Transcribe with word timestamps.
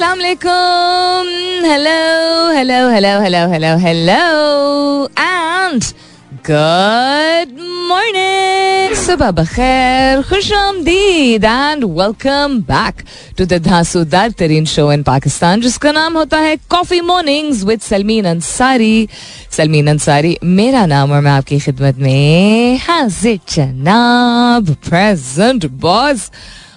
अस्सलाम 0.00 0.18
वालेकुम 0.18 1.26
hello 1.68 2.52
hello 2.56 2.76
hello 2.90 3.08
hello 3.20 3.40
hello 3.48 3.72
hello 3.78 4.20
and 5.20 5.82
good 6.48 7.50
morning 7.88 8.94
सुबह 8.96 9.30
बखैर 9.40 10.22
खुश 10.30 10.52
आमदीद 10.52 11.44
and 11.44 11.84
welcome 11.98 12.56
back 12.70 13.02
to 13.38 13.44
the 13.44 13.58
धांसूदार 13.66 14.30
तरीन 14.38 14.64
शो 14.74 14.90
इन 14.92 15.02
पाकिस्तान 15.10 15.60
जिसका 15.60 15.92
नाम 15.92 16.16
होता 16.18 16.38
है 16.46 16.56
coffee 16.70 17.00
mornings 17.10 17.62
with 17.64 17.80
Salmeen 17.88 18.24
Ansari 18.32 19.08
Salmeen 19.56 19.90
Ansari 19.90 20.36
मेरा 20.56 20.86
नाम 20.94 21.12
और 21.12 21.20
मैं 21.20 21.32
आपकी 21.32 21.58
खिदमत 21.66 21.98
में 22.06 22.78
हाजिर 22.88 23.38
जनाब 23.56 24.74
प्रेजेंट 24.88 25.66
बॉस 25.84 26.30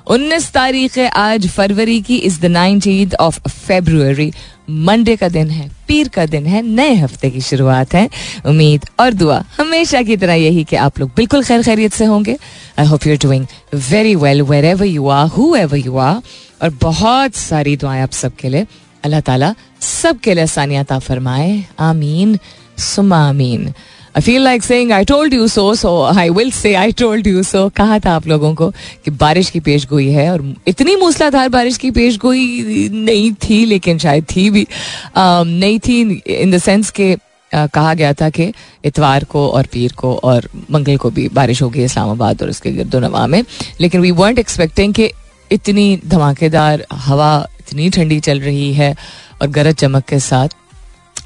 उन्नीस 0.08 0.52
तारीख 0.52 0.98
है 0.98 1.08
आज, 1.10 1.48
फरवरी 1.48 2.02
की 2.02 2.18
is 2.18 2.42
the 2.42 2.46
nineteen 2.46 3.12
of 3.20 3.40
February 3.50 4.32
Monday 4.70 5.16
का 5.16 5.30
दिन 5.30 5.50
है, 5.50 5.70
पीर 5.88 6.08
का 6.08 6.26
दिन 6.26 6.46
है, 6.46 6.62
नए 6.62 6.94
हफ़्ते 6.96 7.30
की 7.30 7.42
शुरुआत 7.42 7.94
है, 7.94 8.10
उम्मीद 8.46 8.86
और 9.00 9.14
दुआ 9.14 9.44
हमेशा 9.58 10.02
की 10.02 10.18
तरह 10.18 10.34
यही 10.34 10.64
कि 10.64 10.76
आप 10.76 11.00
लोग 11.00 11.12
बिल्कुल 11.16 11.44
खैर 11.44 11.64
खैरियत 11.64 11.94
से 11.94 12.06
होंगे। 12.06 12.38
I 12.80 12.86
hope 12.86 13.08
you 13.08 13.16
doing 13.16 13.46
very 13.74 14.16
well 14.16 14.42
wherever 14.66 14.86
you 14.86 15.08
are 15.08 15.28
whoever 15.56 15.78
you 15.78 15.98
are 15.98 16.22
और 16.62 16.70
बहुत 16.82 17.36
सारी 17.36 17.78
दुआएँ 17.78 18.02
आप 18.02 18.12
सबके 18.12 18.50
लिए। 18.50 18.68
अल्लाह 19.04 19.20
ताला 19.20 19.56
सबके 19.82 20.34
लिए 20.34 20.44
आसानियात 20.44 20.94
फरमाए। 20.94 21.64
आमीन। 21.80 22.40
सुमा 22.78 23.30
आमीन। 23.30 23.74
I 24.18 24.22
feel 24.22 24.42
like 24.42 24.64
saying 24.64 24.92
I 24.92 25.06
told 25.06 25.34
you 25.34 25.48
so 25.48 25.76
so 25.76 26.04
I 26.04 26.30
will 26.30 26.52
say 26.52 26.74
I 26.76 26.92
told 26.92 27.28
you 27.28 27.44
so 27.44 27.70
कहा 27.70 28.00
था 28.00 28.16
आप 28.16 28.28
लोगों 28.28 28.56
को 28.56 28.70
कि 29.06 29.12
बारिश 29.12 29.50
की 29.50 29.60
पेश 29.60 29.88
गोई 29.88 30.10
है 30.10 30.32
और 30.32 30.56
इतनी 30.68 30.96
मूसलाधार 30.96 31.50
बारिश 31.50 31.78
की 31.78 31.92
पेश 31.92 32.18
गोई 32.18 32.90
नहीं 32.94 33.34
थी 33.34 33.66
लेकिन 33.66 33.98
शायद 33.98 34.26
थी 34.36 34.50
भी। 34.50 34.64
Um, 34.64 35.48
नहीं 35.48 35.80
थी 35.80 36.24
इन 36.28 36.52
द 36.52 36.58
सेंस 36.58 36.90
के 36.90 37.18
Uh, 37.56 37.72
कहा 37.72 37.94
गया 37.94 38.14
था 38.14 38.30
कि 38.30 38.54
इतवार 38.86 39.24
को 39.24 39.48
और 39.48 39.66
पीर 39.66 39.92
को 39.92 40.16
और 40.24 40.50
मंगल 40.72 40.98
को 40.98 41.10
भी 41.10 41.30
बारिश 41.30 41.62
होगी 41.62 41.84
इस्लामाबाद 41.84 42.42
और 42.42 42.50
उसके 42.50 42.72
गिरदो 42.72 43.00
नवा 43.00 43.28
में। 43.28 43.44
लेकिन 43.82 44.02
वी 44.02 44.12
वर्ट 44.12 44.40
एक्सपेक्टिंग 44.40 44.94
कि 44.94 45.12
इतनी 45.52 46.00
धमाकेदार 46.08 46.86
हवा 46.94 47.48
इतनी 47.60 47.90
ठंडी 47.90 48.20
चल 48.20 48.40
रही 48.40 48.74
है 48.74 48.96
और 49.42 49.48
गरज 49.48 49.76
चमक 49.76 50.04
के 50.04 50.20
साथ 50.20 50.48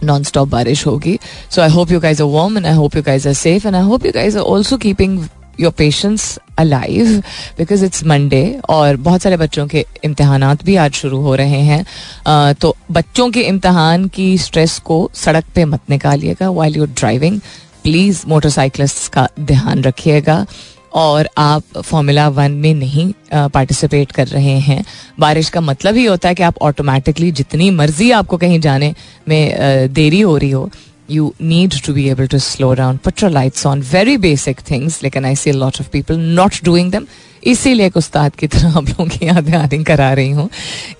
नॉन 0.03 0.23
स्टॉप 0.23 0.47
बारिश 0.47 0.85
होगी। 0.87 1.17
So 1.49 1.61
I 1.61 1.69
hope 1.69 1.91
you 1.91 1.99
guys 1.99 2.21
are 2.23 2.29
warm 2.29 2.57
and 2.57 2.65
I 2.65 2.73
hope 2.73 2.95
you 2.95 3.01
guys 3.03 3.27
are 3.27 3.33
safe 3.35 3.67
and 3.67 3.75
I 3.75 3.83
hope 3.83 4.05
you 4.05 4.11
guys 4.15 4.37
are 4.37 4.43
also 4.43 4.77
keeping 4.77 5.19
your 5.59 5.71
patience 5.77 6.37
alive 6.59 7.07
because 7.57 7.85
it's 7.85 8.03
Monday 8.05 8.59
और 8.69 8.95
बहुत 8.97 9.21
सारे 9.21 9.37
बच्चों 9.37 9.65
के 9.67 9.85
इम्तहान 10.05 10.43
भी 10.65 10.75
आज 10.75 10.93
शुरू 10.93 11.21
हो 11.21 11.35
रहे 11.35 11.61
हैं। 11.61 12.53
तो 12.53 12.75
बच्चों 12.91 13.29
के 13.31 13.41
इम्तहान 13.43 14.07
की 14.07 14.37
स्ट्रेस 14.37 14.77
को 14.79 15.09
सड़क 15.15 15.45
पे 15.55 15.65
मत 15.65 15.89
निकालिएगा 15.89 16.49
while 16.49 16.77
your 16.77 16.87
driving 16.89 17.39
please 17.83 18.21
motorcyclist 18.27 19.11
का 19.13 19.27
ध्यान 19.41 19.83
रखिएगा। 19.83 20.45
और 20.97 21.29
आप 21.37 21.77
फॉर्मूला 21.77 22.27
वन 22.29 22.51
में 22.51 22.73
नहीं 22.73 23.11
पार्टिसिपेट 23.33 24.11
कर 24.11 24.27
रहे 24.27 24.57
हैं। 24.59 24.83
बारिश 25.19 25.49
का 25.49 25.61
मतलब 25.61 25.95
ही 25.95 26.05
होता 26.05 26.29
है 26.29 26.35
कि 26.35 26.43
आप 26.43 26.57
ऑटोमेटिकली 26.61 27.31
जितनी 27.31 27.69
मर्ज़ी 27.71 28.11
आपको 28.11 28.37
कहीं 28.37 28.59
जाने 28.59 28.93
में 29.27 29.93
देरी 29.93 30.21
हो 30.21 30.35
रही 30.37 30.51
हो 30.51 30.69
you 31.11 31.33
need 31.41 31.73
to 31.85 31.93
be 31.93 32.07
able 32.09 32.27
to 32.27 32.39
slow 32.39 32.73
down 32.73 32.97
put 32.97 33.23
your 33.23 33.31
lights 33.31 33.65
on 33.65 33.81
very 33.91 34.17
basic 34.17 34.61
things 34.71 35.01
लेकिन 35.03 35.25
I 35.25 35.35
see 35.35 35.51
lot 35.51 35.79
of 35.81 35.89
people 35.89 36.17
not 36.39 36.63
doing 36.63 36.91
them 36.91 37.05
इसीलिए 37.43 37.85
एक 37.85 37.97
उस्ताद 37.97 38.35
की 38.35 38.47
तरह 38.47 38.77
आप 38.77 38.89
लोगों 38.89 39.05
की 39.07 39.25
याद 39.25 39.43
दहानी 39.43 39.83
करा 39.83 40.11
रही 40.13 40.31
हूँ 40.31 40.49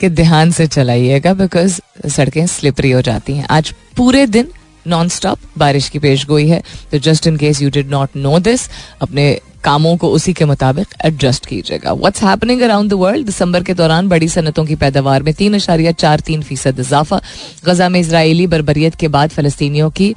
कि 0.02 0.10
ध्यान 0.10 0.52
से 0.52 0.68
चलाइएगा 0.68 1.34
बिकॉज़ 1.34 1.80
सड़कें 2.10 2.46
स्लिपरी 2.48 2.92
हो 2.92 3.02
जाती 3.02 3.34
हैं। 3.34 3.48
आज 3.50 3.74
पूरे 3.98 4.26
दिन 4.28 4.48
नॉन 4.88 5.10
स्टॉप 5.10 5.40
बारिश 5.58 5.90
की 5.90 6.00
पेश 6.00 6.26
गोई 6.26 6.48
है। 6.48 6.62
तो 6.92 6.98
just 7.00 7.28
in 7.28 7.38
case 7.38 7.62
you 7.62 7.70
did 7.70 7.90
not 7.90 8.10
know 8.16 8.40
this 8.40 8.70
अपने 9.02 9.30
कामों 9.68 9.96
को 9.98 10.10
उसी 10.10 10.34
के 10.34 10.46
मुताबिक 10.46 10.88
एडजस्ट 11.06 11.46
कीजिएगा। 11.46 11.94
What's 11.94 12.24
happening 12.24 12.62
around 12.62 12.90
the 12.90 12.94
world 12.94 13.26
दिसंबर 13.26 13.64
के 13.64 13.74
दौरान 13.74 14.10
बड़ी 14.10 14.28
सनतों 14.28 14.66
की 14.66 14.76
पैदावार 14.76 15.24
में 15.24 15.34
तीन 15.34 15.56
अशारिया 15.56 15.92
चार 15.92 16.20
तीन 16.20 16.42
फ़ीसद 16.42 16.80
इजाफा। 16.80 17.22
गजा 17.66 17.90
में 17.90 18.00
इसराइली 18.00 18.48
बरबरीत 18.48 18.96
के 18.96 19.08
बाद 19.08 19.30
फलस्तियों 19.30 19.90
की 19.90 20.16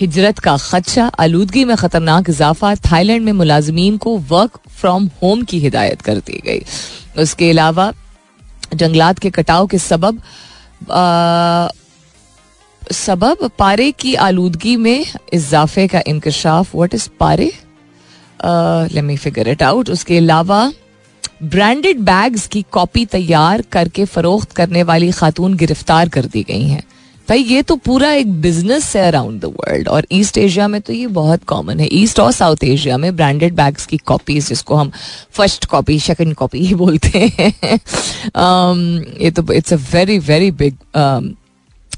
हिजरत 0.00 0.38
का 0.38 0.56
खदशा। 0.56 1.06
आलूदगी 1.18 1.64
में 1.64 1.76
खतरनाक 1.76 2.30
इजाफा। 2.30 2.74
थाईलैंड 2.74 3.24
में 3.24 3.32
मुलाजमीन 3.32 3.96
को 3.96 4.16
वर्क 4.18 4.58
फ्रॉम 4.70 5.10
होम 5.22 5.42
की 5.42 5.58
हिदायत 5.58 6.00
कर 6.02 6.14
दी 6.16 6.42
गई। 6.46 6.64
उसके 7.22 7.50
अलावा 7.50 7.92
जंगलात 8.74 9.18
के 9.18 9.30
कटाव 9.30 9.66
के 9.66 9.78
सबब 9.78 10.22
आ, 10.90 11.68
सबब 12.92 13.50
पारे 13.58 13.92
की 13.92 14.14
आलूदगी 14.14 14.76
में 14.76 15.06
इजाफे 15.32 15.88
का 15.88 16.02
इंकशाफ 16.06 16.74
व्हाट 16.74 16.94
इज़ 16.94 17.08
पारे? 17.20 17.52
Let 18.44 19.04
me 19.04 19.16
figure 19.16 19.48
it 19.48 19.62
out 19.62 19.90
उसके 19.90 20.16
अलावा 20.18 20.72
ब्रांडेड 21.42 22.00
बैग्स 22.00 22.46
की 22.46 22.64
कॉपी 22.70 23.04
तैयार 23.06 23.62
करके 23.72 24.04
फरोख्त 24.06 24.52
करने 24.52 24.82
वाली 24.82 25.10
खातून 25.12 25.54
गिरफ़्तार 25.56 26.08
कर 26.08 26.26
दी 26.26 26.42
गई 26.42 26.62
हैं। 26.62 26.82
भाई 27.28 27.42
ये 27.42 27.62
तो 27.62 27.74
पूरा 27.76 28.10
एक 28.12 28.32
बिज़नेस 28.40 28.94
है 28.96 29.06
अराउंड 29.08 29.40
द 29.40 29.44
वर्ल्ड 29.44 29.88
और 29.88 30.06
ईस्ट 30.12 30.38
एशिया 30.38 30.66
में 30.68 30.80
तो 30.80 30.92
ये 30.92 31.06
बहुत 31.18 31.44
कॉमन 31.44 31.80
है। 31.80 31.88
ईस्ट 31.92 32.20
और 32.20 32.32
साउथ 32.32 32.64
एशिया 32.64 32.96
में 32.98 33.14
ब्रांडेड 33.16 33.54
बैग्स 33.54 33.86
की 33.86 33.96
कॉपीज 34.06 34.48
जिसको 34.48 34.74
हम 34.74 34.90
फ़र्स्ट 35.32 35.64
कॉपी 35.64 35.98
सेकंड 36.00 36.34
कॉपी 36.34 36.64
ही 36.66 36.74
बोलते 36.74 37.18
हैं। 37.38 37.78
Um, 38.26 38.78
ये 39.22 39.30
तो 39.30 39.52
it's 39.52 39.72
a 39.72 39.76
very 39.92 40.18
very 40.18 40.50
big 40.50 40.76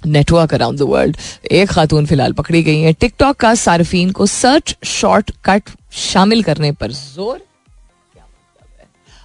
network 0.06 0.54
around 0.54 0.78
the 0.78 0.82
world 0.82 1.16
एक 1.52 1.68
खातून 1.70 2.06
फ़िलहाल 2.06 2.32
पकड़ी 2.34 2.62
गई 2.62 2.80
है। 2.80 2.92
टिकटॉक 2.92 3.36
का 3.36 3.54
सार्फिन 3.56 4.10
को 4.10 4.26
सर्च 4.26 4.76
शॉर्ट 4.86 5.30
कट 5.44 5.70
शामिल 6.02 6.42
करने 6.42 6.72
पर 6.72 6.92
ज़ोर। 6.92 7.44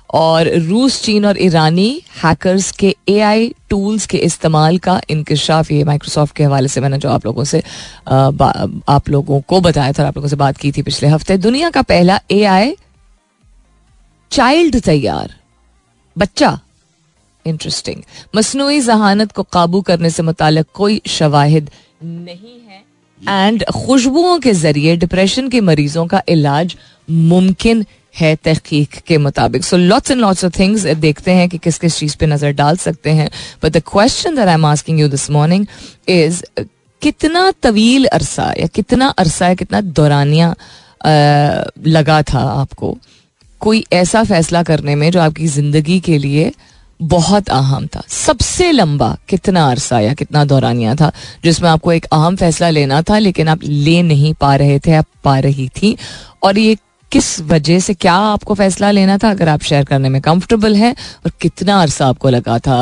और 0.10 0.48
रूस 0.60 1.02
चीन 1.02 1.26
और 1.26 1.38
ईरानी 1.42 2.02
हैकर्स 2.24 2.72
के 2.80 2.96
एआई 3.10 3.48
टूल्स 3.70 4.06
के 4.06 4.18
इस्तेमाल 4.20 4.78
का 4.78 5.00
इंकशाफ 5.10 5.72
ये 5.72 5.84
माइक्रोसॉफ्ट 5.84 6.36
के 6.36 6.44
हवाले 6.44 6.68
से 6.68 6.82
मैंने 6.82 6.98
जो 6.98 7.10
आप 7.10 7.26
लोगों 7.26 7.44
से 7.44 7.62
आ, 8.08 8.32
आप 8.90 9.10
लोगों 9.10 9.40
को 9.42 9.60
बताया 9.62 9.92
था 9.92 10.08
आप 10.08 10.18
लोगों 10.18 10.30
से 10.30 10.36
बात 10.36 10.58
की 10.58 10.72
थी 10.72 10.82
पिछले 10.82 11.10
हफ़्ते 11.10 11.38
दुनिया 11.38 11.70
का 11.70 11.82
पहला 11.84 12.20
एआई 12.32 12.76
चाइल्ड 14.32 14.80
तैयार। 14.82 15.36
बच्चा 16.16 16.60
इंटरेस्टिंग 17.46 18.02
मसनू 18.36 18.70
जहानत 18.82 19.32
को 19.32 19.44
काबू 19.54 19.82
करने 19.82 20.10
से 20.10 20.24
मुतल 20.24 20.64
कोई 20.74 21.02
शवाहिद 21.08 21.70
नहीं 22.04 22.60
है। 22.70 22.84
एंड 23.22 23.64
खुशबुओं 23.66 24.38
के 24.40 24.54
ज़रिए 24.56 24.96
डिप्रेशन 24.98 25.50
के 25.50 25.62
मरीजों 25.62 26.06
का 26.08 26.22
इलाज 26.30 26.76
मुमकिन 27.10 27.86
है 28.16 28.36
तहकीक 28.36 28.96
के 29.08 29.18
मुताबिक। 29.18 29.64
So 29.64 29.78
lots 29.78 30.12
and 30.12 30.20
lots 30.22 30.46
of 30.46 30.58
things 30.60 30.86
देखते 31.00 31.32
हैं 31.32 31.48
कि 31.50 31.58
किस 31.58 31.78
किस 31.80 31.98
चीज़ 31.98 32.16
पे 32.20 32.28
नज़र 32.28 32.52
डाल 32.54 32.78
सकते 32.78 33.10
हैं। 33.12 33.30
But 33.64 33.72
the 33.72 33.82
question 33.92 34.36
that 34.36 34.48
I 34.48 34.54
am 34.54 34.66
asking 34.66 35.00
you 35.00 35.08
this 35.08 35.30
morning 35.32 35.66
is 36.10 36.44
कितना 37.02 37.50
तवील 37.64 38.06
अरसा 38.08 38.54
या 38.60 38.68
कितना 38.68 39.08
अरसा 39.20 39.48
या 39.48 39.54
कितना 39.56 39.82
दौरानिया 39.82 40.54
लगा 41.88 42.22
था 42.24 42.40
आपको? 42.52 42.98
कोई 43.62 43.84
ऐसा 43.94 44.24
फैसला 44.24 44.62
करने 44.64 44.96
में 44.96 45.10
जो 45.12 45.20
आपकी 45.22 45.48
ज़िंदगी 45.48 46.00
के 46.00 46.18
लिए 46.18 46.52
बहुत 47.02 47.50
अहम 47.50 47.88
था। 47.88 48.04
सबसे 48.08 48.72
लंबा 48.72 49.18
कितना 49.30 49.72
अरसा 49.72 50.00
या 50.00 50.14
कितना 50.14 50.46
दौरानिया 50.46 50.96
था, 50.96 51.12
जिसमें 51.44 51.70
आपको 51.70 51.94
एक 51.94 52.06
अहम 52.06 52.36
फैसला 52.36 52.70
लेना 52.70 53.02
था, 53.02 53.18
लेकिन 53.18 53.48
आप 53.48 53.60
ले 53.64 54.04
नहीं 54.04 54.34
पा 54.34 54.56
रहे 54.56 54.80
थे, 54.80 54.94
आप 54.94 55.06
पा 55.24 55.40
रही 55.40 55.70
थी। 55.70 55.98
और 56.44 56.58
ये 56.58 56.78
किस 57.12 57.40
वजह 57.42 57.80
से 57.80 57.94
क्या 57.94 58.14
आपको 58.14 58.54
फैसला 58.56 58.90
लेना 58.92 59.18
था 59.18 59.30
अगर 59.30 59.50
आप 59.50 59.62
शेयर 59.62 59.84
करने 59.86 60.10
में 60.10 60.20
कंफर्टेबल 60.22 60.76
हैं? 60.76 60.94
और 61.26 61.32
कितना 61.42 61.82
अरसा 61.82 62.08
आपको 62.08 62.30
लगा 62.30 62.58
था? 62.60 62.76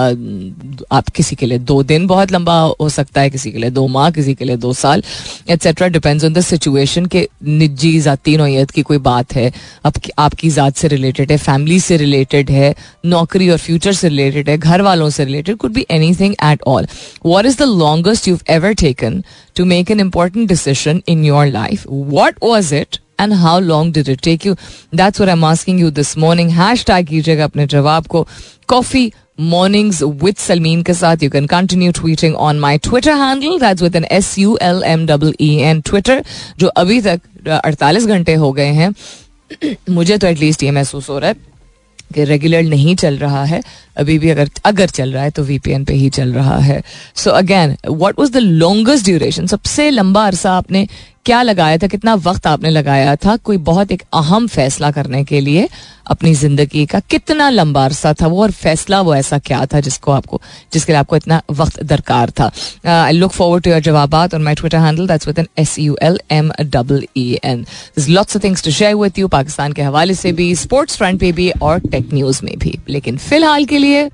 आप 0.91 1.09
किसी 1.15 1.35
के 1.35 1.45
लिए 1.45 1.57
दो 1.59 1.81
दिन 1.83 2.05
बहुत 2.07 2.31
लंबा 2.31 2.59
हो 2.81 2.89
सकता 2.89 3.21
है, 3.21 3.29
किसी 3.29 3.51
के 3.51 3.57
लिए 3.57 3.69
दो 3.69 3.87
माह, 3.87 4.09
किसी 4.11 4.33
के 4.35 4.45
लिए 4.45 4.57
दो 4.57 4.73
साल 4.73 5.03
et cetera 5.49 5.87
depends 5.87 6.25
on 6.25 6.33
the 6.33 6.41
situation 6.41 7.05
के 7.05 7.27
निजी 7.43 7.99
ज़ाती 7.99 8.37
नोयत 8.37 8.71
की 8.71 8.81
कोई 8.81 8.97
बात 8.99 9.33
है। 9.35 9.51
आपकी 9.85 10.11
आपकी 10.19 10.49
ज़ात 10.49 10.77
से 10.77 10.87
रिलेटेड 10.87 11.31
है 11.31 11.37
फैमिली 11.39 11.79
से 11.79 11.97
रिलेटेड 11.97 12.49
है, 12.51 12.73
नौकरी 13.05 13.49
और 13.49 13.57
फ्यूचर 13.57 13.93
से 13.93 14.09
रिलेटेड 14.09 14.49
है, 14.49 14.57
घर 14.57 14.81
वालों 14.81 15.09
से 15.09 15.25
related 15.25 15.57
could 15.57 15.73
be 15.73 15.85
anything 16.15 16.35
at 16.43 16.63
all 16.67 16.87
what 17.25 17.45
is 17.45 17.57
the 17.57 17.69
longest 17.75 18.27
you 18.27 18.37
ever 18.49 18.73
taken 18.75 19.23
to 19.55 19.65
make 19.65 19.91
an 19.91 19.99
important 19.99 20.47
decision 20.49 21.01
in 21.07 21.25
your 21.25 21.45
life 21.47 21.85
what 21.89 22.43
was 22.43 22.75
it 22.75 22.99
and 23.19 23.33
how 23.33 23.59
long 23.59 23.93
did 23.93 24.09
it 24.09 24.21
take 24.23 24.45
you 24.45 24.53
that's 24.95 25.19
what 25.19 25.29
I 25.29 25.37
am 25.37 25.45
asking 25.45 25.79
you 25.79 25.89
this 25.91 26.17
morning 26.17 26.51
hashtag 26.85 27.07
कीजिएगा 27.07 27.43
अपने 27.43 27.67
जवाब 27.67 28.07
को. 28.07 28.27
Coffee 28.67 29.11
mornings 29.41 30.01
with 30.23 30.35
Salmeen 30.37 30.81
के 30.83 30.93
साथ. 30.93 31.23
You 31.23 31.29
can 31.29 31.45
continue 31.47 31.91
tweeting 31.91 32.35
on 32.35 32.59
my 32.59 32.77
Twitter 32.77 33.13
handle 33.17 33.59
that's 33.59 33.81
with 33.81 33.95
an 33.95 34.05
S 34.11 34.37
U 34.39 34.57
L 34.61 34.83
M 34.85 35.05
double 35.07 35.33
E 35.41 35.53
N 35.63 35.81
Twitter 35.81 36.23
जो 36.59 36.67
अभी 36.67 37.01
तक 37.01 37.21
अड़तालीस 37.63 38.05
घंटे 38.05 38.33
हो 38.35 38.51
गए 38.53 38.71
हैं. 38.73 38.93
मुझे 39.89 40.17
तो 40.17 40.27
एटलीस्ट 40.27 40.63
ये 40.63 40.71
महसूस 40.71 41.09
हो 41.09 41.19
रहा 41.19 41.29
है 41.29 41.47
कि 42.13 42.23
रेगुलर 42.23 42.63
नहीं 42.63 42.95
चल 42.95 43.17
रहा 43.17 43.43
है. 43.43 43.61
अभी 43.97 44.17
भी 44.19 44.29
अगर 44.29 44.49
अगर 44.65 44.89
चल 44.89 45.11
रहा 45.13 45.23
है 45.23 45.29
तो 45.29 45.43
वीपीएन 45.43 45.83
पे 45.85 45.93
ही 45.93 46.09
चल 46.09 46.33
रहा 46.33 46.57
है. 46.57 46.81
So 47.15 47.31
again 47.31 47.75
what 47.87 48.19
was 48.19 48.31
the 48.31 48.37
longest 48.37 49.05
duration 49.05 49.47
सबसे 49.47 49.89
लंबा 49.89 50.25
अरसा 50.27 50.51
आपने 50.53 50.87
क्या 51.25 51.41
लगाया 51.41 51.77
था 51.77 51.87
कितना 51.87 52.13
वक्त 52.15 52.47
आपने 52.47 52.69
लगाया 52.69 53.15
था 53.15 53.35
कोई 53.37 53.57
बहुत 53.57 53.91
एक 53.91 54.03
अहम 54.13 54.47
फैसला 54.47 54.91
करने 54.91 55.23
के 55.23 55.39
लिए 55.39 55.67
अपनी 56.07 56.33
ज़िंदगी 56.33 56.85
का 56.85 56.99
कितना 56.99 57.49
लंबा 57.49 57.83
अरसा 57.85 58.13
था 58.21 58.27
वो 58.27 58.41
और 58.43 58.51
फैसला 58.51 59.01
वो 59.01 59.15
ऐसा 59.15 59.39
क्या 59.39 59.65
था 59.65 59.79
जिसको 59.79 60.11
आपको 60.11 60.41
जिसके 60.73 60.91
लिए 60.91 60.99
आपको 60.99 61.15
इतना 61.15 61.41
वक्त 61.51 61.83
दरकार 61.83 62.29
था। 62.29 62.51
I 62.85 63.11
look 63.11 63.31
forward 63.31 63.63
to 63.63 63.69
your 63.69 63.79
जवाब 63.79 64.15
on 64.15 64.43
my 64.43 64.55
Twitter 64.55 64.77
handle 64.77 65.07
that's 65.07 65.27
with 65.27 65.39
an 65.39 65.47
S 65.57 65.77
U 65.79 65.97
L 66.01 66.19
M 66.31 66.51
double 66.61 67.05
E 67.17 67.37
N 67.43 67.65
lots 68.09 68.35
of 68.35 68.43
things 68.43 68.63
to 68.63 68.71
share 68.71 68.95
with 68.95 69.19
you 69.19 69.27
Pakistan 69.27 69.73
के 69.73 69.81
हवाले 69.81 70.13
से 70.13 70.31
भी 70.31 70.53
स्पोर्ट्स 70.55 70.97
फ्रंट 70.97 71.19
पे 71.19 71.31
भी 71.31 71.49
और 71.61 71.79
टेक 71.79 72.13
न्यूज़ 72.13 72.41
में 72.43 72.57
भी। 72.59 72.77
लेकिन 72.89 73.17
फ़िलहाल 73.17 73.65
के 73.65 73.77
लिए 73.77 74.09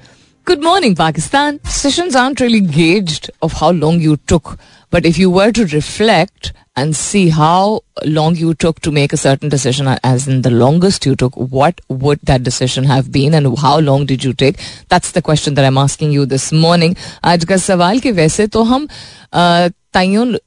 Good 0.48 0.66
morning, 0.66 0.96
Pakistan. 0.98 1.56
Sessions 1.76 2.16
aren't 2.16 2.42
really 2.42 2.60
gauged 2.74 3.30
of 3.46 3.54
how 3.62 3.70
long 3.78 3.96
you 4.02 4.18
took, 4.32 4.52
but 4.94 5.08
if 5.10 5.18
you 5.22 5.30
were 5.38 5.52
to 5.60 5.64
reflect 5.72 6.52
and 6.77 6.97
see 6.97 7.29
how 7.29 7.81
long 8.05 8.37
you 8.37 8.55
took 8.55 8.81
to 8.81 8.91
make 8.91 9.13
a 9.13 9.17
certain 9.17 9.49
decision, 9.49 9.89
as 10.03 10.27
in 10.29 10.43
the 10.43 10.51
longest 10.51 11.07
you 11.07 11.15
took, 11.17 11.35
what 11.35 11.81
would 11.89 12.21
that 12.25 12.43
decision 12.43 12.85
have 12.85 13.11
been 13.13 13.35
and 13.35 13.59
how 13.59 13.79
long 13.79 14.07
did 14.07 14.25
you 14.25 14.33
take? 14.33 14.59
That's 14.89 15.13
the 15.13 15.23
question 15.23 15.55
that 15.55 15.65
I'm 15.65 15.79
asking 15.79 16.13
you 16.13 16.27
this 16.27 16.53
morning. 16.53 16.97
आज 17.25 17.45
का 17.45 17.57
सवाल 17.57 18.01
कि 18.01 18.13
वैसे 18.13 18.47
तो 18.47 18.63
हम 18.63 18.89
तयन 19.95 20.39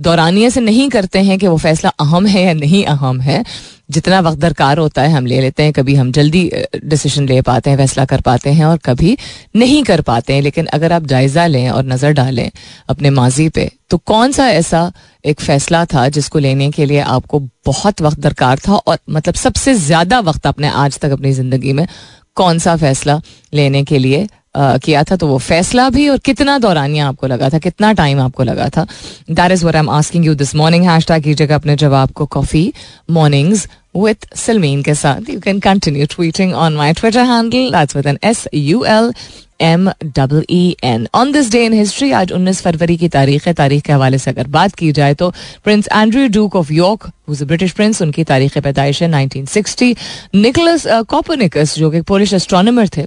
दौरानिए 0.00 0.50
से 0.50 0.60
नहीं 0.60 0.88
करते 0.90 1.18
हैं 1.22 1.38
कि 1.38 1.46
वो 1.46 1.56
फैसला 1.56 1.90
अहम 2.00 2.26
है 2.26 2.42
या 2.44 2.52
नहीं 2.52 2.84
अहम 2.84 3.20
है 3.20 3.44
जितना 3.93 4.19
वक्त 4.19 4.39
दरकार 4.39 4.77
होता 4.77 5.01
है 5.01 5.11
हम 5.11 5.25
ले 5.25 5.39
लेते 5.41 5.63
हैं 5.63 5.73
कभी 5.73 5.95
हम 5.95 6.11
जल्दी 6.11 6.41
डिसीज़न 6.85 7.27
ले 7.27 7.41
पाते 7.41 7.69
हैं 7.69 7.77
फैसला 7.77 8.05
कर 8.05 8.21
पाते 8.21 8.49
हैं 8.49 8.65
और 8.65 8.77
कभी 8.77 9.17
नहीं 9.55 9.83
कर 9.83 10.01
पाते 10.01 10.33
हैं। 10.33 10.41
लेकिन 10.41 10.65
अगर 10.65 10.91
आप 10.91 11.05
जायजा 11.05 11.47
लें 11.47 11.69
और 11.69 11.85
नज़र 11.85 12.11
डालें 12.11 12.49
अपने 12.89 13.09
माजी 13.09 13.49
पे 13.49 13.71
तो 13.89 13.97
कौन 13.97 14.31
सा 14.31 14.47
ऐसा 14.49 14.91
एक 15.25 15.41
फैसला 15.41 15.85
था 15.85 16.07
जिसको 16.09 16.39
लेने 16.39 16.69
के 16.71 16.85
लिए 16.85 16.99
आपको 16.99 17.39
बहुत 17.65 18.01
वक्त 18.01 18.19
दरकार 18.19 18.59
था 18.59 18.75
और 18.75 18.97
मतलब 19.09 19.35
सबसे 19.35 19.73
ज़्यादा 19.73 20.19
वक्त 20.19 20.47
आपने 20.47 20.67
आज 20.67 20.99
तक 20.99 21.11
अपनी 21.11 21.31
ज़िंदगी 21.31 21.73
में 21.73 21.87
कौन 22.35 22.59
सा 22.59 22.75
फैसला 22.75 23.21
लेने 23.53 23.83
के 23.83 23.97
लिए 23.97 24.27
Uh, 24.57 24.79
किया 24.83 25.03
था? 25.03 25.15
तो 25.15 25.27
वो 25.27 25.37
फैसला 25.37 25.89
भी 25.89 26.07
और 26.09 26.17
कितना 26.17 26.57
दौरानिया 26.59 27.07
आपको 27.07 27.27
लगा 27.27 27.49
था? 27.49 27.57
कितना 27.59 27.91
टाइम 27.93 28.19
आपको 28.21 28.43
लगा 28.43 28.67
था? 28.69 28.85
That 29.31 29.51
is 29.51 29.65
what 29.65 29.75
I 29.75 29.79
am 29.79 29.89
asking 29.89 30.25
you 30.25 30.35
this 30.35 30.53
morning 30.55 30.85
hashtag 31.07 31.23
कीजिएगा 31.23 31.55
अपने 31.55 31.75
जवाब 31.75 32.11
को. 32.11 32.25
कॉफ़ी 32.25 32.73
मॉर्निंग्स 33.09 33.67
with 33.95 34.27
Salmeen 34.37 34.83
के 34.85 34.95
साथ 34.95 35.29
you 35.29 35.39
can 35.39 35.61
continue 35.61 36.07
tweeting 36.07 36.53
on 36.65 36.75
my 36.75 36.91
Twitter 36.93 37.25
handle. 37.25 37.71
That's 37.71 37.95
with 37.95 38.11
an 38.11 38.19
S 38.33 38.45
U 38.53 38.85
L 38.97 39.13
M 39.61 39.89
double 40.03 40.43
E 40.51 40.75
N 40.83 41.07
on 41.15 41.31
this 41.31 41.51
day 41.51 41.63
in 41.65 41.73
history 41.73 42.11
आज 42.11 42.31
19 42.33 42.61
फरवरी 42.61 42.95
की 42.97 43.07
तारीख 43.09 43.45
है। 43.47 43.53
तारीख 43.53 43.83
के 43.83 43.93
हवाले 43.93 44.17
से 44.17 44.31
अगर 44.31 44.47
बात 44.55 44.75
की 44.75 44.91
जाए 44.91 45.13
तो 45.13 45.29
prince 45.63 45.87
Andrew 45.93 46.27
duke 46.27 46.55
of 46.55 46.71
York 46.73 47.09
British 47.29 47.71
prince 47.71 48.01
उनकी 48.01 48.23
तारीख 48.23 48.57
पैदाइश 48.57 49.01
है 49.03 49.09
1960 49.09 49.95
निकोलस 50.35 50.87
कॉपरनिकस 51.09 51.75
जो 51.79 51.91
कि 51.91 52.01
पोलिश 52.01 52.33
एस्ट्रोनमर 52.33 52.89
थे 52.97 53.05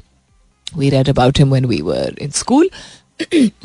we 0.77 0.91
read 0.91 1.09
about 1.09 1.39
him 1.39 1.51
when 1.51 1.65
we 1.65 1.81
were 1.81 2.15
in 2.21 2.31
school 2.35 2.71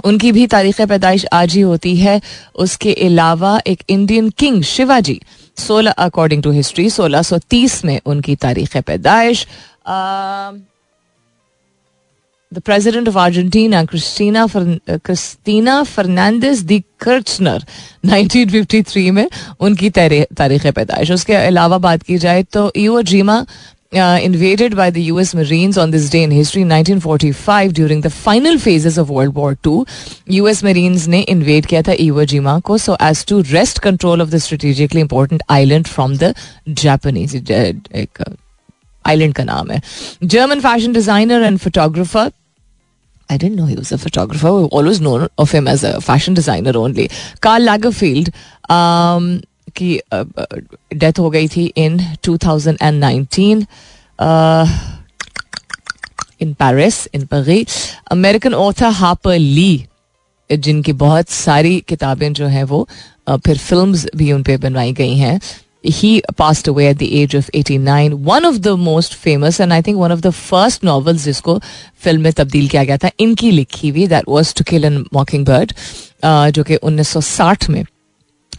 उनकी 0.03 0.31
भी 0.31 0.47
तारीख 0.47 0.81
पैदाइश 0.81 1.25
आज 1.33 1.53
ही 1.55 1.61
होती 1.61 1.95
है। 1.97 2.21
उसके 2.55 2.93
अलावा 3.05 3.59
एक 3.67 3.83
इंडियन 3.89 4.29
किंग 4.29 4.63
शिवाजी 4.63 5.19
सोलह 5.61 5.91
अकॉर्डिंग 5.99 6.43
टू 6.43 6.51
हिस्ट्री 6.51 6.89
सोलह 6.89 7.21
सौ 7.21 7.37
तीस 7.49 7.83
में 7.85 7.99
उनकी 8.05 8.35
तारीख 8.37 8.77
पैदाइश। 8.77 9.45
The 12.51 12.59
president 12.65 13.07
of 13.07 13.17
Argentina 13.17 13.83
Cristina 13.85 14.45
Cristina 14.89 15.81
Fernandez 15.85 16.61
de 16.63 16.79
Kirchner 16.99 17.63
1953 18.05 19.11
में 19.11 19.27
उनकी 19.59 19.89
तारीख 19.91 20.67
पैदाइश। 20.67 21.11
उसके 21.11 21.33
अलावा 21.35 21.77
बात 21.79 22.03
की 22.03 22.17
जाए 22.17 22.43
तो 22.43 22.71
EO 22.77 23.01
जीमा 23.03 23.45
uh, 23.92 24.18
invaded 24.22 24.76
by 24.76 24.90
the 24.90 25.02
US 25.04 25.34
Marines 25.34 25.78
on 25.78 25.90
this 25.90 26.08
day 26.10 26.22
in 26.22 26.30
history 26.30 26.62
1945 26.62 27.72
during 27.72 28.00
the 28.00 28.10
final 28.10 28.58
phases 28.58 28.98
of 28.98 29.10
World 29.10 29.34
War 29.34 29.56
II. 29.66 29.84
US 30.40 30.62
Marines 30.62 31.06
ने 31.08 31.24
invade 31.28 31.66
किया 31.66 31.82
था 31.82 31.96
Iwo 31.98 32.26
Jima 32.26 32.62
को 32.62 32.78
so 32.80 32.96
as 33.00 33.24
to 33.24 33.42
wrest 33.52 33.82
control 33.82 34.20
of 34.20 34.30
the 34.30 34.40
strategically 34.40 35.00
important 35.00 35.42
island 35.48 35.88
from 35.88 36.16
the 36.16 36.34
Japanese. 36.72 37.34
एक 37.34 38.24
island 39.06 39.34
का 39.34 39.44
नाम 39.44 39.70
है. 39.70 39.80
German 40.24 40.60
fashion 40.60 40.92
designer 40.92 41.42
and 41.42 41.60
photographer 41.60 42.30
I 43.28 43.36
didn't 43.36 43.56
know 43.56 43.66
he 43.66 43.74
was 43.74 43.90
a 43.90 43.98
photographer. 43.98 44.52
We 44.52 44.64
always 44.66 45.00
known 45.00 45.28
of 45.36 45.50
him 45.50 45.66
as 45.66 45.82
a 45.82 46.00
fashion 46.00 46.34
designer 46.34 46.76
only. 46.76 47.10
Karl 47.40 47.60
Lagerfeld 47.60 48.28
um, 48.70 49.40
की 49.75 49.99
death 50.93 51.19
हो 51.19 51.29
गई 51.29 51.47
थी 51.47 51.65
in 51.77 51.99
2019 52.27 53.65
in 56.41 56.53
Paris 56.53 57.07
in 57.13 57.25
पगी 57.31 57.65
American 58.11 58.53
author 58.53 58.89
Harper 58.99 59.37
Lee 59.39 59.85
जिनकी 60.51 60.93
बहुत 61.01 61.29
सारी 61.29 61.79
किताबें 61.87 62.31
जो 62.33 62.47
हैं 62.47 62.63
वो 62.63 62.87
फिर 63.29 63.57
फिल्म्स 63.57 64.07
भी 64.15 64.31
उन 64.31 64.43
पर 64.43 64.57
बनवाई 64.57 64.93
गई 64.93 65.15
हैं। 65.17 65.39
He 65.83 66.09
passed 66.39 66.67
away 66.69 66.87
at 66.87 66.97
the 66.97 67.07
age 67.19 67.33
of 67.37 67.47
89 67.59 68.15
one 68.25 68.45
of 68.49 68.57
the 68.65 68.73
most 68.81 69.15
famous 69.21 69.59
and 69.63 69.73
i 69.73 69.79
think 69.85 70.01
one 70.01 70.11
of 70.15 70.19
the 70.25 70.31
first 70.39 70.83
novels 70.83 71.23
जिसको 71.23 71.57
फ़िल्म 72.03 72.21
में 72.21 72.33
तब्दील 72.33 72.67
किया 72.69 72.83
गया 72.83 72.97
था, 72.97 73.09
इनकी 73.19 73.51
लिखी 73.51 73.89
हुई 73.89 74.05
that 74.07 74.23
was 74.29 74.53
to 74.55 74.63
kill 74.63 74.85
a 74.85 75.05
mockingbird 75.45 75.73
जो 76.55 76.63
कि 76.63 76.75
1960 76.77 77.69
में 77.69 77.83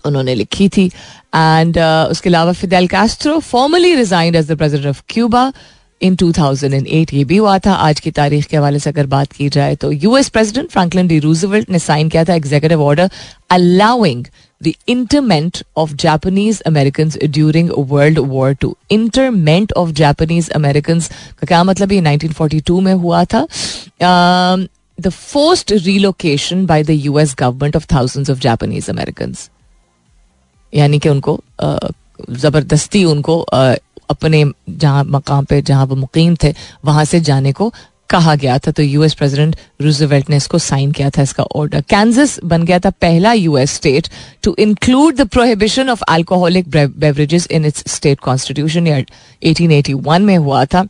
उन्होंने 0.06 0.34
लिखी 0.34 0.68
थी। 0.68 0.86
एंड 1.34 1.76
uh, 1.76 2.10
उसके 2.10 2.28
अलावा 2.28 2.52
Fidel 2.52 2.86
Castro 2.88 3.38
formally 3.38 3.94
resigned 3.94 4.36
as 4.36 4.50
the 4.52 4.56
president 4.56 4.88
of 4.88 5.02
Cuba 5.08 5.52
in 6.02 6.16
2008 6.16 7.12
ये 7.14 7.24
भी 7.24 7.36
हुआ 7.36 7.58
था। 7.58 7.72
आज 7.72 8.00
की 8.00 8.10
तारीख 8.10 8.46
के 8.46 8.56
हवाले 8.56 8.78
से 8.78 8.90
अगर 8.90 9.06
बात 9.06 9.32
की 9.32 9.48
जाए 9.48 9.74
तो 9.76 9.92
US 9.92 10.28
president 10.28 10.70
Franklin 10.70 11.06
D 11.06 11.18
Roosevelt 11.18 11.70
ने 11.70 11.78
साइन 11.78 12.08
किया 12.08 12.24
था 12.24 12.34
executive 12.34 12.82
order 12.82 13.10
allowing 13.50 14.24
the 14.62 14.72
internment 14.88 15.62
of 15.76 15.94
Japanese 15.94 16.60
American 16.60 17.12
during 17.24 17.70
World 17.78 18.18
War 18.18 18.52
two 18.54 18.76
internment 18.90 19.72
of 19.72 19.90
Japanese 19.90 20.50
American 20.50 21.00
का 21.00 21.46
क्या 21.46 21.64
मतलब? 21.64 21.92
ये 21.92 22.00
1942 22.00 22.80
में 22.80 22.94
हुआ 22.94 23.24
था। 23.24 23.46
The 25.00 25.08
forced 25.08 25.72
relocation 25.72 26.66
by 26.66 26.82
the 26.82 26.90
US 26.90 27.34
government 27.38 27.76
of 27.76 27.86
thousands 27.94 28.30
of 28.30 28.38
Japanese 28.38 28.90
American 28.90 29.34
यानी 30.72 30.98
कि 30.98 31.08
उनको 31.08 31.40
ज़बरदस्ती 31.62 33.04
उनको 33.04 33.38
अपने 34.10 34.44
जहाँ 34.70 35.04
मकाम 35.04 35.44
पे 35.44 35.60
जहाँ 35.62 35.86
वो 35.86 35.96
मुकीम 35.96 36.36
थे, 36.42 36.54
वहाँ 36.84 37.04
से 37.04 37.20
जाने 37.20 37.52
को 37.52 37.72
कहा 38.10 38.34
गया 38.36 38.58
था। 38.58 38.70
तो 38.70 38.82
यूएस 38.82 39.14
प्रेसिडेंट 39.14 39.56
रूजवेल्ट 39.82 40.30
ने 40.30 40.36
इसको 40.36 40.58
साइन 40.58 40.90
किया 40.92 41.10
था, 41.10 41.22
इसका 41.22 41.42
ऑर्डर 41.56 41.80
कैंजस 41.90 42.38
बन 42.44 42.62
गया 42.64 42.78
था 42.78 42.90
पहला 43.00 43.32
US 43.32 43.74
state 43.74 44.08
to 44.44 44.54
include 44.58 45.16
the 45.16 45.26
prohibition 45.28 45.90
of 45.90 46.02
alcoholic 46.08 46.68
beverages 46.70 47.46
in 47.50 47.64
its 47.66 47.84
state 47.94 48.20
constitution 48.20 48.86
ये 48.86 49.04
1881 49.44 50.20
में 50.20 50.36
हुआ 50.36 50.64
था। 50.64 50.86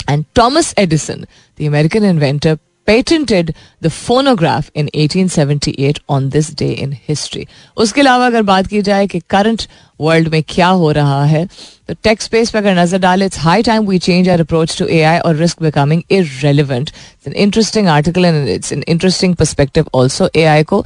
And 0.00 0.24
Thomas 0.34 0.74
Edison 0.78 1.24
the 1.60 1.66
American 1.66 2.04
inventor 2.04 2.58
patented 2.88 3.54
the 3.82 3.90
phonograph 3.90 4.70
in 4.74 4.88
1878 4.94 5.98
on 6.10 6.28
this 6.30 6.50
day 6.54 6.70
in 6.84 6.92
history. 7.08 7.44
उसके 7.76 8.00
अलावा 8.00 8.26
अगर 8.26 8.42
बात 8.42 8.66
की 8.66 8.82
जाए 8.82 9.06
कि 9.06 9.20
करंट 9.30 9.66
वर्ल्ड 10.00 10.28
में 10.28 10.42
क्या 10.48 10.68
हो 10.82 10.90
रहा 10.92 11.24
है 11.24 11.46
तो 11.88 11.94
टेक्स 12.04 12.24
स्पेस 12.24 12.50
पर 12.50 12.58
अगर 12.58 12.78
नज़र 12.78 12.98
डाले 12.98 13.26
it's 13.26 13.38
high 13.38 13.62
time 13.62 13.86
we 13.86 13.98
change 13.98 14.28
our 14.28 14.40
approach 14.40 14.78
to 14.78 14.86
AI 14.86 15.18
और 15.18 15.36
risk 15.36 15.62
becoming 15.62 16.02
irrelevant 16.10 16.90
it's 16.90 17.26
an 17.28 17.34
interesting 17.34 17.88
article 17.88 18.24
and 18.24 18.48
it's 18.48 18.72
an 18.72 18.84
interesting 18.88 19.34
perspective 19.36 19.90
also 19.96 20.30
AI 20.36 20.62
को 20.72 20.84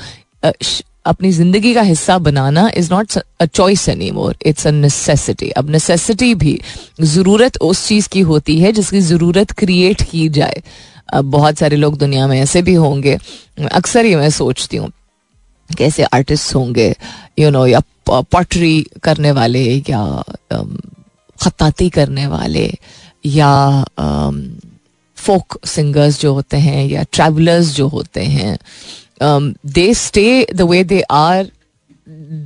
अपनी 1.07 1.31
ज़िंदगी 1.33 1.73
का 1.75 1.83
हिस्सा 1.83 2.17
बनाना 2.19 2.71
is 2.77 2.93
not 2.93 3.19
a 3.41 3.45
choice 3.47 3.89
anymore 4.11 4.37
it's 4.47 4.67
a 4.67 4.71
necessity 4.71 5.51
अब 5.51 5.71
necessity 5.71 6.35
भी 6.35 6.59
ज़रूरत 7.03 7.57
उस 7.63 7.87
चीज़ 7.89 8.09
की 8.09 8.21
होती 8.21 8.59
है 8.61 8.73
जिसकी 8.73 9.01
ज़रूरत 9.01 9.53
क्रिएट 9.53 10.03
की 10.03 10.29
जाए. 10.29 10.63
बहुत 11.15 11.59
सारे 11.59 11.77
लोग 11.77 11.97
दुनिया 11.99 12.27
में 12.27 12.39
ऐसे 12.41 12.63
भी 12.63 12.75
होंगे 12.75 13.19
अक्सर 13.73 14.05
ही 14.05 14.15
मैं 14.17 14.31
सोचती 14.31 14.77
हूँ 14.77 14.91
कैसे 15.71 16.03
आर्टिस्ट 16.05 16.55
होंगे 16.55 16.89
यू 17.39 17.45
you 17.45 17.53
नो 17.53 17.59
know, 17.59 17.69
या 17.73 17.81
पटरी 18.33 18.87
करने 19.03 19.31
वाले 19.33 19.65
या 19.91 20.23
खताती 21.41 21.89
करने 21.91 22.27
वाले 22.27 22.71
या 23.27 23.53
फोक 25.19 25.59
सिंगर्स 25.67 26.21
जो 26.21 26.33
होते 26.35 26.57
हैं 26.57 26.87
या 26.89 27.03
ट्रैवलर्स 27.13 27.75
जो 27.75 27.89
होते 27.89 28.25
हैं 28.27 28.57
they 29.67 29.93
stay 29.95 30.47
the 30.55 30.63
way 30.63 30.83
they 30.85 31.01
are 31.11 31.51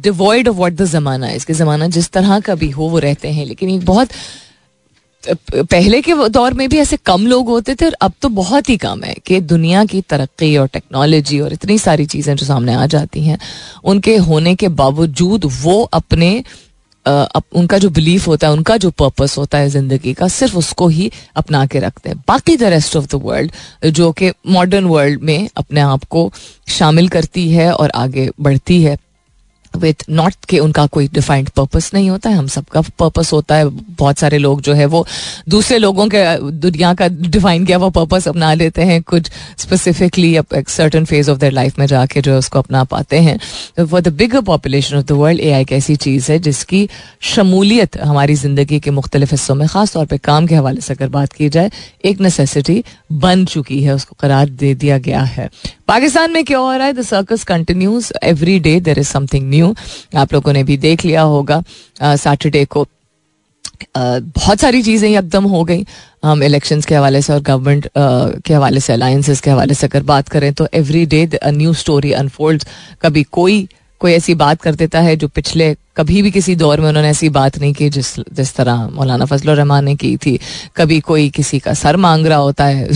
devoid 0.03 0.49
of 0.49 0.57
what 0.57 0.73
the 0.73 0.85
जमाना 0.85 1.31
इसके 1.31 1.55
ज़माना 1.55 1.87
जिस 1.89 2.11
तरह 2.11 2.41
का 2.41 2.55
भी 2.55 2.71
हो 2.71 2.89
वो 2.89 2.99
रहते 2.99 3.29
हैं 3.29 3.47
लेकिन 3.47 3.71
एक 3.71 3.85
बहुत 3.85 4.09
पहले 5.29 6.01
के 6.03 6.15
दौर 6.29 6.55
में 6.55 6.69
भी 6.69 6.79
ऐसे 6.79 6.97
कम 6.97 7.27
लोग 7.27 7.49
होते 7.49 7.75
थे 7.75 7.87
और 7.87 7.97
अब 8.03 8.13
तो 8.23 8.29
बहुत 8.29 8.69
ही 8.69 8.77
कम 8.77 9.03
है 9.05 9.15
कि 9.27 9.41
दुनिया 9.43 9.85
की 9.85 10.01
तरक्की 10.01 10.57
और 10.57 10.67
टेक्नोलॉजी 10.67 11.41
और 11.41 11.53
इतनी 11.53 11.79
सारी 11.79 12.07
चीज़ें 12.07 12.35
जो 12.37 12.47
सामने 12.47 12.75
आ 12.75 12.87
जाती 12.87 13.23
हैं 13.23 13.39
उनके 13.85 14.17
होने 14.17 14.55
के 14.55 14.69
बावजूद 14.69 15.51
वो 15.63 15.83
अपने 15.93 16.45
अप, 17.07 17.43
उनका 17.55 17.79
जो 17.79 17.89
बिलीफ 17.91 18.27
होता 18.29 18.47
है 18.47 18.53
उनका 18.53 18.77
जो 18.77 18.91
पर्पस 18.91 19.37
होता 19.39 19.59
है 19.59 19.69
ज़िंदगी 19.71 20.13
का 20.15 20.29
सिर्फ़ 20.29 20.57
उसको 20.57 20.89
ही 20.89 21.11
अपना 21.37 21.65
के 21.67 21.79
रखते 21.79 22.11
हैं। 22.11 22.23
बाकी 22.29 22.57
the 22.57 22.63
rest 22.63 22.97
of 22.97 23.07
the 23.07 23.21
world 23.25 23.53
जो 23.91 24.11
कि 24.13 24.31
मॉडर्न 24.49 24.85
वर्ल्ड 24.85 25.23
में 25.23 25.49
अपने 25.57 25.81
आप 25.81 26.05
को 26.05 26.31
शामिल 26.69 27.09
करती 27.09 27.51
है 27.51 27.73
और 27.73 27.91
आगे 27.95 28.29
बढ़ती 28.41 28.83
है। 28.83 28.97
विथ 29.77 30.05
नॉट 30.11 30.45
के 30.49 30.59
उनका 30.59 30.87
कोई 30.89 31.09
डिफाइंड 31.15 31.49
पर्पस 31.51 31.91
नहीं 31.95 32.11
होता 32.11 32.31
है, 32.31 32.37
हम 32.37 32.47
सबका 32.49 32.81
पर्पस 32.99 33.33
होता 33.33 33.55
है, 33.55 33.67
बहुत 33.67 34.19
सारे 34.19 34.39
लोग 34.39 34.61
जो 34.61 34.75
है 34.75 34.87
वो 34.87 35.07
दूसरे 35.49 35.79
लोगों 35.79 36.07
के, 36.09 36.25
दुनिया 36.53 36.93
का 36.95 37.09
डिफाइन 37.09 37.65
किया 37.67 37.79
वो 37.79 37.91
पर्पस 37.93 38.29
अपना 38.29 38.53
लेते 38.55 38.83
हैं, 38.83 39.01
कुछ 39.05 39.31
स्पेसिफिकली 39.59 40.35
अब 40.37 40.55
एक 40.57 40.69
certain 40.69 41.05
phase 41.05 41.31
of 41.31 41.39
their 41.39 41.53
life 41.53 41.79
में 41.79 41.87
जाके 41.87 42.21
जो 42.21 42.33
है 42.33 42.39
उसको 42.39 42.59
अपना 42.59 42.85
पाते 42.87 43.19
हैं। 43.21 43.39
For 43.81 44.01
the 44.01 44.13
bigger 44.17 44.41
population 44.43 44.97
of 44.97 45.05
the 45.05 45.13
world 45.13 45.41
A 45.41 45.51
I 45.53 45.61
एक 45.63 45.73
ऐसी 45.73 45.97
चीज़ 45.99 46.31
है 46.33 46.39
जिसकी 46.41 46.89
शमूलियत 47.27 47.97
हमारी 47.99 48.35
ज़िंदगी 48.37 48.81
के 48.81 48.91
मुख्तलिफ़ 48.93 49.31
हिस्सों 49.31 49.55
में, 49.55 49.67
ख़ास 49.69 49.93
तौर 49.93 50.07
पर 50.07 50.17
काम 50.19 50.47
के 50.47 50.55
हवाले 50.55 50.81
से 50.81 50.95
अगर 50.95 51.09
बात 51.11 51.33
की 51.33 51.49
जाए, 51.49 51.71
एक 52.05 52.21
नेसेसिटी 52.21 52.83
बन 53.15 53.45
चुकी 53.47 53.83
है, 53.83 53.95
उसको 53.95 54.17
करार 54.21 54.49
दे 54.51 54.75
दिया 54.75 54.99
गया 54.99 55.23
है। 55.23 55.49
पाकिस्तान 55.89 56.33
में 56.33 56.45
क्या 56.45 56.59
हो 56.59 56.73
रहा 56.73 56.87
है? 56.87 56.93
The 56.93 57.03
circus 57.03 57.45
continues 57.45 58.13
every 58.25 58.59
day 58.61 58.79
there 58.81 58.99
is 58.99 59.09
something 59.09 59.49
new 59.51 59.75
आप 60.17 60.33
लोगों 60.33 60.53
ने 60.53 60.63
भी 60.65 60.77
देख 60.77 61.05
लिया 61.05 61.23
होगा 61.23 61.63
सैटरडे 62.03 62.65
को। 62.65 62.83
uh, 62.83 64.21
बहुत 64.37 64.61
सारी 64.61 64.83
चीज़ें 64.83 65.09
एकदम 65.11 65.45
हो 65.45 65.63
गई। 65.65 65.87
हम 66.25 66.43
इलेक्शंस 66.43 66.87
के 66.87 66.95
हवाले 66.95 67.23
से 67.23 67.33
और 67.33 67.41
गवर्नमेंट 67.41 67.87
uh, 67.87 68.43
के 68.43 68.55
हवाले 68.55 68.81
से 68.81 68.93
अलायंसेस 68.93 69.41
के 69.41 69.51
हवाले 69.51 69.75
से 69.75 69.87
अगर 69.87 70.03
बात 70.03 70.29
करें 70.29 70.53
तो 70.55 70.69
every 70.75 71.05
day 71.07 71.29
new 71.47 71.73
story 71.75 72.13
unfold 72.13 72.65
कभी 73.03 73.23
कोई 73.33 73.67
कोई 73.99 74.13
ऐसी 74.13 74.35
बात 74.35 74.63
कर 74.63 74.75
देता 74.75 75.01
है 75.01 75.17
जो 75.17 75.29
पिछले 75.29 75.77
कभी 75.97 76.23
भी 76.23 76.31
किसी 76.31 76.57
दौर 76.57 76.81
में 76.81 76.89
उन्होंने 76.89 77.09
ऐसी 77.09 77.29
बात 77.29 77.59
नहीं 77.59 77.73
की 77.75 77.91
जिस 77.91 78.21
जिस 78.21 78.55
तरह 78.55 78.89
मौलाना 78.89 79.25
फजल 79.25 79.51
रहमान 79.51 79.85
ने 79.85 79.95
की 79.97 80.17
थी। 80.17 80.39
कभी 80.77 81.01
कोई 81.01 81.29
किसी 81.29 81.59
का 81.59 81.75
सर 81.75 81.97
मांग 81.97 82.27
रहा 82.27 82.39
होता 82.39 82.65
है 82.65 82.91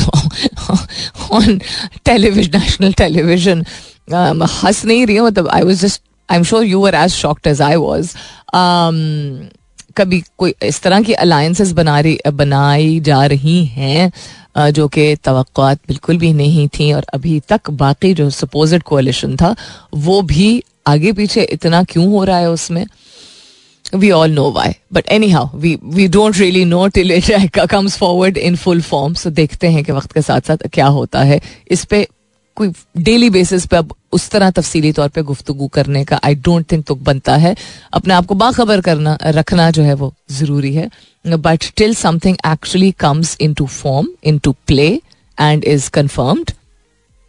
ऑन 1.33 1.61
टेलीविज़न 2.05 2.61
नेशनल 2.61 2.93
टेलीविज़न 2.93 3.65
हंस 4.65 4.85
नहीं 4.85 5.07
रही 5.07 5.21
मतलब 5.21 5.49
I 5.49 5.63
was 5.63 5.87
just 5.87 6.03
I 6.31 6.39
am 6.39 6.45
sure 6.45 6.65
you 6.65 6.87
are 6.87 6.95
as 6.95 7.11
shocked 7.11 7.47
as 7.47 7.61
I 7.61 7.77
was 7.77 8.17
कभी 9.97 10.23
कोई 10.39 10.55
इस 10.63 10.83
तरह 10.83 11.03
की 11.03 11.13
अलायंसेस 11.13 11.73
बना 11.73 12.01
रही 12.01 12.19
बनाई 12.33 13.01
जा 13.01 13.25
रही 13.27 13.65
हैं 13.65 14.13
जो 14.71 14.89
कि 14.89 15.17
तो 15.17 15.45
बिल्कुल 15.59 16.17
भी 16.17 16.33
नहीं 16.33 16.69
थी 16.69 16.93
और 16.93 17.05
अभी 17.15 17.41
तक 17.49 17.71
बाकी 17.71 18.15
जो 18.15 18.31
सपोजिट 18.31 18.83
कोलिशन 18.83 19.37
था, 19.37 19.57
वो 19.95 20.23
भी 20.23 20.63
आगे 20.87 21.13
पीछे 21.13 21.43
इतना 21.43 21.83
क्यों 21.85 22.07
हो 22.11 22.25
रहा 22.25 22.39
है 22.39 22.51
उसमें? 22.51 22.85
We 23.95 24.11
all 24.11 24.31
know 24.31 24.51
why 24.53 24.75
but 24.93 25.09
anyhow 25.31 25.59
we 25.59 26.07
don't 26.09 26.37
really 26.39 26.65
know 26.65 26.87
till 26.89 27.13
it 27.13 27.59
comes 27.61 27.97
forward 27.99 28.37
in 28.39 28.57
full 28.57 28.81
form 28.83 29.15
so 29.15 29.31
देखते 29.33 29.69
हैं 29.69 29.85
कि 29.85 29.93
वक्त 29.93 30.13
के 30.13 30.23
साथ 30.23 30.41
साथ 30.41 30.69
क्या 30.73 30.87
होता 30.89 31.23
है। 31.23 31.41
इस 31.71 31.85
पे 31.85 32.07
कोई 32.57 32.73
डेली 32.99 33.31
बेसिस 33.31 33.67
पे 33.67 33.77
अब 33.77 33.95
उस 34.13 34.29
तरह 34.31 34.51
तफसीली 34.51 34.93
तौर 34.93 35.09
पे 35.09 35.23
गुफ्तगु 35.23 35.67
करने 35.69 36.05
का 36.05 36.21
आई 36.25 36.35
डोंट 36.37 36.71
थिंक 36.73 36.85
तो 36.87 36.95
बनता 36.95 37.37
है। 37.37 37.55
अपने 37.93 38.15
आप 38.15 38.27
को 38.27 38.35
बाखबर 38.35 38.81
करना, 38.81 39.17
रखना 39.23 39.71
जो 39.71 39.83
है 39.83 39.95
वो 39.95 40.13
ज़रूरी 40.31 40.75
है। 40.75 40.91
But 41.25 41.65
till 41.77 41.95
something 41.95 42.37
actually 42.47 42.91
comes 43.01 43.37
into 43.55 43.67
form 43.67 44.09
into 44.39 44.53
play 44.67 44.89
and 45.39 45.65
is 45.65 45.91
confirmed 45.91 46.51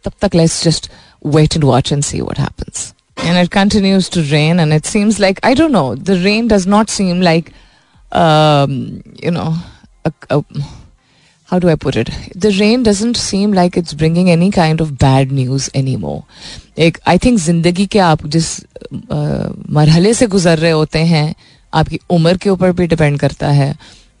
तब 0.04 0.12
तक 0.20 0.34
let's 0.34 0.62
just 0.64 0.90
wait 1.26 1.56
and 1.56 1.64
watch 1.64 1.92
and 1.92 2.02
see 2.04 2.20
what 2.20 2.38
happens 2.40 2.92
and 3.22 3.38
it 3.38 3.50
continues 3.50 4.08
to 4.08 4.22
rain 4.30 4.58
and 4.60 4.72
it 4.72 4.86
seems 4.86 5.18
like 5.24 5.40
i 5.42 5.54
don't 5.54 5.72
know 5.72 5.94
the 5.94 6.16
rain 6.24 6.48
does 6.48 6.66
not 6.66 6.90
seem 6.90 7.20
like 7.20 7.52
um, 8.12 9.02
you 9.22 9.30
know 9.30 9.54
a, 10.04 10.12
a, 10.30 10.44
how 11.48 11.58
do 11.58 11.68
i 11.68 11.74
put 11.74 11.96
it 11.96 12.10
the 12.34 12.50
rain 12.60 12.82
doesn't 12.82 13.16
seem 13.16 13.52
like 13.52 13.76
it's 13.76 13.94
bringing 13.94 14.30
any 14.30 14.50
kind 14.50 14.80
of 14.80 14.98
bad 15.06 15.32
news 15.40 15.70
anymore 15.82 16.22
एक 16.78 16.98
I 17.08 17.18
think 17.24 17.38
ज़िंदगी 17.38 17.86
के 17.92 17.98
आप 17.98 18.26
जिस 18.34 18.46
मरहले 18.92 20.12
से 20.14 20.26
गुजर 20.34 20.58
रहे 20.58 20.70
होते 20.70 20.98
हैं 21.06 21.34
आपकी 21.72 21.98
उम्र 22.10 22.36
के 22.42 22.50
ऊपर 22.50 22.72
भी 22.78 22.86
डिपेंड 22.86 23.18
करता 23.20 23.48
है 23.58 23.70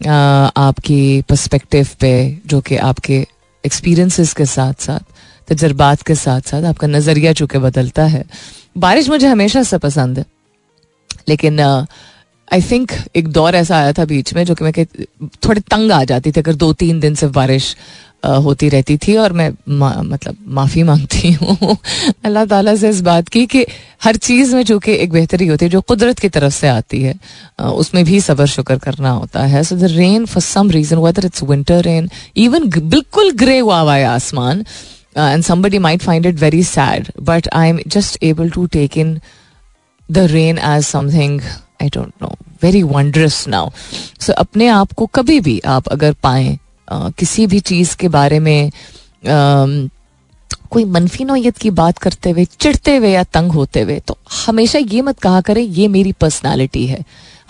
आपकी 0.06 1.00
पर्सपेक्टिव 1.28 1.88
पे 2.00 2.12
जो 2.52 2.60
कि 2.66 2.76
आपके 2.90 3.26
एक्सपीरियंसेस 3.64 4.32
के 4.34 4.46
साथ 4.46 4.82
साथ 4.86 5.52
तजर्बात 5.52 6.02
के 6.06 6.14
साथ 6.14 6.50
साथ 6.50 6.64
आपका 6.72 6.86
नज़रिया 6.86 7.32
चूँकि 7.40 7.58
बदलता 7.58 8.04
है 8.14 8.24
बारिश 8.76 9.08
मुझे 9.08 9.26
हमेशा 9.26 9.62
से 9.62 9.78
पसंद 9.78 10.18
है। 10.18 10.24
लेकिन 11.28 11.60
आई 11.60 12.62
थिंक 12.70 12.92
एक 13.16 13.28
दौर 13.32 13.54
ऐसा 13.54 13.76
आया 13.76 13.92
था 13.92 14.04
बीच 14.04 14.32
में 14.34 14.44
जो 14.44 14.54
कि 14.54 14.64
मैं 14.64 14.72
थोड़े 15.46 15.60
तंग 15.60 15.92
आ 15.92 16.02
जाती 16.04 16.32
थी 16.32 16.40
अगर 16.40 16.54
दो 16.54 16.72
तीन 16.72 17.00
दिन 17.00 17.14
से 17.14 17.26
बारिश 17.36 17.76
होती 18.44 18.68
रहती 18.68 18.96
थी 18.96 19.16
और 19.16 19.32
मैं 19.32 19.48
मतलब 19.68 20.36
माफ़ी 20.56 20.82
मांगती 20.82 21.32
हूँ। 21.42 21.76
अल्लाह 22.24 22.44
ताला 22.46 22.74
से 22.76 22.88
इस 22.90 23.00
बात 23.02 23.28
की 23.28 23.44
कि 23.46 23.64
हर 24.04 24.16
चीज़ 24.16 24.54
में 24.56 24.62
जो 24.64 24.78
कि 24.78 24.92
एक 24.94 25.12
बेहतरी 25.12 25.46
होती 25.46 25.64
है, 25.64 25.70
जो 25.70 25.80
कुदरत 25.80 26.18
की 26.18 26.28
तरफ़ 26.28 26.52
से 26.54 26.68
आती 26.68 27.02
है 27.02 27.14
उसमें 27.72 28.04
भी 28.04 28.20
सबर 28.20 28.46
शुक्र 28.46 28.76
करना 28.78 29.10
होता 29.10 29.42
है। 29.46 29.62
So 29.64 29.76
the 29.76 29.90
rain 29.92 30.26
for 30.26 30.42
some 30.42 30.70
reason 30.70 30.98
whether 30.98 31.26
it's 31.26 31.42
winter 31.42 31.82
rain 31.84 32.08
even 32.36 32.68
बिल्कुल 32.68 33.30
ग्रे 33.42 33.58
हुआ 33.58 33.80
हुआ 33.80 33.96
है 33.96 34.04
आसमान 34.06 34.64
uh, 35.16 35.20
and 35.20 35.44
somebody 35.44 35.78
might 35.78 36.02
find 36.02 36.26
it 36.26 36.34
very 36.36 36.62
sad, 36.62 37.10
but 37.16 37.48
I'm 37.52 37.80
just 37.86 38.18
able 38.22 38.50
to 38.50 38.68
take 38.68 38.96
in 38.96 39.20
the 40.08 40.28
rain 40.28 40.58
as 40.58 40.86
something 40.86 41.40
I 41.80 41.88
don't 41.88 42.18
know 42.20 42.34
very 42.60 42.82
wondrous 42.84 43.46
now. 43.46 43.72
So 44.18 44.34
अपने 44.38 44.66
आप 44.68 44.92
को 44.92 45.06
कभी 45.14 45.40
भी 45.40 45.58
आप 45.66 45.88
अगर 45.88 46.12
पाएँ 46.22 46.58
uh, 46.88 47.12
किसी 47.18 47.46
भी 47.46 47.60
चीज़ 47.60 47.96
के 47.96 48.08
बारे 48.08 48.38
में 48.40 48.70
uh, 48.70 49.90
कोई 50.70 50.84
मनफी 50.84 51.24
नोयत 51.24 51.56
की 51.58 51.70
बात 51.70 51.98
करते 51.98 52.30
हुए 52.30 52.44
चिढ़ते 52.44 52.96
हुए 52.96 53.10
या 53.12 53.22
तंग 53.34 53.52
होते 53.52 53.80
हुए 53.80 53.98
तो 54.08 54.16
हमेशा 54.46 54.78
ये 54.78 55.00
मत 55.02 55.18
कहा 55.20 55.40
करें 55.48 55.62
ये 55.62 55.88
मेरी 55.88 56.12
पर्सनालिटी 56.20 56.86
है 56.86 56.98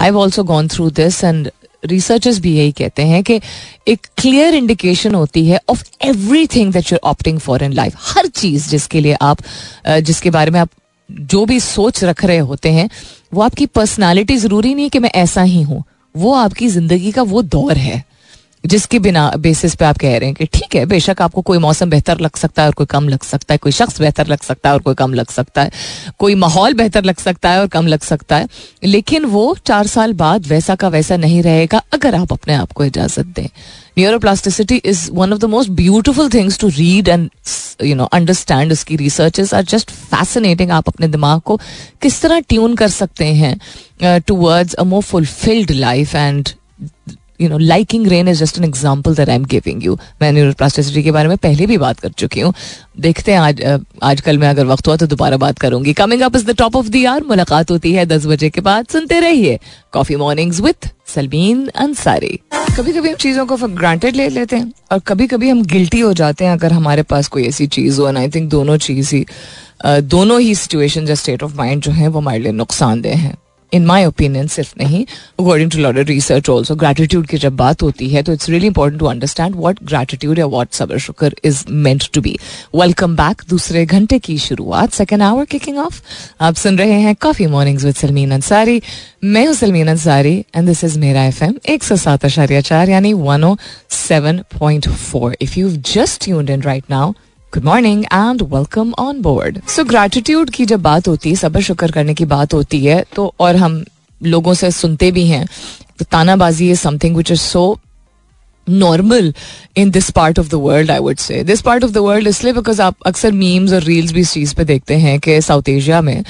I 0.01 0.07
have 0.07 0.19
also 0.19 0.45
gone 0.45 0.69
through 0.69 0.89
this 0.91 1.23
and 1.25 1.51
researchers 1.85 2.39
भी 2.39 2.57
यही 2.57 2.73
कहते 2.73 3.03
हैं 3.03 3.23
कि 3.23 3.41
एक 3.89 4.07
क्लियर 4.19 4.55
इंडिकेशन 4.55 5.15
होती 5.15 5.47
है 5.47 5.61
of 5.71 5.85
everything 6.47 6.73
that 6.73 6.93
you're 6.93 7.01
opting 7.05 7.39
for 7.39 7.63
in 7.65 7.73
life 7.73 7.97
हर 7.99 8.27
चीज़ 8.27 8.69
जिसके 8.71 9.01
लिए 9.01 9.17
आप 9.23 9.39
जिसके 9.89 10.31
बारे 10.31 10.51
में 10.51 10.61
आप 10.61 10.71
जो 11.11 11.45
भी 11.45 11.59
सोच 11.61 12.05
रख 12.05 12.25
रहे 12.25 12.39
होते 12.39 12.71
हैं, 12.73 12.89
वो 13.35 13.43
आपकी 13.43 13.67
पर्सनालिटी 13.67 14.37
ज़रूरी 14.37 14.75
नहीं 14.75 14.91
कि 14.91 14.99
मैं 14.99 15.11
ऐसा 15.15 15.43
ही 15.43 15.63
हूँ। 15.63 15.83
वो 16.15 16.33
आपकी 16.35 16.69
ज़िंदगी 16.69 17.13
का 17.13 17.23
वो 17.23 17.43
दौर 17.43 17.77
है। 17.77 18.03
जिसके 18.65 18.99
बिना 18.99 19.31
बेसिस 19.39 19.75
पे 19.75 19.85
आप 19.85 19.99
कह 19.99 20.17
रहे 20.17 20.27
हैं 20.27 20.35
कि 20.35 20.45
ठीक 20.47 20.75
है, 20.77 20.85
बेशक 20.87 21.23
आपको 21.23 21.43
कोई 21.43 21.59
मौसम 21.59 21.91
बेहतर 21.91 22.21
लग 22.21 22.37
सकता 22.37 22.63
है 22.63 22.69
और 22.69 22.75
कोई 22.75 22.87
कम 22.87 23.09
लग 23.09 23.23
सकता 23.23 23.55
है, 23.55 23.59
कोई 23.59 23.73
शख्स 23.73 24.01
बेहतर 24.01 24.27
लग 24.27 24.43
सकता 24.43 24.69
है 24.69 24.75
और 24.75 24.83
कोई 24.83 24.95
कम 24.95 25.15
लग 25.15 25.31
सकता 25.31 25.63
है, 25.63 25.71
कोई 26.19 26.35
माहौल 26.35 26.75
बेहतर 26.75 27.05
लग 27.05 27.19
सकता 27.19 27.51
है 27.51 27.61
और 27.61 27.67
कम 27.69 27.87
लग 27.87 28.01
सकता 28.03 28.37
है, 28.37 28.49
लेकिन 28.85 29.25
वो 29.27 29.45
चार 29.67 29.87
साल 29.87 30.13
बाद 30.15 30.47
वैसा 30.47 30.75
का 30.75 30.89
वैसा 30.89 31.17
नहीं 31.17 31.43
रहेगा 31.43 31.83
अगर 31.93 32.15
आप 32.15 32.33
अपने 32.33 32.55
आप 32.55 32.73
को 32.73 32.85
इजाज़त 32.85 33.27
दें। 33.37 33.49
Neuroplasticity 33.99 34.77
is 34.77 35.11
one 35.13 35.33
of 35.33 35.41
the 35.41 35.45
most 35.45 35.71
beautiful 35.71 36.29
things 36.35 36.59
to 36.59 36.69
read 36.69 37.09
and 37.09 37.29
you 37.85 37.95
know 37.95 38.05
understand 38.05 38.73
उसकी 38.73 38.97
रिसर्चेस 38.97 39.55
आर 39.55 39.65
जस्ट 39.65 39.91
फैसिनेटिंग 39.91 40.71
आप 40.71 40.89
अपने 40.89 41.09
दिमाग 41.09 41.41
को 41.41 41.61
किस 42.03 42.21
तरह 42.23 42.41
ट्यून 42.49 42.75
कर 42.77 42.89
सकते 42.91 43.25
हैं 43.35 44.21
towards 44.21 44.75
a 44.75 44.85
more 44.85 45.03
fulfilled 45.03 45.71
life 45.71 46.15
and 46.15 46.49
you 47.43 47.49
know 47.49 47.59
liking 47.59 48.07
rain 48.07 48.29
is 48.29 48.41
just 48.41 48.59
an 48.59 48.65
example 48.65 49.15
that 49.15 49.29
I 49.29 49.37
am 49.37 49.45
giving 49.47 49.85
you 49.85 49.99
मैं 50.23 50.33
न्यूरोप्लास्टिसिटी 50.33 51.03
के 51.03 51.11
बारे 51.11 51.29
में 51.29 51.37
पहले 51.39 51.67
भी 51.67 51.79
बात 51.79 52.01
कर 52.01 52.09
चुकी 52.19 52.41
हूँ। 52.41 52.53
देखते 53.01 53.33
हैं 53.33 53.39
आज 53.41 53.63
आजकल 54.03 54.39
में 54.39 54.49
अगर 54.49 54.67
वक्त 54.67 54.89
हुआ 54.89 54.97
तो 54.97 55.07
दोबारा 55.07 55.37
बात 55.37 55.59
करूँगी। 55.59 55.93
Coming 55.95 56.23
up 56.23 56.37
is 56.37 56.47
the 56.47 56.57
top 56.59 56.77
of 56.77 56.89
the 56.89 57.05
hour 57.09 57.25
मुलाकात 57.25 57.71
होती 57.71 57.93
है 57.93 58.07
दस 58.07 58.27
बजे 58.27 58.51
के 58.51 58.61
बाद। 58.63 58.87
सुनते 58.93 59.21
रहिए 59.21 59.59
coffee 59.93 60.17
mornings 60.17 60.61
with 60.61 60.89
Salmeen 61.15 61.67
Ansari 61.77 62.39
कभी 62.77 62.93
कभी 62.93 63.09
हम 63.09 63.17
चीज़ों 63.17 63.45
को 63.47 63.57
ग्रांटेड 63.69 64.17
ले 64.17 64.29
लेते 64.29 64.57
हैं 64.57 64.73
और 64.93 64.99
कभी 65.07 65.27
कभी 65.27 65.49
हम 65.49 65.63
गिल्टी 65.67 66.01
हो 66.01 66.13
जाते 66.15 66.45
हैं 66.45 66.53
अगर 66.53 66.73
हमारे 66.73 67.03
पास 67.05 67.29
कोई 67.29 67.47
ऐसी 67.47 67.67
चीज़ 67.69 68.01
हो। 68.01 68.09
एंड 68.09 68.19
आई 68.19 68.29
थिंक 68.29 68.49
दोनों 68.51 68.77
चीज़ 68.79 69.15
ही 69.15 69.25
दोनों 69.85 70.41
ही 70.41 70.55
सिचुएशन 70.55 71.09
या 71.09 71.15
स्टेट 71.15 71.43
ऑफ़ 71.43 71.57
माइंड 71.57 71.83
जो 71.83 71.93
है, 71.93 72.09
वो 72.09 72.19
हमारे 72.19 72.39
लिए 72.39 72.53
नुकसानदेह 72.53 73.19
हैं। 73.19 73.37
इन 73.73 73.87
माई 73.87 74.05
ओपिनियन 74.05 74.47
सिर्फ़ 74.47 74.73
नहीं 74.79 75.05
according 75.41 75.71
to 75.71 75.79
lot 75.79 75.97
research 76.09 76.49
also 76.51 76.75
gratitude 76.75 77.27
की 77.27 77.39
जब 77.39 77.57
बात 77.57 77.83
होती 77.83 78.09
है 78.09 78.23
तो 78.23 78.33
it's 78.33 78.49
really 78.49 78.67
important 78.67 79.01
to 79.01 79.07
understand 79.07 79.57
what 79.57 79.79
gratitude 79.85 80.39
या 80.39 80.47
वॉट 80.47 80.73
सबर 80.73 80.99
शुक्र 80.99 81.35
is 81.45 81.65
meant 81.71 82.09
to 82.15 82.21
be 82.21 82.37
welcome 82.77 83.17
back 83.17 83.43
दूसरे 83.51 83.85
घंटे 83.87 84.19
की 84.19 84.39
शुरुआत 84.39 84.93
सेकेंड 84.93 85.23
आवर 85.23 85.45
किकिंग 85.45 85.79
ऑफ़ 85.79 86.01
आप 86.41 86.55
सुन 86.55 86.79
रहे 86.79 87.01
हैं 87.01 87.15
coffee 87.23 87.47
mornings 87.47 87.85
with 87.85 87.95
Salmeen 87.95 88.31
Ansari 88.31 88.81
मैं 89.25 89.47
हूँ 89.47 89.55
Salmeen 89.55 89.89
Ansari 89.89 90.39
and 90.57 90.67
this 90.69 90.85
is 90.85 90.99
मेरा 90.99 91.25
एफ़ 91.25 91.43
एम 91.45 91.55
एक 91.69 91.85
सौ 91.85 91.97
सात 91.97 92.25
आशार्य 92.25 92.63
चार, 92.63 92.91
यानी 92.91 93.13
one 93.13 93.45
O 93.45 93.57
seven 93.91 94.43
point 94.59 94.89
four 94.89 95.37
if 95.41 95.59
you 95.59 95.71
just 95.95 96.29
tune 96.29 96.49
in 96.49 96.63
right 96.63 96.85
now 96.91 97.13
good 97.55 97.65
morning 97.65 98.05
and 98.05 98.43
welcome 98.43 98.93
on 98.99 99.21
board 99.23 99.59
so 99.69 99.83
gratitude 99.85 100.51
की 100.51 100.65
जब 100.67 100.83
बात 100.83 101.09
होती 101.09 101.31
है, 101.31 101.37
सबर 101.37 101.61
शुक्र 101.61 101.91
करने 101.93 102.15
की 102.15 102.25
बात 102.25 102.55
होती 102.55 102.85
है 102.85 103.05
तो 103.17 103.33
और 103.41 103.57
हम 103.57 103.85
लोगों 104.21 104.55
से 104.55 104.71
सुनते 104.71 105.11
भी 105.13 105.27
हैं 105.27 105.47
तो 105.99 106.05
तानाबाजी 106.05 106.71
is 106.71 106.79
something 106.81 107.17
which 107.17 107.31
is 107.31 107.41
so 107.41 107.79
normal 108.67 109.33
in 109.77 109.91
this 109.91 110.11
part 110.11 110.39
of 110.39 110.49
the 110.49 110.55
world 110.55 110.91
I 110.91 110.99
would 110.99 111.17
say 111.17 111.43
this 111.45 111.63
part 111.63 111.85
of 111.85 111.91
the 111.93 111.99
world 111.99 112.29
इसलिए 112.29 112.53
बिकॉज़ 112.53 112.83
आप 112.83 112.97
अक्सर 113.07 113.33
मीम्स 113.33 113.73
और 113.73 113.83
रील्स 113.83 114.13
भी 114.13 114.21
इस 114.21 114.33
चीज़ 114.33 114.55
पे 114.55 114.65
देखते 114.65 114.95
हैं 114.97 115.19
कि 115.21 115.41
साउथ 115.43 115.69
एशिया 115.69 116.01
में 116.01 116.23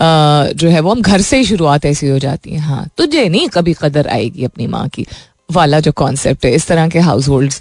जो 0.00 0.68
है 0.68 0.80
वो 0.80 0.90
हम 0.90 1.00
घर 1.00 1.20
से 1.20 1.38
ही 1.38 1.44
शुरुआत 1.44 1.86
ऐसी 1.86 2.08
हो 2.08 2.18
जाती 2.18 2.50
है। 2.50 2.58
हाँ 2.58 2.86
तुझे 2.96 3.28
नहीं 3.28 3.48
कभी 3.48 3.74
कदर 3.80 4.08
आएगी 4.08 4.44
अपनी 4.44 4.66
माँ 4.66 4.88
की। 4.88 5.06
वाला 5.48 5.78
जो 5.80 5.90
कॉन्सेप्ट 5.92 6.44
है, 6.44 6.52
इस 6.54 6.66
तरह 6.66 6.88
के 6.88 6.98
house 7.00 7.28
hold 7.28 7.52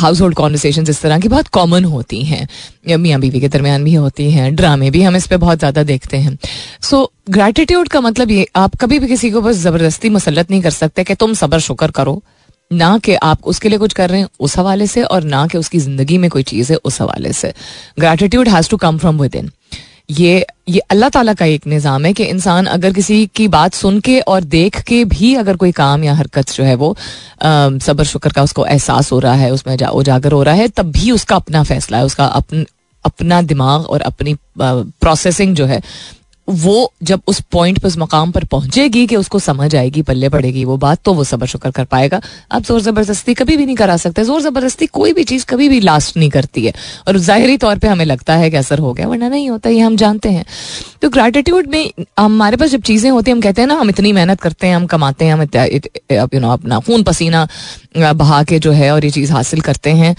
house 0.00 0.20
hold 0.20 0.34
conversation 0.36 0.86
इस 0.90 1.00
तरह 1.02 1.18
की 1.18 1.28
बहुत 1.28 1.48
कॉमन 1.48 1.84
होती 1.86 2.22
हैं। 2.24 2.96
मियाँ 2.98 3.20
बीवी 3.20 3.40
के 3.40 3.48
दरमियान 3.48 3.84
भी 3.84 3.94
होती 3.94 4.30
हैं 4.30 4.54
ड्रामे 4.56 4.90
भी 4.90 5.02
हम 5.02 5.16
इस 5.16 5.26
पर 5.26 5.36
बहुत 5.38 5.58
ज़्यादा 5.58 5.82
देखते 5.84 6.16
हैं। 6.16 6.36
सो 6.82 7.10
ग्रेटिट्यूड 7.30 7.88
का 7.88 8.00
मतलब 8.00 8.30
ये, 8.30 8.46
आप 8.56 8.74
कभी 8.76 8.98
भी 8.98 9.08
किसी 9.08 9.30
को 9.30 9.40
बस 9.40 9.56
ज़बरदस्ती 9.56 10.08
मुसलत 10.10 10.50
नहीं 10.50 10.62
कर 10.62 10.70
सकते 10.72 11.04
कि 11.04 11.14
तुम 11.14 11.34
सबर 11.34 11.58
शुक्र 11.60 11.90
करो। 11.90 12.22
ना 12.70 12.96
कि 12.98 13.14
आप 13.14 13.44
उसके 13.44 13.68
लिए 13.68 13.78
कुछ 13.78 13.92
कर 13.92 14.10
रहे 14.10 14.20
हैं, 14.20 14.28
उस 14.40 14.58
हवाले 14.58 14.86
से, 14.86 15.02
और 15.04 15.24
ना 15.24 15.46
कि 15.46 15.58
उसकी 15.58 15.78
ज़िंदगी 15.78 16.18
में 16.18 16.30
कोई 16.30 16.42
चीज़ 16.42 16.72
है, 16.72 16.78
उस 16.78 17.00
हवाले 17.00 17.32
से। 17.32 17.52
Gratitude 17.98 18.48
has 18.48 18.70
to 18.70 18.76
come 18.76 18.98
from 18.98 19.20
within 19.34 19.50
ये 20.08 20.44
ये 20.68 20.78
अल्लाह 20.90 21.08
ताला 21.08 21.32
का 21.34 21.44
एक 21.44 21.66
निज़ाम 21.66 22.04
है 22.06 22.12
कि 22.12 22.24
इंसान 22.24 22.66
अगर 22.66 22.92
किसी 22.92 23.26
की 23.36 23.46
बात 23.48 23.74
सुन 23.74 24.00
के 24.00 24.18
और 24.20 24.44
देख 24.44 24.80
के 24.82 25.04
भी 25.04 25.34
अगर 25.34 25.56
कोई 25.56 25.72
काम 25.72 26.04
या 26.04 26.14
हरकत 26.14 26.50
जो 26.52 26.64
है 26.64 26.74
वो 26.74 26.94
सबर, 27.42 28.04
शुक्र 28.04 28.32
का 28.32 28.42
उसको 28.42 28.66
एहसास 28.66 29.12
हो 29.12 29.18
रहा 29.18 29.34
है, 29.34 29.50
उसमें 29.52 29.76
उजागर 29.76 30.32
हो 30.32 30.42
रहा 30.42 30.54
है, 30.54 30.68
तब 30.68 30.90
भी 30.92 31.10
उसका 31.10 31.36
अपना 31.36 31.62
फैसला 31.62 31.98
है, 31.98 32.04
उसका 32.04 32.24
अपन 32.26 32.64
अपना 33.04 33.40
दिमाग 33.42 33.86
और 33.86 34.00
अपनी 34.02 34.36
प्रोसेसिंग 34.58 35.54
जो 35.56 35.66
है 35.66 35.82
वो 36.48 36.92
जब 37.02 37.20
उस 37.26 37.40
पॉइंट 37.52 37.78
पर 37.78 37.88
उस 37.88 37.96
मकाम 37.98 38.30
पर 38.32 38.44
पहुंचेगी 38.46 39.06
कि 39.06 39.16
उसको 39.16 39.38
समझ 39.38 39.74
आएगी, 39.76 40.02
पल्ले 40.02 40.28
पड़ेगी 40.28 40.64
वो 40.64 40.76
बात 40.76 40.98
तो 41.04 41.12
वो 41.14 41.24
सबर 41.24 41.46
शुक्र 41.46 41.70
कर 41.70 41.84
पाएगा। 41.86 42.20
आप 42.52 42.62
ज़ोर 42.62 42.80
ज़बरदस्ती 42.80 43.34
कभी 43.34 43.56
भी 43.56 43.66
नहीं 43.66 43.76
करा 43.76 43.96
सकते। 43.96 44.24
ज़ोर 44.24 44.40
ज़बरदस्ती 44.42 44.86
कोई 44.88 45.12
भी 45.12 45.24
चीज़ 45.24 45.46
कभी 45.48 45.68
भी 45.68 45.80
लास्ट 45.80 46.16
नहीं 46.16 46.30
करती 46.30 46.64
है। 46.66 46.72
और 47.08 47.18
जाहिरी 47.20 47.56
तौर 47.58 47.78
पे 47.78 47.88
हमें 47.88 48.04
लगता 48.04 48.34
है 48.34 48.50
कि 48.50 48.56
असर 48.56 48.78
हो 48.78 48.92
गया, 48.92 49.08
वरना 49.08 49.28
नहीं 49.28 49.48
होता, 49.50 49.70
ये 49.70 49.80
हम 49.80 49.96
जानते 49.96 50.28
हैं। 50.28 50.44
तो 51.02 51.08
ग्रेटिट्यूड 51.10 51.66
में 51.66 51.90
हमारे 52.18 52.56
पास 52.56 52.70
जब 52.70 52.82
चीज़ें 52.82 53.10
होती 53.10 53.30
हैं, 53.30 53.36
हम 53.36 53.42
कहते 53.42 53.60
हैं 53.62 53.68
ना, 53.68 53.74
हम 53.74 53.88
इतनी 53.90 54.12
मेहनत 54.12 54.40
करते 54.40 54.66
हैं, 54.66 54.76
हम 54.76 54.86
कमाते 54.86 55.24
हैं, 55.24 55.32
हम 55.32 56.28
यू 56.34 56.40
नो 56.40 56.50
अपना 56.50 56.78
खून 56.80 57.02
पसीना 57.02 57.46
बहा 57.96 58.42
के 58.42 58.58
जो 58.58 58.72
है 58.72 58.90
और 58.92 59.04
ये 59.04 59.10
चीज़ 59.12 59.32
हासिल 59.32 59.60
करते 59.60 59.90
हैं 59.92 60.14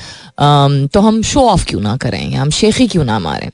तो 0.88 1.00
हम 1.02 1.22
शो 1.24 1.42
ऑफ़ 1.42 1.66
क्यों 1.66 1.82
ना 1.82 1.96
करें 1.98 2.34
हम 2.34 2.50
शेखी 2.52 2.88
क्यों 2.88 3.04
ना 3.06 3.20
मारें? 3.20 3.50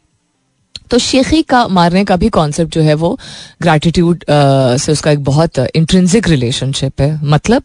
तो 0.92 0.98
शेखी 1.00 1.42
का 1.44 1.68
मारने 1.70 2.04
का 2.06 2.16
भी 2.16 2.30
कॉन्सेप्ट 2.30 2.74
जो 2.74 2.82
है 2.82 2.94
वो 2.94 3.18
ग्रेटिट्यूड 3.62 4.26
से 4.30 4.92
उसका 4.92 5.12
एक 5.12 5.24
बहुत 5.24 5.60
इंट्रेंसिक 5.60 6.28
रिलेशनशिप 6.28 7.02
है। 7.02 7.20
मतलब 7.26 7.64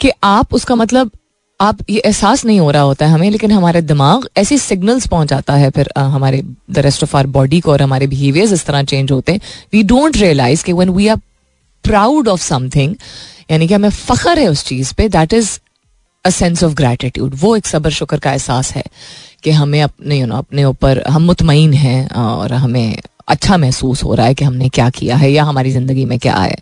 कि 0.00 0.10
आप 0.24 0.54
उसका 0.54 0.74
मतलब 0.74 1.10
आप 1.60 1.78
ये 1.90 1.98
एहसास 1.98 2.44
नहीं 2.44 2.60
हो 2.60 2.70
रहा 2.70 2.82
होता 2.82 3.06
है 3.06 3.12
हमें 3.12 3.30
लेकिन 3.30 3.52
हमारे 3.52 3.80
दिमाग 3.82 4.26
ऐसी 4.36 4.58
सिग्नल्स 4.58 5.06
पहुंचाता 5.06 5.54
है 5.54 5.70
फिर 5.70 5.90
आ, 5.96 6.02
हमारे 6.04 6.42
the 6.70 6.78
rest 6.78 7.02
of 7.02 7.16
our 7.16 7.26
body 7.36 7.60
को 7.60 7.72
और 7.72 7.82
हमारे 7.82 8.06
बिहेवियर्स 8.06 8.52
इस 8.52 8.64
तरह 8.66 8.82
चेंज 8.84 9.12
होते 9.12 9.32
हैं। 9.32 9.40
वी 9.72 9.82
डोंट 9.82 10.16
रियलाइज़ 10.16 10.64
कि 10.64 10.72
when 10.72 10.90
we 10.90 11.06
are 11.08 11.16
proud 11.84 12.28
of 12.28 12.42
something 12.42 12.94
यानी 13.50 13.68
कि 13.68 13.74
हमें 13.74 13.90
फख्र 13.90 14.38
है 14.38 14.48
उस 14.48 14.64
चीज़ 14.64 14.92
पे 14.94 15.08
that 15.08 15.32
is 15.34 15.58
a 16.24 16.30
sense 16.30 16.64
of 16.64 16.74
gratitude 16.74 17.36
वो 17.40 17.54
एक 17.56 17.66
सबर 17.66 17.90
शुक्र 17.90 18.18
का 18.18 18.32
एहसास 18.32 18.72
है। 18.72 18.84
कि 19.44 19.50
हमें 19.50 19.80
अपने 19.82 20.18
यू 20.20 20.26
नो 20.26 20.36
अपने 20.36 20.64
ऊपर, 20.64 21.02
हम 21.08 21.22
मुतमिन 21.22 21.72
हैं 21.74 22.08
और 22.10 22.52
हमें 22.54 22.96
अच्छा 23.28 23.56
महसूस 23.56 24.02
हो 24.04 24.14
रहा 24.14 24.26
है 24.26 24.34
कि 24.34 24.44
हमने 24.44 24.68
क्या 24.68 24.88
किया 24.90 25.16
है 25.16 25.30
या 25.32 25.44
हमारी 25.44 25.70
ज़िंदगी 25.70 26.04
में 26.04 26.18
क्या 26.18 26.36
है। 26.36 26.56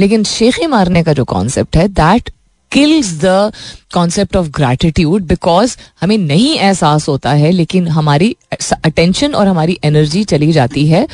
लेकिन 0.00 0.24
शेखे 0.24 0.66
मारने 0.66 1.02
का 1.02 1.12
जो 1.12 1.24
कॉन्सेप्ट 1.26 1.76
है 1.76 1.88
that 1.90 2.30
kills 2.72 3.12
the 3.22 3.52
concept 3.94 4.36
of 4.36 4.48
gratitude 4.50 5.22
because 5.22 5.76
हमें 6.00 6.16
नहीं 6.18 6.56
एहसास 6.58 7.08
होता 7.08 7.32
है, 7.32 7.50
लेकिन 7.50 7.88
हमारी 7.88 8.36
अटेंशन 8.84 9.34
और 9.34 9.48
हमारी 9.48 9.78
एनर्जी 9.84 10.24
चली 10.24 10.52
जाती 10.52 10.86
है 10.88 11.06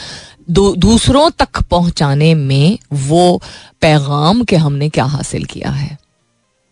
दूसरों 0.51 1.29
तक 1.31 1.61
पहुँचाने 1.63 2.35
में 2.35 2.79
वो 2.93 3.41
पैगाम 3.81 4.43
के 4.45 4.57
हमने 4.57 4.89
क्या 4.89 5.05
हासिल 5.07 5.45
किया 5.45 5.71
है। 5.71 5.99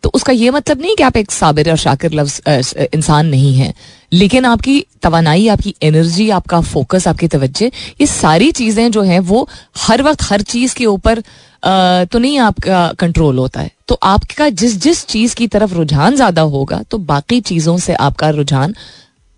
तो 0.04 0.10
उसका 0.14 0.32
ये 0.32 0.50
मतलब 0.50 0.80
नहीं 0.80 0.94
कि 0.96 1.02
आप 1.02 1.16
एक 1.16 1.30
साबिर 1.30 1.70
और 1.70 1.76
शाकिर 1.76 2.12
लफ्ज 2.12 2.74
इंसान 2.94 3.26
नहीं 3.26 3.54
है। 3.54 3.72
लेकिन 4.12 4.44
आपकी 4.44 4.80
तोानाई 5.02 5.48
आपकी 5.48 5.74
एनर्जी, 5.82 6.28
आपका 6.30 6.60
फोकस, 6.62 7.06
आपकी 7.08 7.28
तवज्जो, 7.28 7.66
ये 8.00 8.06
सारी 8.06 8.50
चीज़ें 8.52 8.90
जो 8.90 9.02
हैं, 9.02 9.18
वो 9.20 9.48
हर 9.78 10.02
वक्त, 10.02 10.22
हर 10.22 10.42
चीज़ 10.44 10.74
के 10.74 10.86
ऊपर 10.86 11.22
तो 11.62 12.18
नहीं 12.18 12.38
आपका 12.40 12.86
कंट्रोल 12.98 13.38
होता 13.38 13.60
है। 13.60 13.70
तो 13.88 13.98
आपका 14.04 14.48
जिस 14.50 14.76
जिस 14.80 15.04
चीज़ 15.06 15.34
की 15.34 15.46
तरफ़ 15.48 15.74
रुझान 15.74 16.16
ज़्यादा 16.16 16.42
होगा 16.44 16.82
तो 16.82 16.98
बाकी 17.06 17.40
चीज़ों 17.42 17.76
से 17.78 17.94
आपका 17.96 18.30
रुझान 18.30 18.74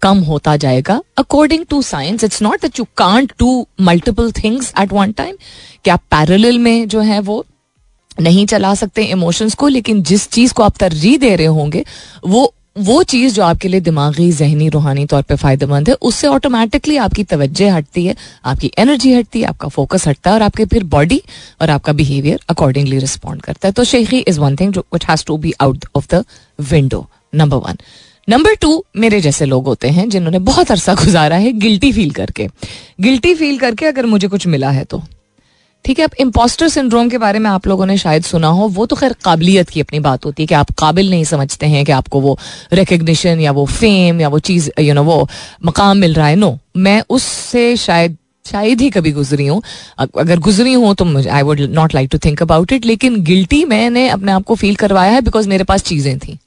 कम 0.02 0.18
होता 0.24 0.56
जाएगा। 0.56 1.00
According 1.18 1.64
to 1.70 1.80
science 1.82 2.24
it's 2.24 2.42
not 2.42 2.62
that 2.62 2.78
you 2.78 2.86
can't 2.96 3.32
do 3.38 3.66
multiple 3.80 4.30
things 4.34 4.72
at 4.80 4.92
one 4.92 5.12
time 5.12 5.36
कि 5.84 5.90
आप 5.90 6.00
में 6.58 6.88
जो 6.88 7.00
है, 7.00 7.20
वो 7.20 7.44
नहीं 8.18 8.46
चला 8.46 8.74
सकते 8.74 9.02
इमोशंस 9.02 9.54
को, 9.54 9.68
लेकिन 9.68 10.02
जिस 10.02 10.28
चीज़ 10.30 10.52
को 10.52 10.62
आप 10.62 10.76
तरजीह 10.76 11.18
दे 11.18 11.34
रहे 11.36 11.46
होंगे, 11.48 11.84
वो 12.26 12.52
वो 12.78 13.02
चीज़ 13.02 13.34
जो 13.34 13.42
आपके 13.42 13.68
लिए 13.68 13.80
दिमागी, 13.80 14.30
जहनी, 14.32 14.68
रूहानी 14.68 15.04
तौर 15.06 15.22
पे 15.22 15.36
फ़ायदेमंद 15.36 15.88
है, 15.88 15.94
उससे 16.02 16.26
ऑटोमेटिकली 16.26 16.96
आपकी 16.96 17.24
तवज्जो 17.24 17.68
हटती 17.68 18.04
है, 18.06 18.14
आपकी 18.44 18.70
एनर्जी 18.78 19.12
हटती 19.14 19.40
है, 19.40 19.46
आपका 19.46 19.68
फोकस 19.68 20.06
हटता 20.08 20.30
है 20.30 20.34
और 20.34 20.42
आपके 20.42 20.64
फिर 20.64 20.84
बॉडी 20.84 21.20
और 21.62 21.70
आपका 21.70 21.92
बिहेवियर 21.92 22.40
अकॉर्डिंगली 22.48 22.98
रिस्पॉन्ड 22.98 23.42
करता 23.42 23.68
है। 23.68 23.72
तो 23.72 23.84
शेखी 23.84 24.18
is 24.18 24.40
one 24.40 24.56
thing 24.56 24.76
which 24.76 25.06
has 25.06 25.24
to 25.26 25.36
be 25.36 25.52
out 25.60 25.84
of 25.96 26.06
the 26.14 26.24
window 26.70 27.06
number 27.34 27.56
one 27.58 27.78
number 28.28 28.54
two 28.54 28.84
मेरे 28.96 29.20
जैसे 29.20 29.44
लोग 29.44 29.66
होते 29.66 29.88
हैं 29.88 30.08
जिन्होंने 30.08 30.38
बहुत 30.38 30.70
अरसा 30.70 30.94
गुजारा 30.94 31.36
है 31.36 31.52
गिल्टी 31.52 31.92
फील 31.92 32.10
करके। 32.10 32.48
गिल्टी 33.00 33.34
फील 33.34 33.58
करके 33.58 33.86
अगर 33.86 34.06
मुझे 34.06 34.28
कुछ 34.28 34.46
मिला 34.46 34.70
है 34.70 34.84
तो। 34.84 35.02
ठीक 35.84 35.98
है, 35.98 36.04
अब 36.04 36.14
इम्पोस्टर 36.20 36.68
सिंड्रोम 36.68 37.08
के 37.08 37.18
बारे 37.18 37.38
में 37.38 37.48
आप 37.50 37.66
लोगों 37.66 37.86
ने 37.86 37.96
शायद 37.98 38.22
सुना 38.24 38.48
हो, 38.48 38.66
वो 38.68 38.86
तो 38.86 38.96
खैर 38.96 39.14
काबिलियत 39.24 39.68
की 39.68 39.80
अपनी 39.80 40.00
बात 40.00 40.24
होती 40.24 40.42
है 40.42 40.46
कि 40.46 40.54
आप 40.54 40.70
काबिल 40.78 41.10
नहीं 41.10 41.24
समझते 41.24 41.66
हैं 41.66 41.84
कि 41.84 41.92
आपको 41.92 42.20
वो 42.20 42.38
रिकग्निशन 42.72 43.40
या 43.40 43.52
वो 43.52 43.64
फेम 43.66 44.20
या 44.20 44.28
वो 44.28 44.38
चीज़ 44.40 44.70
यू 44.80 44.94
नो 44.94 45.02
वो 45.04 45.28
मकाम 45.64 45.96
मिल 45.98 46.14
रहा 46.14 46.26
है। 46.26 46.36
नो 46.36 46.58
मैं 46.78 47.02
उससे 47.10 47.76
शायद 47.78 48.16
शायद 48.44 48.80
ही 48.80 48.90
कभी 48.90 49.12
गुजरी 49.12 49.46
हूँ। 49.46 49.62
अगर 49.98 50.38
गुजरी 50.40 50.72
हूँ 50.74 50.94
तो 50.94 51.04
I 51.28 51.42
would 51.42 51.60
not 51.72 51.94
like 51.94 52.08
to 52.12 52.18
think 52.18 52.42
about 52.42 52.72
it 52.72 52.86
लेकिन 52.86 53.22
गिल्टी 53.24 53.64
मैंने 53.66 54.08
अपने 54.08 54.32
आप 54.32 54.44
को 54.44 54.54
फील 54.54 54.74
करवाया 54.76 55.12
है 55.12 55.20
बिकॉज़ 55.20 55.48
मेरे 55.48 55.64
पास 55.64 55.82
चीज़ें 55.82 56.18
थी। 56.18 56.38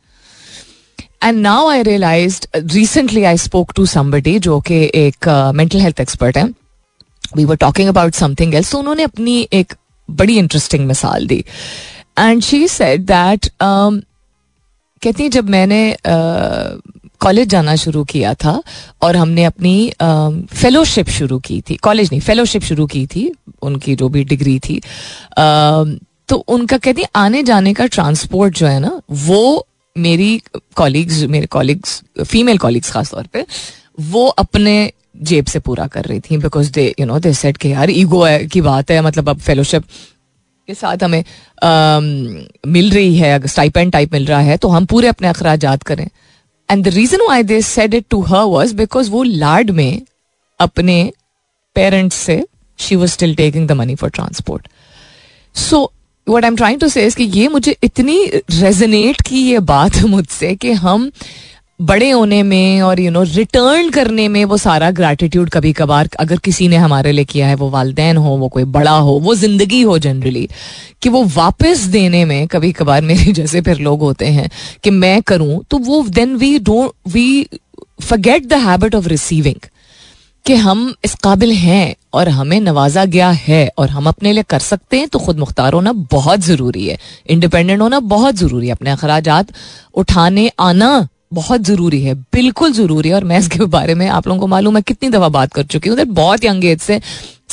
And 1.23 1.39
now 1.39 1.67
I 1.69 1.83
realise 1.83 2.41
recently 2.55 3.23
I 3.23 3.37
spoke 3.39 3.71
to 3.75 3.85
somebody 3.85 4.39
जो 4.39 4.59
कि 4.61 4.83
एक 4.95 5.29
मेंटल 5.55 5.79
हेल्थ 5.79 5.99
एक्सपर्ट 6.01 6.37
है। 6.37 6.49
We 7.35 7.45
were 7.45 7.55
talking 7.55 7.89
about 7.89 8.13
something 8.13 8.55
else 8.55 8.71
तो 8.71 8.79
उन्होंने 8.79 9.03
अपनी 9.03 9.47
एक 9.53 9.73
बड़ी 10.09 10.37
इंटरेस्टिंग 10.37 10.87
मिसाल 10.87 11.27
दी. 11.27 11.43
एंड 12.19 12.41
शी 12.41 12.67
सेड 12.67 13.01
दैट 13.01 13.49
कहती 15.01 15.29
जब 15.29 15.49
मैंने 15.49 15.97
कॉलेज 17.19 17.45
uh, 17.45 17.51
जाना 17.51 17.75
शुरू 17.75 18.03
किया 18.03 18.33
था 18.33 18.61
और 19.01 19.15
हमने 19.15 19.43
अपनी 19.43 19.93
फेलोशिप 20.53 21.05
uh, 21.05 21.11
शुरू 21.11 21.39
की 21.39 21.61
थी 21.61 21.75
कॉलेज 21.75 22.09
नहीं 22.11 22.21
फेलोशिप 22.21 22.61
शुरू 22.61 22.85
की 22.85 23.05
थी 23.05 23.31
उनकी 23.61 23.95
जो 23.95 24.09
भी 24.09 24.23
डिग्री 24.23 24.59
थी 24.59 24.79
uh, 24.79 26.05
तो 26.27 26.35
उनका 26.35 26.77
कहती 26.77 27.03
आने 27.15 27.43
जाने 27.43 27.73
का 27.73 27.85
ट्रांसपोर्ट 27.85 28.57
जो 28.57 28.67
है 28.67 28.79
ना 28.79 29.01
वो 29.11 29.67
मेरी 29.97 30.41
कॉलीग्स 30.75 31.23
मेरे 31.23 31.45
कॉलीग्स 31.45 32.01
फीमेल 32.27 32.57
कॉलीग्स 32.57 32.91
खास 32.91 33.11
तौर 33.11 33.27
पे 33.33 33.45
वो 33.99 34.27
अपने 34.27 34.91
जेब 35.21 35.45
से 35.45 35.59
पूरा 35.59 35.87
कर 35.87 36.05
रही 36.05 36.19
थी 36.19 36.37
because 36.37 36.71
they 36.71 36.95
you 36.99 37.05
know 37.05 37.19
they 37.19 37.33
set 37.33 37.57
के 37.57 37.69
यार 37.69 37.89
ईगो 37.89 38.25
की 38.47 38.61
बात 38.61 38.91
है 38.91 39.01
मतलब 39.01 39.29
अब 39.29 39.39
फेलोशिप 39.39 39.83
के 40.67 40.73
साथ 40.73 41.03
हमें 41.03 41.23
um, 41.23 42.67
मिल 42.67 42.91
रही 42.91 43.17
है 43.17 43.33
अगर 43.33 43.47
स्टाइपेंड 43.47 43.91
टाइप 43.91 44.13
मिल 44.13 44.25
रहा 44.25 44.39
है 44.39 44.57
तो 44.57 44.67
हम 44.67 44.85
पूरे 44.85 45.07
अपने 45.07 45.27
अखराज 45.27 45.65
करें। 45.85 46.09
And 46.71 46.85
the 46.85 46.87
reason 46.87 47.27
why 47.27 47.43
they 47.43 47.61
said 47.61 47.93
it 47.93 48.05
to 48.09 48.21
her 48.21 48.43
was 48.43 48.75
because 48.75 49.11
वो 49.11 49.23
लाड 49.23 49.71
में 49.71 50.01
अपने 50.59 51.13
पेरेंट्स 51.75 52.15
से 52.15 52.45
she 52.79 52.95
was 52.95 53.11
still 53.11 53.35
taking 53.35 53.67
the 53.67 53.71
money 53.71 53.95
for 53.95 54.09
transport 54.09 54.67
so 55.55 55.91
what 56.29 56.43
I 56.43 56.47
am 56.47 56.55
trying 56.55 56.79
to 56.79 56.87
say 56.87 57.09
ये 57.19 57.47
मुझे 57.47 57.75
इतनी 57.83 58.25
रेजनेट 58.51 59.21
की 59.21 59.37
ये 59.37 59.59
बात 59.59 60.01
मुझसे 60.05 60.55
कि 60.55 60.71
हम 60.71 61.11
बड़े 61.83 62.09
होने 62.09 62.41
में 62.43 62.81
और 62.81 62.99
यू 62.99 63.11
नो 63.11 63.21
रिटर्न 63.23 63.89
करने 63.89 64.27
में 64.27 64.43
वो 64.45 64.57
सारा 64.57 64.91
ग्रैटिट्यूड 64.91 65.49
कभी 65.49 65.73
कभार 65.73 66.09
अगर 66.19 66.37
किसी 66.37 66.67
ने 66.67 66.75
हमारे 66.75 67.11
लिए 67.11 67.25
किया 67.25 67.47
है, 67.47 67.55
वो 67.55 67.69
वालदेन 67.69 68.17
हो, 68.17 68.29
वो 68.29 68.47
कोई 68.49 68.63
बड़ा 68.63 68.91
हो, 68.91 69.11
वो 69.11 69.35
ज़िंदगी 69.35 69.81
हो 69.81 69.97
जनरली 69.99 70.47
कि 71.01 71.09
वो 71.09 71.23
वापस 71.35 71.79
देने 71.79 72.25
में 72.25 72.47
कभी 72.47 72.71
कभार 72.71 73.01
मेरे 73.01 73.31
जैसे 73.31 73.61
फिर 73.61 73.79
लोग 73.79 74.01
होते 74.01 74.25
हैं 74.25 74.49
कि 74.83 74.89
मैं 74.89 75.21
करूँ 75.21 75.63
तो 75.69 75.77
वो 75.77 76.03
then 76.09 76.35
we 76.35 76.59
don't 76.59 76.91
we 77.07 77.47
forget 78.01 78.45
the 78.45 78.53
habit 78.53 78.95
of 78.95 79.07
receiving 79.07 79.69
कि 80.45 80.55
हम 80.55 80.93
इस 81.05 81.13
काबिल 81.15 81.51
हैं 81.51 81.95
और 82.13 82.29
हमें 82.29 82.59
नवाजा 82.61 83.05
गया 83.05 83.29
है 83.29 83.71
और 83.77 83.89
हम 83.89 84.07
अपने 84.07 84.31
लिए 84.31 84.43
कर 84.43 84.59
सकते 84.59 84.97
हैं 84.97 85.07
तो 85.07 85.19
खुद 85.19 85.37
मुख्तार 85.37 85.73
होना 85.73 85.91
बहुत 86.11 86.39
ज़रूरी 86.39 86.87
है। 86.87 86.97
इंडिपेंडेंट 87.29 87.81
होना 87.81 87.99
बहुत 87.99 88.35
ज़रूरी 88.35 88.67
है। 88.67 88.73
अपने 88.73 88.89
अखराज 88.89 89.29
उठाने, 89.93 90.51
आना 90.59 91.07
बहुत 91.33 91.61
ज़रूरी 91.63 92.01
है 92.03 92.13
बिल्कुल 92.33 92.73
ज़रूरी 92.73 93.09
है 93.09 93.15
और 93.15 93.23
मैं 93.23 93.39
इसके 93.39 93.65
बारे 93.75 93.95
में 93.95 94.07
आप 94.09 94.27
लोगों 94.27 94.39
को 94.39 94.47
मालूम 94.47 94.75
है 94.75 94.81
कितनी 94.81 95.09
दफ़ा 95.09 95.29
बात 95.31 95.53
कर 95.53 95.63
चुकी 95.65 95.89
हूँ 95.89 96.05
बहुत 96.05 96.45
यंग 96.45 96.65
एज 96.65 96.79
से 96.81 97.01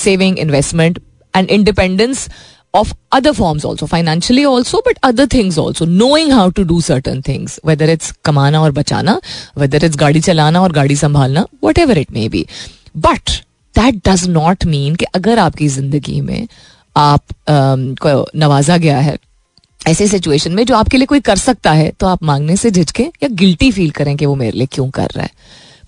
saving 0.05 0.39
investment 0.39 0.99
and 1.35 1.51
independence 1.51 2.29
of 2.75 2.93
other 3.11 3.33
forms 3.35 3.65
also 3.65 3.87
financially 3.87 4.45
also 4.45 4.81
but 4.83 4.99
other 5.03 5.27
things 5.27 5.59
also 5.59 5.85
knowing 5.85 6.31
how 6.31 6.49
to 6.51 6.65
do 6.65 6.81
certain 6.81 7.21
things 7.21 7.59
whether 7.63 7.85
it's 7.87 8.13
kamana 8.23 8.61
or 8.63 8.71
bachana 8.71 9.15
whether 9.55 9.79
it's 9.79 9.97
गाड़ी 9.97 10.21
चलाना 10.21 10.61
और 10.61 10.73
गाड़ी 10.73 10.97
संभालना 10.97 11.47
whatever 11.61 11.97
it 11.97 12.13
may 12.13 12.29
be 12.29 12.45
but 12.99 13.43
that 13.75 14.01
does 14.03 14.27
not 14.29 14.67
mean 14.67 14.97
कि 14.97 15.05
अगर 15.15 15.39
आपकी 15.39 15.69
ज़िंदगी 15.69 16.21
में 16.21 16.47
आप 16.97 17.25
um, 17.27 17.99
को 17.99 18.27
नवाजा 18.37 18.77
गया 18.77 18.99
है 19.01 19.19
ऐसे 19.87 20.07
सिचुएशन 20.09 20.53
में 20.53 20.65
जो 20.67 20.77
आपके 20.77 20.97
लिए 20.97 21.07
कोई 21.07 21.21
कर 21.21 21.37
सकता 21.37 21.73
है 21.73 21.91
तो 22.01 22.07
आप 22.07 22.23
मांगने 22.23 22.57
से 22.57 22.71
झिझके 22.71 23.03
या 23.23 23.29
गिल्टी 23.29 23.71
फील 23.71 23.91
करें 23.91 24.17
कि 24.17 24.27
वो 24.27 24.35
मेरे 24.35 24.59
लिए 24.59 24.67
क्यों 24.73 24.89
कर 24.91 25.09
रहा 25.17 25.23
है। 25.23 25.31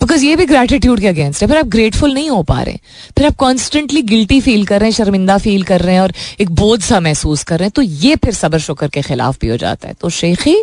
बिकॉज़ 0.00 0.24
ये 0.24 0.36
भी 0.36 0.44
ग्रेटिट्यूड 0.46 1.00
के 1.00 1.08
अगेंस्ट 1.08 1.42
है 1.42 1.48
फिर 1.48 1.56
आप 1.56 1.66
ग्रेटफुल 1.66 2.12
नहीं 2.14 2.30
हो 2.30 2.42
पा 2.42 2.60
रहे। 2.62 2.78
फिर 3.16 3.26
आप 3.26 3.36
कॉन्स्टेंटली 3.36 4.02
गिल्टी 4.02 4.40
फील 4.40 4.64
कर 4.66 4.80
रहे 4.80 4.90
हैं, 4.90 4.94
शर्मिंदा 4.94 5.36
फील 5.38 5.62
कर 5.62 5.80
रहे 5.80 5.94
हैं 5.94 6.02
और 6.02 6.12
एक 6.40 6.50
बोझ 6.50 6.82
सा 6.82 7.00
महसूस 7.00 7.42
कर 7.42 7.58
रहे 7.58 7.66
हैं 7.66 7.72
तो 7.76 7.82
ये 7.82 8.16
फिर 8.16 8.34
सबर 8.34 8.58
शुक्र 8.58 8.88
के 8.88 9.02
खिलाफ 9.02 9.38
भी 9.40 9.48
हो 9.48 9.56
जाता 9.56 9.88
है। 9.88 9.94
तो 10.00 10.08
शेखी 10.10 10.56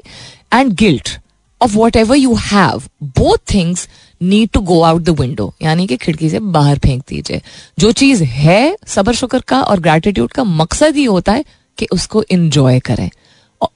and 0.54 0.74
guilt 0.74 1.18
of 1.62 1.74
whatever 1.96 2.18
you 2.18 2.36
have 2.36 2.84
both 3.04 3.54
things 3.54 3.88
need 4.22 4.50
to 4.50 4.60
go 4.62 4.82
out 4.82 5.02
the 5.02 5.20
window 5.20 5.54
यानी 5.62 5.88
कि 5.88 5.98
खिड़की 5.98 6.30
से 6.30 6.40
बाहर 6.40 6.80
फेंक 6.80 7.04
दीजिए। 7.10 7.42
जो 7.80 7.92
चीज़ 7.92 8.24
है, 8.24 8.76
सबर 8.88 9.14
शुक्र 9.14 9.40
का 9.40 9.62
और 9.62 9.80
ग्रेटिट्यूड 9.80 10.32
का 10.32 10.44
मकसद 10.44 10.96
ही 10.96 11.04
होता 11.04 11.32
है 11.32 11.46
कि 11.80 11.88
उसको 11.92 12.24
इंजॉय 12.32 12.80
करें। 12.82 13.10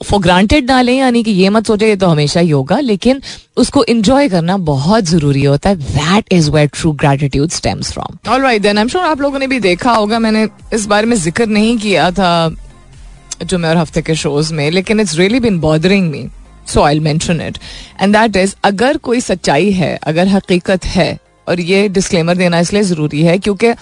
फॉर 0.04 0.20
ग्रांटेड 0.22 0.70
ना 0.70 0.82
लें, 0.82 0.96
यानी 0.98 1.24
कि 1.24 1.32
ये 1.32 1.50
मत 1.50 1.68
सोचे, 1.68 1.88
ये 1.88 1.96
तो 1.96 2.08
हमेशा 2.08 2.39
ही 2.39 2.50
होगा, 2.50 2.80
लेकिन 2.82 3.22
उसको 3.58 3.84
इंजॉय 3.86 4.30
करना 4.30 4.58
बहुत 4.68 5.04
ज़रूरी 5.06 5.44
होता 5.44 5.70
है। 5.70 5.76
That 5.78 6.34
is 6.34 6.50
where 6.52 6.70
true 6.74 6.92
gratitude 6.94 7.50
stems 7.52 7.92
from 7.94 8.18
alright 8.30 8.62
then 8.62 8.78
I 8.78 8.82
am 8.82 8.88
sure 8.88 9.06
आप 9.06 9.22
लोगों 9.22 9.39
ने 9.39 9.48
भी 9.48 9.60
देखा 9.60 9.94
होगा, 9.94 10.20
मैंने 10.20 10.48
इस 10.74 10.86
बारे 10.86 11.08
में 11.08 11.16
ज़िक्र 11.18 11.48
नहीं 11.48 11.78
किया 11.78 12.10
था 12.12 12.50
जो 12.50 13.46
जुमे 13.46 13.68
और 13.68 13.78
हफ़्ते 13.78 14.02
के 14.02 14.16
शोज़ 14.16 14.54
में, 14.54 14.70
लेकिन 14.72 15.00
it's 15.00 15.18
really 15.18 15.39
been 15.39 15.60
bothering 15.60 16.10
me 16.12 16.28
so 16.68 16.82
I 16.82 17.00
mention 17.02 17.42
it 17.42 17.58
and 18.02 18.16
that 18.16 18.36
is 18.36 18.56
अगर 18.63 18.98
कोई 19.00 19.20
सच्चाई 19.22 19.72
है, 19.72 19.96
अगर 19.98 20.28
हकीकत 20.28 20.86
है, 20.88 21.18
और 21.48 21.60
ये 21.62 21.88
डिस्क्लेमर 21.89 22.38
देना 22.38 22.60
इसलिए 22.60 22.84
ज़रूरी 22.84 23.22
है, 23.24 23.38
क्योंकि 23.39 23.74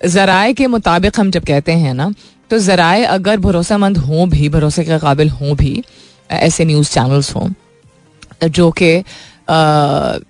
जराए 0.00 0.52
के 0.52 0.66
मुताबिक 0.68 1.18
हम 1.20 1.30
जब 1.30 1.44
कहते 1.44 1.72
हैं 1.74 1.94
ना 1.94 2.12
तो 2.50 2.58
ज़राए 2.58 3.04
अगर 3.06 3.36
भरोसेमंद 3.40 3.98
हों 3.98 4.28
भी, 4.30 4.48
भरोसे 4.48 4.84
के 4.84 4.98
काबिल 4.98 5.28
हों 5.30 5.56
भी, 5.56 5.82
ऐसे 6.30 6.64
न्यूज़ 6.64 6.90
चैनल्स 6.90 7.34
हों, 7.34 7.48
जो 8.42 8.70
कि 8.72 8.94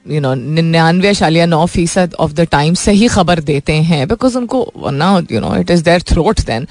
यू 0.08 0.20
नो 0.20 0.34
निन्यानवे 0.34 1.12
शालिया 1.14 1.46
नौ 1.46 1.64
फ़ीसद 1.68 2.14
ऑफ़ 2.20 2.32
द 2.32 2.46
टाइम 2.50 2.74
सही 2.76 3.08
खबर 3.08 3.40
देते 3.42 3.72
हैं 3.88 4.06
बिकॉज़ 4.08 4.36
उनको 4.38 4.90
ना 4.92 5.10
you 5.32 5.40
know 5.40 5.54
it 5.56 5.70
is 5.70 5.82
their 5.84 6.02
throat 6.10 6.40
then 6.46 6.66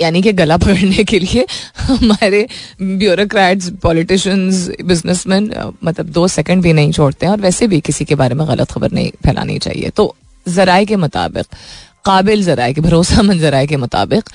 यानी 0.00 0.22
कि 0.22 0.32
गला 0.32 0.56
पकड़ने 0.56 1.04
के 1.04 1.18
लिए 1.18 1.44
हमारे 1.78 2.46
ब्यूरोक्रेट्स 2.82 3.68
पॉलिटिशियंस 3.82 4.68
बिजनेसमैन 4.84 5.50
मतलब 5.84 6.06
दो 6.08 6.26
सेकंड 6.28 6.62
भी 6.62 6.72
नहीं 6.72 6.92
छोड़ते 6.92 7.26
हैं, 7.26 7.32
और 7.32 7.40
वैसे 7.40 7.66
भी 7.66 7.80
किसी 7.80 8.04
के 8.04 8.14
बारे 8.14 8.34
में 8.34 8.46
गलत 8.48 8.70
खबर 8.70 8.92
नहीं 8.92 9.10
फैलानी 9.24 9.58
चाहिए। 9.58 9.90
तो 9.90 10.14
जराए 10.46 10.84
के 10.84 10.96
मुताबिक 10.96 11.46
काबिल 12.04 12.44
जराए 12.44 12.72
के 12.72 12.80
भरोसा 12.80 13.22
मंद 13.22 13.40
जराए 13.40 13.66
के 13.66 13.76
मुताबिक 13.76 14.28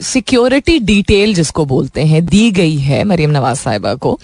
सिक्योरिटी 0.00 0.78
डिटेल 0.80 1.34
जिसको 1.34 1.64
बोलते 1.66 2.04
हैं, 2.04 2.24
दी 2.26 2.50
गई 2.50 2.76
है 2.78 3.02
मरीम 3.04 3.30
नवाज़ 3.30 3.58
साहिबा 3.58 3.94
को 3.96 4.18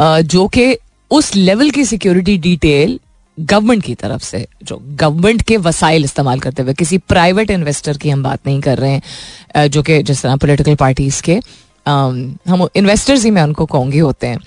जो 0.00 0.46
कि 0.48 0.76
उस 1.10 1.34
लेवल 1.36 1.70
की 1.70 1.84
सिक्योरिटी 1.84 2.36
डिटेल 2.38 2.98
गवर्नमेंट 3.38 3.82
की 3.84 3.94
तरफ़ 3.94 4.22
से, 4.22 4.46
जो 4.62 4.78
गवर्नमेंट 4.82 5.42
के 5.42 5.56
वसाइल 5.56 6.04
इस्तेमाल 6.04 6.40
करते 6.40 6.62
हुए, 6.62 6.74
किसी 6.74 6.98
प्राइवेट 6.98 7.50
इन्वेस्टर 7.50 7.96
की 7.98 8.10
हम 8.10 8.22
बात 8.22 8.46
नहीं 8.46 8.60
कर 8.60 8.78
रहे 8.78 8.90
हैं 8.90 9.66
जो 9.68 9.82
कि 9.82 10.02
जिस 10.02 10.22
तरह 10.22 10.36
पोलिटिकल 10.36 10.74
पार्टीज़ 10.76 11.22
के 11.22 11.40
हम 11.86 12.66
इन्वेस्टर्स 12.76 13.24
ही 13.24 13.30
मैं 13.30 13.42
उनको 13.42 13.66
कहूँगी 13.66 13.98
होते 13.98 14.26
हैं। 14.26 14.38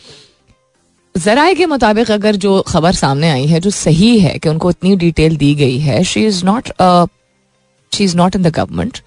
जराए 1.16 1.54
के 1.56 1.66
मुताबिक 1.66 2.12
अगर 2.12 2.36
जो 2.36 2.62
खबर 2.68 2.94
सामने 2.94 3.30
आई 3.30 3.46
है, 3.48 3.60
जो 3.60 3.70
सही 3.70 4.20
है 4.20 4.38
कि 4.40 4.50
उनको 4.50 4.70
इतनी 4.70 4.96
डिटेल 4.96 5.36
दी 5.38 5.54
गई 5.56 5.78
है 5.80 6.04
she 6.04 6.26
is 6.26 6.44
not 6.46 6.70
she 7.92 8.04
is 8.04 8.16
not 8.18 8.36
in 8.36 8.42
the 8.42 8.48
government 8.48 8.98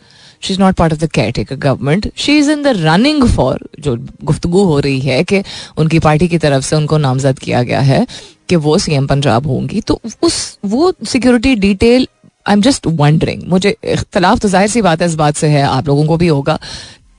she 0.43 0.53
is 0.55 0.61
not 0.61 0.75
part 0.75 0.93
of 0.93 1.01
the 1.01 1.11
caretaker 1.33 1.57
government 1.59 2.11
she 2.17 2.37
is 2.39 2.51
in 2.51 2.63
the 2.63 2.73
running 2.77 3.25
for 3.29 3.69
जो 3.81 3.97
गुफ्तगु 4.25 4.63
हो 4.65 4.79
रही 4.81 5.01
है 5.01 5.23
कि 5.25 5.43
उनकी 5.79 5.99
पार्टी 5.99 6.29
की 6.29 6.39
तरफ़ 6.39 6.65
से 6.65 6.77
उनको 6.77 6.99
नामजद 6.99 7.39
किया 7.39 7.63
गया 7.63 7.81
है 7.83 8.07
कि 8.49 8.57
वो 8.57 8.77
सी 8.79 8.95
एम 8.95 9.07
पंजाब 9.07 9.47
होंगी। 9.47 9.81
तो 9.81 10.01
उस, 10.23 10.59
वो 10.65 10.93
security 11.05 11.55
detail 11.57 12.07
I 12.47 12.53
am 12.53 12.61
just 12.63 12.87
wondering 12.89 13.43
मुझे 13.49 13.77
इख्तलाफ 13.85 14.39
तो 14.39 14.49
ज़ाहिर 14.49 14.69
सी 14.71 14.83
बात 14.83 15.01
है 15.03 15.07
इस 15.09 15.15
बात 15.15 15.37
से 15.37 15.49
है, 15.49 15.63
आप 15.63 15.89
लोगों 15.89 16.07
को 16.07 16.17
भी 16.17 16.27
होगा। 16.29 16.59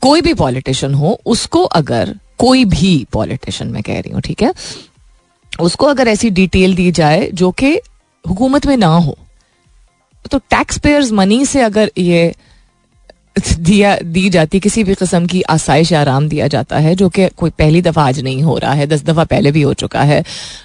कोई 0.01 0.21
भी 0.21 0.33
पॉलिटिशियन 0.35 0.93
हो, 0.93 1.19
उसको 1.25 1.63
अगर 1.63 2.15
कोई 2.39 2.65
भी 2.65 3.05
पॉलिटिशियन 3.11 3.71
मैं 3.71 3.83
कह 3.83 3.99
रही 3.99 4.11
हूँ, 4.11 4.21
ठीक 4.21 4.41
है? 4.43 4.53
उसको 5.51 5.85
अगर 5.85 6.07
ऐसी 6.07 6.29
डिटेल 6.29 6.75
दी 6.75 6.91
जाए 6.91 7.29
जो 7.33 7.51
कि 7.51 7.79
हुकूमत 8.25 8.65
में 8.65 8.75
ना 8.77 8.87
हो 8.87 9.17
तो 10.31 10.37
टैक्स 10.39 10.77
पेयर्स 10.77 11.11
मनी 11.11 11.45
से 11.45 11.61
अगर 11.61 11.91
ये 11.97 12.33
दिया, 13.59 13.95
दी 13.97 14.29
जाती, 14.29 14.59
किसी 14.59 14.83
भी 14.83 14.93
किस्म 14.95 15.25
की 15.25 15.41
आसाइश 15.41 15.91
या 15.91 15.99
आराम 16.01 16.27
दिया 16.29 16.47
जाता 16.47 16.77
है, 16.77 16.93
जो 16.95 17.09
कि 17.09 17.27
कोई 17.27 17.49
पहली 17.49 17.81
दफ़ा 17.81 18.03
आज 18.07 18.19
नहीं 18.19 18.43
हो 18.43 18.57
रहा 18.57 18.73
है, 18.73 18.87
दस 18.87 19.03
दफ़ा 19.03 19.23
पहले 19.23 19.51
भी 19.51 19.61
हो 19.61 19.73
चुका 19.73 20.01
है, 20.01 20.23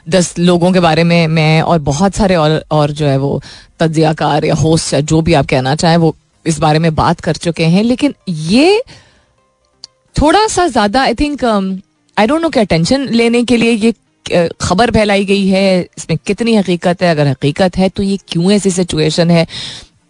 दस 0.08 0.34
लोगों 0.38 0.72
के 0.72 0.80
बारे 0.80 1.04
में 1.04 1.26
मैं 1.26 1.60
और 1.62 1.78
बहुत 1.78 2.14
सारे 2.14 2.36
और 2.36 2.64
और 2.70 2.90
जो 2.90 3.06
है 3.06 3.16
वो 3.16 3.40
तजियाकार 3.80 4.44
या 4.44 4.54
होस्ट 4.54 4.94
या 4.94 5.00
जो 5.00 5.20
भी 5.22 5.34
आप 5.34 5.46
कहना 5.46 5.74
चाहें, 5.74 5.96
वो 5.96 6.14
इस 6.46 6.58
बारे 6.58 6.78
में 6.78 6.94
बात 6.94 7.20
कर 7.20 7.36
चुके 7.36 7.64
हैं, 7.64 7.82
लेकिन 7.82 8.14
ये 8.28 8.82
थोड़ा 10.16 10.46
सा 10.46 10.66
ज़्यादा 10.68 11.02
I 11.02 11.14
think 11.14 11.44
I 12.16 12.26
don't 12.26 12.42
know 12.42 12.48
क्या 12.48 12.64
टेंशन 12.64 13.08
लेने 13.10 13.42
के 13.44 13.56
लिए 13.56 13.70
ये 13.72 13.92
uh, 13.92 14.48
खबर 14.60 14.90
फैलाई 14.90 15.24
गई 15.24 15.46
है 15.48 15.80
इसमें 15.98 16.18
कितनी 16.26 16.54
हकीकत 16.56 17.02
है 17.02 17.10
अगर 17.10 17.26
हकीकत 17.26 17.76
है 17.76 17.88
तो 17.88 18.02
ये 18.02 18.18
क्यों 18.28 18.52
ऐसी 18.52 18.70
सिचुएशन 18.70 19.30
है? 19.30 19.46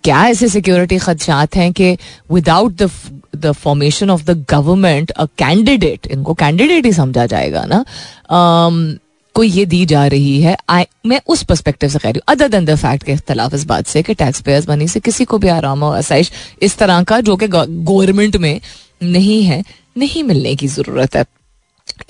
क्या 0.04 0.26
ऐसे 0.28 0.48
सिक्योरिटी 0.48 0.98
खदशात 0.98 1.56
हैं 1.56 1.72
कि 1.72 1.96
without 2.32 2.82
the 2.82 2.90
the 3.36 3.52
formation 3.52 4.10
of 4.10 4.24
the 4.24 4.44
government 4.50 5.10
a 5.10 5.24
candidate 5.38 6.06
इनको 6.06 6.34
कैंडिडेट 6.34 6.86
ही 6.86 6.92
समझा 6.92 7.26
जाएगा 7.26 7.64
ना? 7.64 7.84
Um, 8.30 8.98
कोई 9.34 9.48
ये 9.48 9.64
दी 9.66 9.84
जा 9.86 10.06
रही 10.06 10.40
है। 10.42 10.56
आई 10.68 10.84
मैं 11.06 11.20
उस 11.26 11.42
पर्सपेक्टिव 11.42 11.90
से 11.90 11.98
कह 11.98 12.10
रही 12.10 12.18
हूँ 12.18 12.34
अदर 12.34 12.48
देन 12.48 12.64
द 12.64 12.74
फैक्ट 12.76 13.02
के 13.04 13.12
इख्तलाफ 13.12 13.54
इस 13.54 13.64
बात 13.64 13.86
से 13.86 14.02
कि 14.02 14.14
टैक्स 14.14 14.40
पेयर्स 14.40 14.68
मनी 14.68 14.88
से 14.88 15.00
किसी 15.00 15.24
को 15.24 15.38
भी 15.38 15.48
आराम 15.48 15.82
और 15.82 15.96
आसाइश 15.96 16.30
इस 16.62 16.76
तरह 16.78 17.02
का 17.02 17.20
जो 17.20 17.36
कि 17.36 17.48
गवर्नमेंट 17.48 18.36
में 18.36 18.60
नहीं 19.02 19.42
है। 19.42 19.62
नहीं 20.00 20.22
मिलने 20.22 20.54
की 20.56 20.66
ज़रूरत 20.68 21.16
है। 21.16 21.24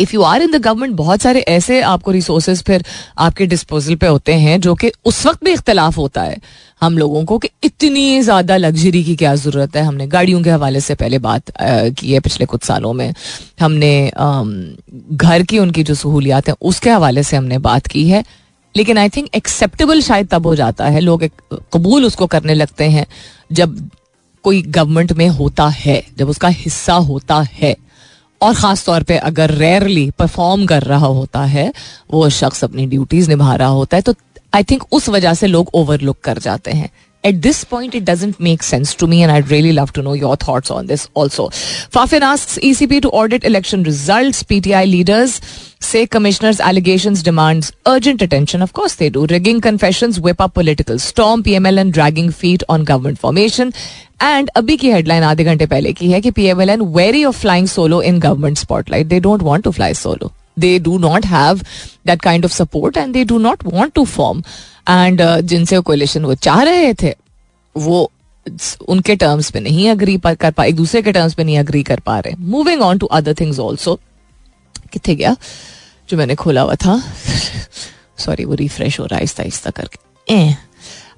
If 0.00 0.10
you 0.14 0.22
are 0.22 0.42
in 0.42 0.50
the 0.50 0.56
government 0.56 0.94
बहुत 0.96 1.22
सारे 1.22 1.40
ऐसे 1.48 1.80
आपको 1.82 2.10
रिसोर्सेज 2.10 2.62
फिर 2.64 2.84
आपके 3.18 3.46
डिस्पोजल 3.46 3.94
पे 3.96 4.06
होते 4.06 4.34
हैं 4.36 4.60
जो 4.60 4.74
कि 4.74 4.90
उस 5.04 5.24
वक्त 5.26 5.44
भी 5.44 5.52
इख्तलाफ 5.52 5.96
होता 5.98 6.22
है। 6.22 6.36
हम 6.82 6.98
लोगों 6.98 7.24
को 7.24 7.38
कि 7.38 7.48
इतनी 7.64 8.20
ज़्यादा 8.22 8.56
लग्जरी 8.56 9.02
की 9.04 9.14
क्या 9.16 9.34
ज़रूरत 9.36 9.76
है? 9.76 9.82
हमने 9.82 10.06
गाड़ियों 10.06 10.42
के 10.42 10.50
हवाले 10.50 10.80
से 10.80 10.94
पहले 10.94 11.18
बात 11.20 11.52
की 11.60 12.12
है 12.12 12.20
पिछले 12.20 12.46
कुछ 12.46 12.62
सालों 12.64 12.92
में। 12.92 13.12
हमने 13.60 14.10
घर 15.12 15.42
की 15.42 15.58
उनकी 15.58 15.82
जो 15.82 15.94
सहूलियात 15.94 16.48
हैं, 16.48 16.54
उसके 16.62 16.90
हवाले 16.90 17.22
से 17.22 17.36
हमने 17.36 17.58
बात 17.60 17.86
की 17.86 18.08
है। 18.08 18.24
लेकिन 18.74 18.98
आई 18.98 19.08
थिंक 19.08 19.28
एक्सेप्टेबल 19.34 20.00
शायद 20.02 20.28
तब 20.30 20.46
हो 20.46 20.54
जाता 20.56 20.86
है। 20.86 21.00
लोग 21.00 21.24
कबूल 21.72 22.04
उसको 22.04 22.26
करने 22.26 22.54
लगते 22.54 22.84
हैं। 22.90 23.06
जब 23.52 23.78
कोई 24.44 24.62
गवर्नमेंट 24.62 25.12
में 25.12 25.28
होता 25.28 25.68
है, 25.68 26.02
जब 26.18 26.28
उसका 26.28 26.48
हिस्सा 26.48 26.94
होता 26.94 27.40
है, 27.52 27.76
और 28.40 28.54
ख़ास 28.54 28.84
तौर 28.84 29.02
पे 29.02 29.16
अगर 29.18 29.50
रेयरली 29.52 30.10
परफॉर्म 30.18 30.64
कर 30.66 30.82
रहा 30.82 31.06
होता 31.08 31.44
है, 31.44 31.72
वो 32.12 32.28
शख्स 32.30 32.64
अपनी 32.64 32.86
ड्यूटीज़ 32.86 33.28
निभा 33.30 33.54
रहा 33.54 33.68
होता 33.68 33.96
है 33.96 34.02
तो 34.02 34.14
आई 34.54 34.62
थिंक 34.70 34.82
उस 34.92 35.08
वजह 35.08 35.34
से 35.34 35.46
लोग 35.46 35.70
ओवरलुक 35.74 36.18
कर 36.24 36.38
जाते 36.38 36.70
हैं। 36.72 36.90
At 37.24 37.34
this 37.36 37.62
point 37.70 37.94
it 37.94 38.02
doesn't 38.04 38.34
make 38.40 38.62
sense 38.62 38.96
to 38.98 39.06
me 39.06 39.20
and 39.22 39.30
I 39.30 39.40
really 39.40 39.72
love 39.72 39.90
to 39.94 40.02
know 40.02 40.14
your 40.14 40.36
thoughts 40.46 40.70
on 40.72 40.86
this 40.86 41.08
also 41.16 41.48
FAFEN 41.94 42.22
E 42.64 42.72
C 42.74 42.86
P 42.86 43.00
to 43.00 43.08
audit 43.14 43.44
election 43.44 43.84
result 43.84 44.42
P 44.48 44.60
T 44.60 44.72
I 44.72 44.86
leaders 44.86 45.40
से 45.82 46.04
commissioner's 46.06 46.60
allegation 46.68 47.14
demand 47.24 47.64
urgent 47.86 48.22
attention 48.22 48.62
of course 48.62 48.98
they 48.98 49.10
do 49.10 49.24
rigging 49.26 49.60
confession 49.62 50.12
whip 50.20 50.42
a 50.42 50.46
political 50.54 50.98
storm 50.98 51.42
P 51.42 51.52
M 51.54 51.66
L 51.66 51.78
and 51.78 51.92
dragging 51.92 52.30
feet 52.32 52.64
on 52.70 52.84
government 52.84 53.18
formation 53.18 53.72
and 54.22 54.50
अभी 54.56 54.76
की 54.76 54.90
headline 54.92 55.22
आधे 55.22 55.44
घंटे 55.44 55.66
पहले 55.66 55.92
की 55.92 56.10
है 56.12 56.20
कि 56.20 56.30
PMLN 56.30 56.80
wary 56.80 57.24
of 57.24 57.40
flying 57.40 57.68
solo 57.68 58.02
in 58.02 58.18
government 58.18 58.58
spotlight 58.58 59.06
they 59.06 59.20
don't 59.20 59.42
want 59.42 59.64
to 59.64 59.70
fly 59.70 59.94
solo 59.94 60.32
they 60.58 60.78
do 60.78 60.98
not 60.98 61.26
have 61.26 61.60
that 62.06 62.22
kind 62.22 62.44
of 62.44 62.52
support 62.52 62.96
and 62.96 63.12
they 63.12 63.24
do 63.24 63.38
not 63.38 63.64
want 63.64 63.92
to 63.92 64.04
form 64.04 64.42
and 64.88 65.40
जिनसे 65.40 65.80
coalition 65.80 66.24
वो 66.24 66.34
चाह 66.34 66.62
रहे 66.62 66.94
थे, 66.94 67.14
वो 67.76 68.10
उनके 68.88 69.16
terms 69.16 69.50
पे 69.50 69.60
नहीं 69.60 69.90
agree 69.90 70.18
कर 70.26 70.50
पा, 70.50 70.64
एक 70.64 70.76
दूसरे 70.76 71.02
के 71.02 71.12
टर्म्स 71.12 71.34
पे 71.34 71.44
नहीं 71.44 71.58
अग्री 71.58 71.82
कर 71.82 72.00
पा 72.00 72.18
रहे. 72.18 72.34
Moving 72.38 72.82
on 72.82 72.98
to 72.98 73.06
other 73.06 73.34
things 73.34 73.58
also 73.58 74.00
कितने 74.92 75.14
गया? 75.14 75.36
जो 76.10 76.16
मैंने 76.16 76.34
खोला 76.34 76.62
हुआ 76.62 76.74
था। 76.74 77.02
सॉरी 78.18 78.44
वो 78.44 78.54
रिफ्रेश 78.54 79.00
हो 79.00 79.04
रहा 79.04 79.16
है 79.16 79.20
आहिस्ता 79.20 79.42
आहिस्ता 79.42 79.70
करके। 79.70 80.54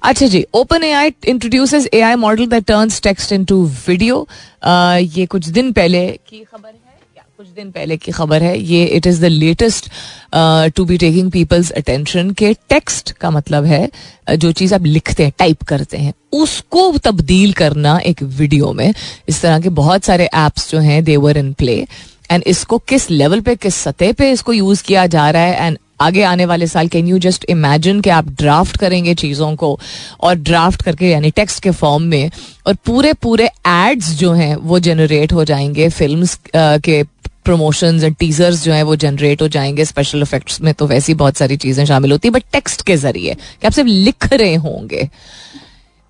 अच्छा 0.03 0.27
जी 0.27 0.45
open 0.53 0.83
A 0.83 0.91
I 0.91 1.11
introduces 1.27 1.87
A 1.93 1.99
I 2.01 2.15
model 2.15 2.45
that 2.45 2.65
turns 2.65 3.01
text 3.01 3.31
into 3.31 3.63
video 3.87 4.27
ये 5.15 5.25
कुछ 5.25 5.45
दिन 5.47 5.71
पहले 5.71 6.07
की 6.29 6.43
खबर 6.43 6.69
है 6.69 6.81
कुछ 7.37 7.47
दिन 7.47 7.69
पहले 7.71 7.97
की 7.97 8.11
खबर 8.11 8.43
है 8.43 8.57
ये 8.61 8.83
it 8.87 9.07
is 9.07 9.21
the 9.21 9.25
latest 9.25 9.89
to 10.75 10.85
be 10.85 10.97
taking 10.97 11.31
people's 11.31 11.71
attention 11.71 12.31
के 12.31 12.53
टेक्स्ट 12.69 13.11
का 13.11 13.31
मतलब 13.31 13.65
है 13.65 13.87
uh, 14.29 14.35
जो 14.35 14.51
चीज़ 14.51 14.75
आप 14.75 14.85
लिखते 14.85 15.23
हैं 15.23 15.33
टाइप 15.39 15.63
करते 15.63 15.97
हैं 15.97 16.13
उसको 16.33 16.91
तब्दील 17.03 17.53
करना 17.53 17.97
एक 18.05 18.23
वीडियो 18.23 18.71
में। 18.73 18.93
इस 19.29 19.41
तरह 19.41 19.59
के 19.59 19.69
बहुत 19.79 20.05
सारे 20.05 20.25
एप्स 20.35 20.69
जो 20.71 20.79
हैं 20.79 21.03
देवर 21.03 21.37
इन 21.37 21.53
प्ले 21.53 21.75
एंड 22.31 22.43
इसको 22.47 22.77
किस 22.87 23.09
लेवल 23.11 23.41
पे 23.41 23.55
किस 23.55 23.75
सतह 23.77 24.11
पे 24.11 24.31
इसको 24.31 24.53
यूज़ 24.53 24.83
किया 24.83 25.05
जा 25.07 25.29
रहा 25.29 25.41
है 25.41 25.67
एंड 25.67 25.77
आगे 26.03 26.23
आने 26.23 26.45
वाले 26.45 26.67
साल 26.67 26.87
कैन 26.87 27.07
यू 27.07 27.17
जस्ट 27.19 27.45
इमेजिन 27.49 28.01
कि 28.01 28.09
आप 28.09 28.29
ड्राफ्ट 28.37 28.77
करेंगे 28.77 29.13
चीज़ों 29.15 29.55
को 29.55 29.77
और 30.21 30.35
ड्राफ्ट 30.41 30.83
करके 30.83 31.09
यानी 31.09 31.31
टेक्स्ट 31.31 31.63
के 31.63 31.71
फॉर्म 31.71 32.03
में 32.05 32.29
और 32.67 32.75
पूरे 32.85 33.13
पूरे 33.23 33.49
एड्स 33.67 34.09
जो 34.15 34.31
हैं 34.33 34.55
वो 34.55 34.79
जनरेट 34.79 35.33
हो 35.33 35.43
जाएँगे 35.45 35.89
फिल्म्स 35.91 36.35
uh, 36.35 36.81
के 36.81 37.03
प्रमोशन 37.45 37.99
एंड 38.03 38.15
टीजर्स 38.15 38.63
जो 38.63 38.73
है 38.73 38.83
वो 38.83 38.95
जनरेट 38.95 39.41
हो 39.41 39.47
जाएँगे 39.47 39.85
स्पेशल 39.85 40.21
इफेक्ट्स 40.21 40.61
में 40.61 40.73
तो 40.73 40.85
वैसी 40.87 41.13
बहुत 41.13 41.37
सारी 41.37 41.57
चीज़ें 41.57 41.83
शामिल 41.85 42.11
होती 42.11 42.27
है 42.27 42.31
बट 42.31 42.43
टेक्स्ट 42.51 42.81
के 42.81 42.95
ज़रिए 42.97 43.33
कि 43.33 43.67
आप 43.67 43.73
सिर्फ़ 43.73 43.89
लिख 43.89 44.27
रहे 44.33 44.53
होंगे 44.55 45.09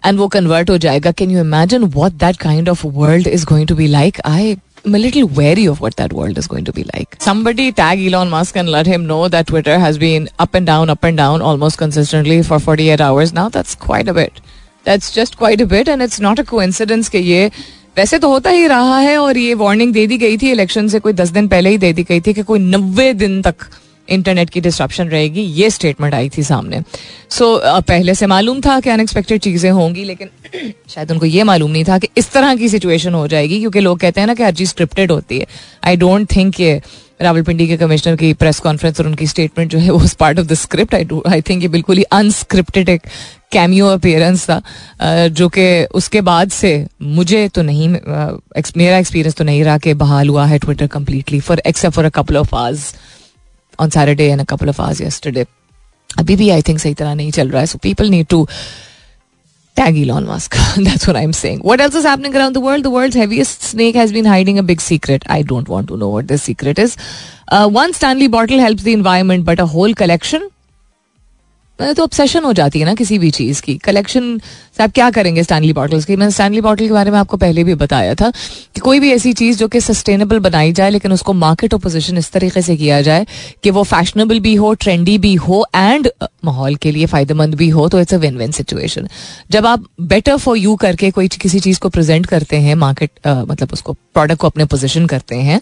एंड 0.04 0.20
वो 0.20 0.28
कन्वर्ट 0.28 0.70
हो 0.70 0.78
जाएगा। 0.78 1.12
Can 1.12 1.32
you 1.32 1.40
imagine 1.40 1.84
what 1.96 2.14
that 2.20 2.38
kind 2.38 2.70
of 2.70 2.86
world 2.88 3.28
is 3.28 3.46
going 3.46 3.68
to 3.68 3.76
be 3.76 3.88
like 3.88 4.22
I 4.26 4.56
I'm 4.85 4.95
a 4.95 4.99
little 4.99 5.27
wary 5.27 5.67
of 5.67 5.81
what 5.81 5.97
that 5.97 6.13
world 6.13 6.39
is 6.39 6.47
going 6.47 6.65
to 6.65 6.73
be 6.73 6.85
like. 6.95 7.17
Somebody 7.21 7.73
tag 7.73 8.01
Elon 8.01 8.31
Musk 8.31 8.57
and 8.57 8.69
let 8.69 8.87
him 8.87 9.07
know 9.07 9.29
that 9.29 9.49
Twitter 9.49 9.79
has 9.79 9.99
been 9.99 10.29
up 10.39 10.55
and 10.55 10.67
down, 10.67 10.89
up 10.89 11.03
and 11.05 11.17
down 11.17 11.43
almost 11.43 11.79
consistently 11.79 12.43
for 12.43 12.59
48 12.59 13.01
hours 13.01 13.33
now. 13.33 13.49
That's 13.49 13.75
quite 13.75 14.09
a 14.09 14.15
bit. 14.15 14.41
That's 14.85 15.11
just 15.13 15.37
quite 15.37 15.61
a 15.61 15.67
bit, 15.67 15.89
and 15.89 16.01
it's 16.01 16.21
not 16.21 16.39
a 16.39 16.45
coincidence 16.45 17.09
कि 17.09 17.19
ये 17.19 17.51
वैसे 17.97 18.19
तो 18.19 18.29
होता 18.29 18.51
ही 18.51 18.67
रहा 18.67 18.99
है 18.99 19.17
और 19.19 19.39
ये 19.39 19.55
warning 19.61 19.93
दे 19.93 20.07
दी 20.07 20.17
गई 20.19 20.37
थी 20.39 20.51
इलेक्शन 20.51 20.89
से 20.89 20.99
कोई 21.01 21.13
दस 21.13 21.29
दिन 21.37 21.49
पहले 21.49 21.71
ही 21.71 21.79
दे 21.79 21.93
दी 21.93 22.03
गई 22.11 22.21
थी 22.27 22.33
कि 22.35 22.43
कोई 22.51 22.59
नब्बे 22.59 23.13
दिन 23.15 23.41
तक 23.43 23.67
इंटरनेट 24.08 24.50
की 24.50 24.62
डिस्ट्रप्शन 24.62 25.08
रहेगी 25.08 25.42
ये 25.42 25.70
स्टेटमेंट 25.70 26.14
आई 26.14 26.30
थी 26.30 26.44
सामने। 26.44 26.82
सो 27.30 27.46
so, 27.56 27.84
पहले 27.84 28.16
से 28.16 28.28
मालूम 28.28 28.62
था 28.62 28.80
कि 28.80 28.90
अनएक्सपेक्टेड 28.90 29.42
चीज़ें 29.42 29.70
होंगी 29.72 30.04
लेकिन 30.04 30.30
शायद 30.90 31.12
उनको 31.12 31.26
ये 31.26 31.44
मालूम 31.44 31.72
नहीं 31.72 31.84
था 31.84 31.98
कि 31.98 32.08
इस 32.18 32.32
तरह 32.32 32.56
की 32.56 32.70
सिचुएशन 32.70 33.14
हो 33.14 33.28
जाएगी 33.28 33.60
क्योंकि 33.60 33.80
लोग 33.80 34.00
कहते 34.00 34.22
हैं 34.22 34.28
ना 34.28 34.34
कि 34.34 34.44
हर 34.44 34.54
चीज़ 34.54 34.70
स्क्रिप्टेड 34.70 35.12
होती 35.12 35.40
है। 35.40 35.46
आई 35.84 35.96
डोंट 35.96 36.36
थिंक 36.36 36.60
ये 36.60 36.82
रावलपिंडी 37.22 37.68
के 37.68 37.78
कमिश्नर 37.78 38.16
की 38.16 38.34
प्रेस 38.34 38.60
कॉन्फ्रेंस 38.60 39.00
और 39.00 39.08
उनकी 39.08 39.28
स्टेटमेंट 39.28 39.72
जो 39.72 39.80
है 39.80 39.90
वो 39.90 40.08
part 40.20 40.40
of 40.40 40.48
the 40.48 40.54
script 40.54 40.96
I 40.96 41.08
I 41.28 41.42
think 41.42 41.62
ये 41.62 41.68
बिल्कुल 41.68 41.98
ही 41.98 42.04
अनस्क्रिप्टेड 42.04 42.90
एक 42.90 43.02
कैमियो 43.52 43.88
अपेयरेंस 43.88 44.46
था। 44.50 45.28
जो 45.28 45.48
कि 45.50 45.86
उसके 45.94 46.22
बाद 46.22 46.52
से 46.52 46.72
मुझे 47.02 47.48
तो 47.48 47.62
नहीं 47.62 47.88
मेरा 47.90 48.98
एक्सपीरियंस 48.98 49.36
तो 49.36 49.44
नहीं 49.44 49.64
रहा 49.64 49.78
कि 49.78 49.94
बहाल 49.94 50.30
हुआ 50.30 50.46
है 50.46 50.60
Twitter 50.60 50.88
completely 50.88 51.40
for 51.40 51.62
except 51.68 51.96
for 51.96 52.06
a 52.06 52.10
couple 52.10 52.38
of 52.38 52.56
hours 52.56 52.94
On 53.81 53.91
Saturday 53.91 54.29
and 54.31 54.41
a 54.41 54.45
couple 54.55 54.69
of 54.69 54.81
hours 54.81 55.01
yesterday 55.01 55.47
अभी 56.19 56.37
भी 56.37 56.51
आई 56.51 56.63
थिंक 56.69 56.79
सही 56.79 56.95
तरह 56.95 57.15
नहीं 57.15 57.31
चल 57.33 57.49
रहा 57.51 57.61
है 57.61 57.67
so 57.67 57.79
people 57.83 58.11
need 58.11 58.27
to 58.27 58.47
Tag 59.77 59.97
Elon 59.99 60.25
Musk. 60.27 60.57
That's 60.85 61.07
what 61.07 61.17
I'm 61.17 61.33
saying. 61.33 61.59
What 61.61 61.81
else 61.81 61.95
is 61.95 62.05
happening 62.05 62.35
around 62.39 62.57
the 62.57 62.61
world? 62.63 62.83
The 62.87 62.91
world's 62.91 63.15
heaviest 63.15 63.63
snake 63.63 63.95
has 63.95 64.15
been 64.17 64.25
hiding 64.25 64.59
a 64.59 64.65
big 64.71 64.81
secret. 64.81 65.27
I 65.35 65.43
don't 65.43 65.69
want 65.69 65.89
to 65.91 65.99
know 66.01 66.09
what 66.09 66.27
this 66.27 66.43
secret 66.43 66.81
is. 66.85 66.97
Uh, 67.49 67.69
one 67.69 67.93
Stanley 67.99 68.27
bottle 68.27 68.59
helps 68.59 68.83
the 68.89 68.93
environment, 68.93 69.45
but 69.45 69.61
a 69.61 69.67
whole 69.67 69.95
collection 69.95 70.49
तो 71.80 72.04
obsession 72.04 72.44
हो 72.44 72.52
जाती 72.54 72.80
है 72.80 72.86
ना 72.86 72.94
किसी 72.96 73.18
भी 73.20 73.30
चीज़ 73.32 73.62
की। 73.62 73.76
Collection 73.78 74.38
से 74.78 74.84
आप 74.84 74.92
क्या 74.92 75.10
करेंगे 75.12 75.44
स्टैनली 75.44 75.74
बॉटल्स 75.74 76.06
की? 76.06 76.16
मैंने 76.16 76.32
स्टैनली 76.32 76.62
बॉटल 76.62 76.88
के 76.88 76.94
बारे 76.94 77.12
में 77.12 77.18
आपको 77.20 77.38
पहले 77.38 77.64
भी 77.64 77.76
बताया 77.76 78.14
था 78.16 78.30
कि 78.30 78.80
कोई 78.80 79.00
भी 79.00 79.12
ऐसी 79.12 79.34
चीज़ 79.34 79.58
जो 79.60 79.68
कि 79.68 79.82
सस्टेनेबल 79.82 80.40
बनाई 80.40 80.72
जाए, 80.74 80.90
लेकिन 80.90 81.14
उसको 81.14 81.34
मार्केट 81.34 81.74
ऑपोजिशन 81.74 82.18
इस 82.18 82.32
तरीके 82.32 82.62
से 82.62 82.76
किया 82.78 83.02
जाए 83.02 83.26
कि 83.64 83.70
वो 83.70 83.84
फैशनेबल 83.84 84.40
भी 84.40 84.54
हो 84.56 84.74
ट्रेंडी 84.74 85.18
भी 85.18 85.34
हो 85.36 85.66
एंड 85.76 86.10
माहौल 86.46 86.76
के 86.76 86.92
लिए 86.92 87.06
फ़ायदेमंद 87.06 87.56
भी 87.56 87.70
हो 87.70 87.88
तो 87.90 88.00
it's 88.00 88.14
a 88.14 88.18
win 88.18 88.38
win 88.38 88.52
situation 88.52 89.08
जब 89.52 89.66
आप 89.66 89.86
बेटर 90.02 90.38
फॉर 90.38 90.58
यू 90.58 90.76
करके 90.76 91.12
कोई 91.12 91.28
किसी 91.28 91.60
चीज़ 91.60 91.80
को 91.80 91.90
प्रेजेंट 91.90 92.26
करते 92.26 92.58
हैं 92.58 92.76
मार्केट 92.76 93.28
मतलब 93.28 93.74
उसको 93.74 93.94
प्रोडक्ट 93.94 94.42
को 94.42 94.48
अपने 94.48 94.66
पोजिशन 94.66 95.08
करते 95.08 95.36
हैं 95.36 95.60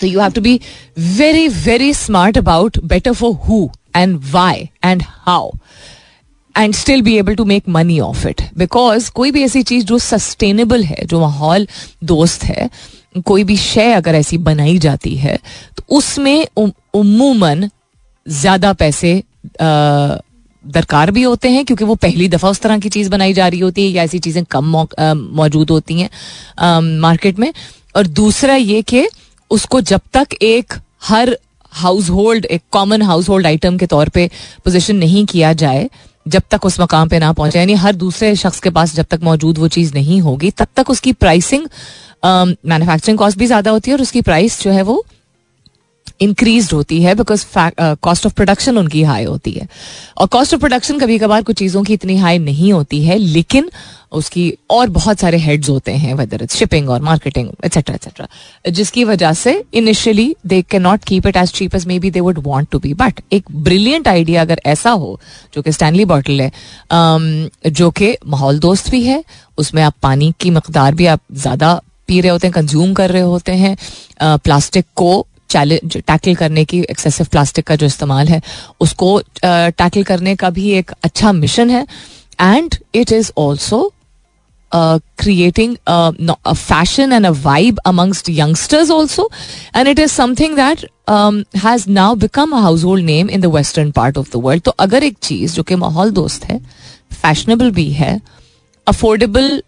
तो 0.00 0.06
you 0.06 0.20
have 0.20 0.32
to 0.32 0.40
be 0.40 0.58
very 0.98 1.48
very 1.48 1.92
smart 1.94 2.38
about 2.38 2.78
better 2.84 3.12
for 3.12 3.32
who 3.48 3.68
and 3.96 4.20
why 4.30 4.68
and 4.84 5.02
how 5.06 5.50
and 6.54 6.74
still 6.74 7.02
be 7.02 7.16
able 7.18 7.34
to 7.34 7.44
make 7.44 7.68
money 7.68 7.98
of 8.00 8.26
it 8.28 8.42
because 8.58 9.10
कोई 9.10 9.30
भी 9.30 9.42
ऐसी 9.44 9.62
चीज़ 9.62 9.84
जो 9.84 9.98
सस्टेनेबल 9.98 10.84
है, 10.84 11.04
जो 11.04 11.20
माहौल 11.20 11.66
दोस्त 12.04 12.44
है, 12.44 12.68
कोई 13.26 13.44
भी 13.44 13.56
शय 13.56 13.92
अगर 13.92 14.14
ऐसी 14.14 14.38
बनाई 14.40 14.78
जाती 14.78 15.14
है 15.16 15.38
तो 15.76 15.96
उसमें 15.96 16.46
उमूमन 16.56 17.68
ज़्यादा 18.26 18.72
पैसे 18.72 19.22
दरकार 20.64 21.10
भी 21.10 21.22
होते 21.22 21.48
हैं 21.50 21.64
क्योंकि 21.64 21.84
वो 21.84 21.94
पहली 21.94 22.28
दफ़ा 22.28 22.50
उस 22.50 22.60
तरह 22.60 22.78
की 22.78 22.88
चीज़ 22.88 23.10
बनाई 23.10 23.32
जा 23.32 23.48
रही 23.48 23.60
होती 23.60 23.82
है 23.82 23.88
या 23.88 24.02
ऐसी 24.02 24.18
चीज़ें 24.18 24.44
कम 24.50 24.86
मौजूद 25.36 25.70
होती 25.70 26.00
हैं 26.00 26.80
मार्केट 27.00 27.38
में। 27.38 27.52
और 27.96 28.06
दूसरा 28.06 28.54
ये 28.54 28.80
कि 28.82 29.06
उसको 29.50 29.80
जब 29.82 30.00
तक 30.12 30.34
एक 30.42 30.74
हर 31.04 31.36
हाउस 31.72 32.08
होल्ड 32.10 32.44
एक 32.46 32.62
कॉमन 32.72 33.02
हाउस 33.02 33.28
होल्ड 33.28 33.46
आइटम 33.46 33.78
के 33.78 33.86
तौर 33.86 34.08
पे 34.08 34.28
पोजिशन 34.64 34.96
नहीं 34.96 35.24
किया 35.26 35.52
जाए, 35.54 35.88
जब 36.26 36.42
तक 36.50 36.64
उस 36.64 36.80
मकाम 36.80 37.08
पे 37.08 37.18
ना 37.18 37.32
पहुँचे, 37.32 37.58
यानी 37.58 37.74
हर 37.76 37.94
दूसरे 37.94 38.34
शख्स 38.36 38.60
के 38.60 38.70
पास 38.70 38.94
जब 38.94 39.06
तक 39.10 39.20
मौजूद 39.22 39.58
वो 39.58 39.68
चीज़ 39.68 39.92
नहीं 39.94 40.20
होगी, 40.20 40.50
तब 40.50 40.68
तक 40.76 40.90
उसकी 40.90 41.12
प्राइसिंग 41.14 41.66
मैन्युफैक्चरिंग 42.24 43.18
कॉस्ट 43.18 43.38
भी 43.38 43.46
ज़्यादा 43.46 43.70
होती 43.70 43.90
है 43.90 43.96
और 43.96 44.02
उसकी 44.02 44.20
प्राइस 44.22 44.62
जो 44.62 44.70
है 44.70 44.82
वो 44.82 45.04
इंक्रीज 46.20 46.70
होती 46.72 47.02
है 47.02 47.14
बिकॉज़ 47.14 47.44
कॉस्ट 48.02 48.26
ऑफ़ 48.26 48.34
प्रोडक्शन 48.34 48.78
उनकी 48.78 49.02
हाई 49.02 49.24
होती 49.24 49.52
है। 49.52 49.68
और 50.18 50.26
कॉस्ट 50.26 50.54
ऑफ़ 50.54 50.60
प्रोडक्शन 50.60 50.98
कभी 50.98 51.18
कभार 51.18 51.42
कुछ 51.42 51.56
चीज़ों 51.56 51.82
की 51.84 51.94
इतनी 51.94 52.16
हाई 52.16 52.38
नहीं 52.38 52.72
होती 52.72 53.04
है 53.04 53.18
लेकिन 53.18 53.70
उसकी 54.12 54.52
और 54.70 54.88
बहुत 54.88 55.20
सारे 55.20 55.38
हेड्स 55.38 55.68
होते 55.70 55.92
हैं 55.92 56.14
वेदर 56.14 56.42
इट्स 56.42 56.56
शिपिंग 56.56 56.90
और 56.90 57.00
मार्केटिंग 57.02 57.48
एक्सेट्रा 57.64 57.94
एक्सेट्रा 57.94 58.26
जिसकी 58.70 59.04
वजह 59.04 59.32
से 59.32 59.62
initially 59.74 60.34
they 60.46 60.60
can 60.62 60.82
not 60.82 61.04
keep 61.04 61.26
it 61.26 61.36
as 61.36 61.52
cheap 61.52 61.74
as 61.74 61.86
maybe 61.98 62.10
they 62.10 62.20
would 62.20 62.38
want 62.38 62.68
to 62.70 62.78
be 62.78 62.94
but 62.94 63.20
एक 63.32 63.50
ब्रिलियंट 63.64 64.08
आइडिया 64.08 64.42
अगर 64.42 64.60
ऐसा 64.66 64.90
हो 64.90 65.18
जो 65.54 65.62
कि 65.62 65.72
स्टैनली 65.72 66.04
बॉटल 66.04 66.40
है 66.40 66.50
um, 66.50 67.70
जो 67.70 67.90
कि 67.90 68.16
माहौल 68.26 68.58
दोस्त 68.58 68.90
भी 68.90 69.04
है 69.04 69.22
उसमें 69.58 69.82
आप 69.82 69.94
पानी 70.02 70.32
की 70.40 70.50
मकदार 70.50 70.94
भी 70.94 71.06
आप 71.06 71.20
ज़्यादा 71.32 71.80
पी 72.08 72.20
रहे 72.20 72.30
होते 72.30 72.46
हैं 72.46 72.54
कंज्यूम 72.54 72.92
कर 72.94 73.10
रहे 73.10 73.22
होते 73.22 73.52
हैं 73.52 73.76
प्लास्टिक 74.22 74.86
को 74.96 75.26
चैलेंज 75.54 75.96
टैकल 75.98 76.34
करने 76.34 76.64
की 76.64 76.80
एक्सेसिव 76.90 77.26
प्लास्टिक 77.32 77.66
का 77.66 77.76
जो 77.76 77.86
इस्तेमाल 77.86 78.28
है, 78.28 78.40
उसको 78.80 79.18
टैकल 79.44 80.02
करने 80.04 80.36
का 80.36 80.50
भी 80.50 80.70
एक 80.74 80.90
अच्छा 81.04 81.32
मिशन 81.34 81.70
है। 81.70 81.86
And 82.40 82.74
it 82.94 83.12
is 83.12 83.30
also 83.38 83.90
creating 84.72 85.76
fashion 86.48 87.12
and 87.12 87.26
a 87.26 87.30
vibe 87.42 87.78
amongst 87.86 88.30
youngsters 88.30 88.90
also 88.90 89.28
and 89.76 89.88
it 89.88 89.98
is 89.98 90.12
something 90.12 90.56
that 90.56 90.86
has 91.64 91.88
now 91.90 92.14
become 92.16 92.52
a 92.52 92.60
household 92.84 93.04
name 93.04 93.30
in 93.30 93.40
the 93.40 93.46
western 93.54 93.90
part 93.92 94.18
of 94.18 94.30
the 94.32 94.40
world 94.44 94.62
तो 94.62 94.70
अगर 94.80 95.04
एक 95.04 95.16
चीज़ 95.22 95.54
जो 95.54 95.62
कि 95.62 95.74
माहौल 95.76 96.10
दोस्त 96.12 96.44
है 96.44 96.58
fashionable 97.12 97.70
भी 97.70 97.88
है 97.92 98.20
अफोर्डेबल 98.86 99.62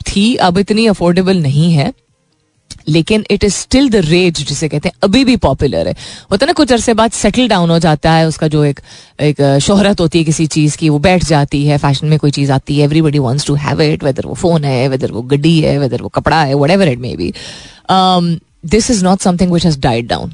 थी, 0.00 0.34
अब 0.36 0.58
इतनी 0.58 0.86
अफोर्डेबल 0.86 1.42
नहीं 1.42 1.72
है 1.72 1.92
लेकिन 2.88 3.24
it 3.30 3.44
is 3.44 3.54
still 3.54 3.88
the 3.90 3.96
rage 4.04 4.44
जिसे 4.44 4.68
कहते 4.68 4.88
हैं, 4.88 4.94
अभी 5.02 5.24
भी 5.24 5.36
पॉपुलर 5.38 5.88
है। 5.88 5.94
होता 6.30 6.44
है 6.44 6.46
ना, 6.46 6.52
कुछ 6.52 6.72
अरसे 6.72 6.94
बाद 6.94 7.10
सेटल 7.12 7.48
डाउन 7.48 7.70
हो 7.70 7.78
जाता 7.78 8.12
है, 8.12 8.26
उसका 8.28 8.48
जो 8.48 8.64
एक 8.64 8.80
एक 9.20 9.40
शोहरत 9.62 10.00
होती 10.00 10.18
है 10.18 10.24
किसी 10.24 10.46
चीज़ 10.48 10.76
की, 10.76 10.88
वो 10.88 10.98
बैठ 11.00 11.24
जाती 11.24 11.64
है 11.66 11.78
फ़ैशन 11.78 12.06
में 12.06 12.18
कोई 12.18 12.30
चीज़ 12.30 12.52
आती 12.52 12.78
है 12.78 12.84
everybody 12.84 13.18
wants 13.18 13.46
to 13.46 13.54
have 13.64 13.82
it 13.82 14.04
whether 14.04 14.26
वो 14.26 14.34
फ़ोन 14.34 14.64
है 14.64 14.88
वेदर 14.88 15.12
वो 15.12 15.22
गड्डी 15.32 15.58
है 15.60 15.78
वेदर 15.78 16.02
वो 16.02 16.08
कपड़ा 16.14 16.42
है 16.42 16.54
whatever 16.70 16.88
it 16.88 16.98
may 16.98 17.14
be 17.16 17.32
this 18.66 18.90
is 18.90 19.04
not 19.04 19.20
something 19.20 19.52
which 19.52 19.64
has 19.64 19.80
died 19.80 20.08
down 20.08 20.32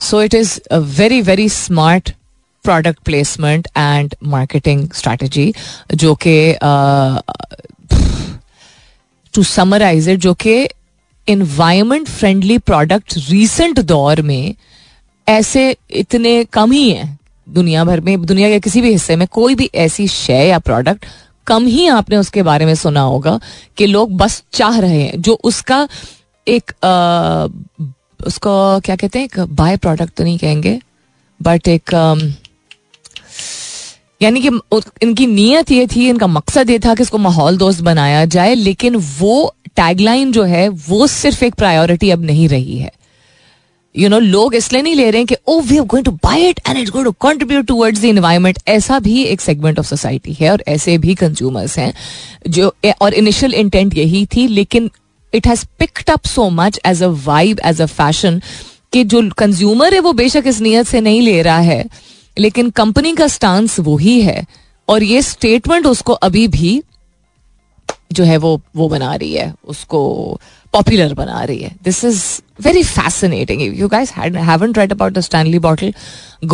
so 0.00 0.22
it 0.22 0.34
is 0.34 0.58
a 0.70 0.78
very 0.98 1.20
very 1.22 1.48
smart 1.48 2.10
product 2.64 2.98
placement 3.04 3.68
and 3.76 4.14
marketing 4.26 4.88
strategy 4.94 5.52
जो 5.94 6.14
कि 6.26 6.54
टू 9.34 9.42
समराइज 9.44 10.08
इट 10.08 10.18
जो 10.20 10.34
कि 10.34 10.56
इन्वायरमेंट 11.28 12.08
फ्रेंडली 12.08 12.58
प्रोडक्ट 12.58 13.14
रिसेंट 13.28 13.80
दौर 13.80 14.22
में 14.22 14.54
ऐसे 15.26 15.76
इतने 15.90 16.44
कम 16.44 16.72
ही 16.72 16.90
हैं 16.90 17.18
दुनिया 17.46 17.84
भर 17.84 18.00
में 18.00 18.20
दुनिया 18.26 18.48
के 18.48 18.60
किसी 18.60 18.80
भी 18.80 18.92
हिस्से 18.92 19.16
में 19.16 19.26
कोई 19.28 19.54
भी 19.54 19.70
ऐसी 19.74 20.06
शय 20.08 20.46
या 20.48 20.58
प्रोडक्ट 20.58 21.06
कम 21.46 21.66
ही 21.66 21.86
आपने 21.88 22.16
उसके 22.16 22.42
बारे 22.42 22.66
में 22.66 22.74
सुना 22.74 23.00
होगा 23.00 23.38
कि 23.76 23.86
लोग 23.86 24.16
बस 24.16 24.42
चाह 24.52 24.78
रहे 24.78 25.00
हैं 25.02 25.20
जो 25.20 25.38
उसका 25.44 25.88
एक 26.46 26.72
आ, 26.84 27.46
उसको 28.26 28.80
क्या 28.80 28.96
कहते 28.96 29.18
हैं 29.18 29.24
एक 29.24 29.40
बाय 29.54 29.76
प्रोडक्ट 29.76 30.14
तो 30.14 30.24
नहीं 30.24 30.38
कहेंगे 30.38 30.78
बट 31.40 31.68
एक 31.68 31.94
यानी 34.20 34.40
कि 34.40 34.48
इनकी 35.02 35.26
नीयत 35.26 35.70
ये 35.70 35.86
थी, 35.86 36.08
इनका 36.08 36.26
मकसद 36.26 36.70
ये 36.70 36.78
था 36.78 36.94
कि 36.94 37.02
इसको 37.02 37.18
माहौल 37.18 37.56
दोस्त 37.56 37.80
बनाया 37.82 38.24
जाए, 38.26 38.54
लेकिन 38.54 38.96
वो 39.18 39.54
टैगलाइन 39.76 40.32
जो 40.32 40.42
है, 40.44 40.68
वो 40.68 41.06
सिर्फ़ 41.06 41.44
एक 41.44 41.54
प्रायोरिटी 41.54 42.10
अब 42.10 42.24
नहीं 42.24 42.48
रही 42.48 42.78
है। 42.78 42.90
यू 43.94 44.08
नो 44.08 44.18
लोग 44.18 44.54
इसलिए 44.54 44.82
नहीं 44.82 44.94
ले 44.94 45.10
रहे 45.10 45.20
हैं 45.20 45.26
कि 45.26 45.36
ओ 45.48 45.60
we 45.60 45.78
going 45.78 46.04
to 46.04 46.10
buy 46.24 46.48
it 46.48 46.60
and 46.68 46.78
it's 46.78 46.90
going 46.90 47.06
to 47.06 47.12
contribute 47.22 47.66
towards 47.66 48.00
the 48.00 48.04
environment 48.04 48.58
ऐसा 48.68 48.98
भी 48.98 49.22
एक 49.22 49.40
सेगमेंट 49.40 49.78
ऑफ़ 49.78 49.86
सोसाइटी 49.86 50.32
है, 50.32 50.50
और 50.50 50.64
ऐसे 50.68 50.98
भी 50.98 51.14
कंज्यूमर्स 51.14 51.78
हैं, 51.78 51.92
जो, 52.48 52.74
और 53.00 53.14
इनिशियल 53.14 53.54
इंटेंट 53.54 53.96
यही 53.96 54.24
थी, 54.26 54.46
लेकिन 54.48 54.90
it 55.32 55.46
has 55.46 55.64
picked 55.78 56.10
up 56.10 56.26
so 56.26 56.48
much 56.50 56.80
as 56.86 57.02
a 57.02 57.08
vibe 57.24 57.60
as 57.64 57.80
a 57.80 57.86
fashion 57.86 58.40
कि 58.92 59.04
जो 59.04 59.28
कंज्यूमर 59.38 59.94
है, 59.94 60.00
वो 60.00 60.12
बेशक 60.14 60.44
इस 60.46 60.60
नीयत 60.60 60.86
से 60.86 61.00
नहीं 61.00 61.20
ले 61.22 61.40
रहा 61.42 61.58
है। 61.60 61.84
लेकिन 62.38 62.70
कंपनी 62.80 63.14
का 63.14 63.26
स्टांस 63.26 63.78
वही 63.88 64.20
है 64.20 64.44
और 64.88 65.02
ये 65.02 65.22
स्टेटमेंट 65.22 65.86
उसको 65.86 66.12
अभी 66.28 66.46
भी 66.48 66.82
जो 68.12 68.24
है 68.24 68.36
वो 68.36 68.60
वो 68.76 68.88
बना 68.88 69.14
रही 69.14 69.32
है 69.34 69.52
उसको 69.68 70.00
पॉपुलर 70.72 71.14
बना 71.14 71.42
रही 71.44 71.58
है 71.58 71.74
this 71.84 72.04
is 72.04 72.22
very 72.62 72.82
fascinating 72.82 73.62
you 73.78 73.88
guys 73.88 74.12
haven't 74.12 74.72
tried 74.72 74.92
about 74.92 75.12
the 75.12 75.20
Stanley 75.28 75.58
bottle 75.68 75.92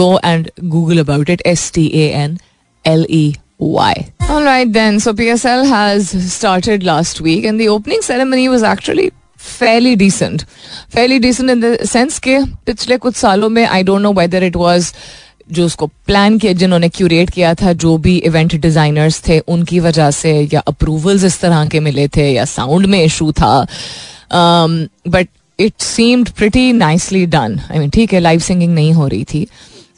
go 0.00 0.18
and 0.24 0.50
Google 0.74 0.98
about 0.98 1.30
it 1.30 1.42
S 1.46 1.70
T 1.74 1.86
A 1.94 2.08
N 2.22 2.38
L 2.84 3.06
E 3.10 3.34
why. 3.58 4.12
All 4.28 4.42
right, 4.42 4.70
then. 4.70 5.00
So 5.00 5.12
PSL 5.12 5.66
has 5.66 6.08
started 6.32 6.82
last 6.82 7.20
week, 7.20 7.44
and 7.44 7.60
the 7.60 7.68
opening 7.68 8.02
ceremony 8.02 8.48
was 8.48 8.62
actually 8.62 9.12
fairly 9.36 9.96
decent. 9.96 10.44
Fairly 10.88 11.18
decent 11.18 11.50
in 11.50 11.60
the 11.60 11.86
sense 11.86 12.18
कि 12.18 12.38
पिछले 12.66 12.98
कुछ 12.98 13.16
सालों 13.16 13.48
में 13.48 13.66
I 13.68 13.82
don't 13.82 14.02
know 14.02 14.12
whether 14.12 14.42
it 14.42 14.56
was 14.56 14.92
जो 15.48 15.66
उसको 15.66 15.86
plan 16.06 16.38
किया, 16.38 16.52
जिन्होंने 16.54 16.88
curate 16.88 17.30
किया 17.30 17.54
था, 17.54 17.72
जो 17.74 17.96
भी 17.98 18.16
इवेंट 18.18 18.54
डिजाइनर्स 18.56 19.20
थे, 19.28 19.38
उनकी 19.38 19.80
वजह 19.80 20.10
से 20.12 20.32
या 20.52 20.60
अप्रूवल्स 20.68 21.24
इस 21.24 21.40
तरह 21.40 21.66
के 21.66 21.80
मिले 21.80 22.08
थे 22.08 22.30
या 22.32 22.44
साउंड 22.46 22.86
में 22.86 23.02
इशू 23.02 23.30
था। 23.32 23.66
But 24.32 25.28
it 25.58 25.80
seemed 25.80 26.30
pretty 26.30 26.72
nicely 26.72 27.24
done 27.26 27.60
I 27.70 27.78
mean 27.78 27.90
ठीक 27.90 28.12
है 28.12 28.20
लाइव 28.20 28.40
सिंगिंग 28.40 28.74
नहीं 28.74 28.92
हो 28.92 29.06
रही 29.08 29.24
थी, 29.24 29.46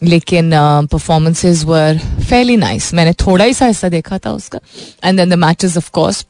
लेकिन 0.03 0.51
परफॉर्मेंसेज 0.93 1.65
वर 1.65 2.01
फेली 2.29 2.57
नाइस 2.57 2.93
मैंने 2.95 3.13
थोड़ा 3.21 3.45
ही 3.45 3.55
सा 3.55 3.67
हिस्सा 3.67 3.89
देखा 3.89 4.19
था 4.19 4.33
उसका। 4.33 4.61
And 5.05 5.19
then 5.19 5.31
the 5.31 5.35
matches 5.39 5.77
of 5.77 5.91
course 5.91 6.25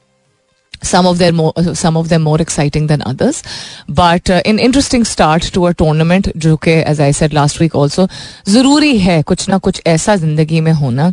some 0.83 1.07
of 1.07 1.19
their 1.19 1.33
more 1.33 1.53
some 1.75 1.97
of 1.97 2.09
them 2.09 2.23
more 2.23 2.41
exciting 2.41 2.87
than 2.87 3.03
others. 3.03 3.43
But 3.91 4.31
uh, 4.31 4.43
an 4.47 4.59
interesting 4.59 5.05
start 5.05 5.43
to 5.53 5.67
a 5.67 5.75
tournament 5.75 6.29
जो 6.37 6.57
कि 6.57 6.85
as 6.85 7.01
I 7.01 7.11
said 7.11 7.35
last 7.35 7.61
week 7.61 7.77
also 7.77 8.09
ज़रूरी 8.49 8.99
है 8.99 9.23
कुछ 9.23 9.49
ना 9.49 9.59
कुछ 9.59 9.83
ऐसा 9.87 10.17
ज़िंदगी 10.17 10.61
में 10.61 10.73
होना 10.73 11.13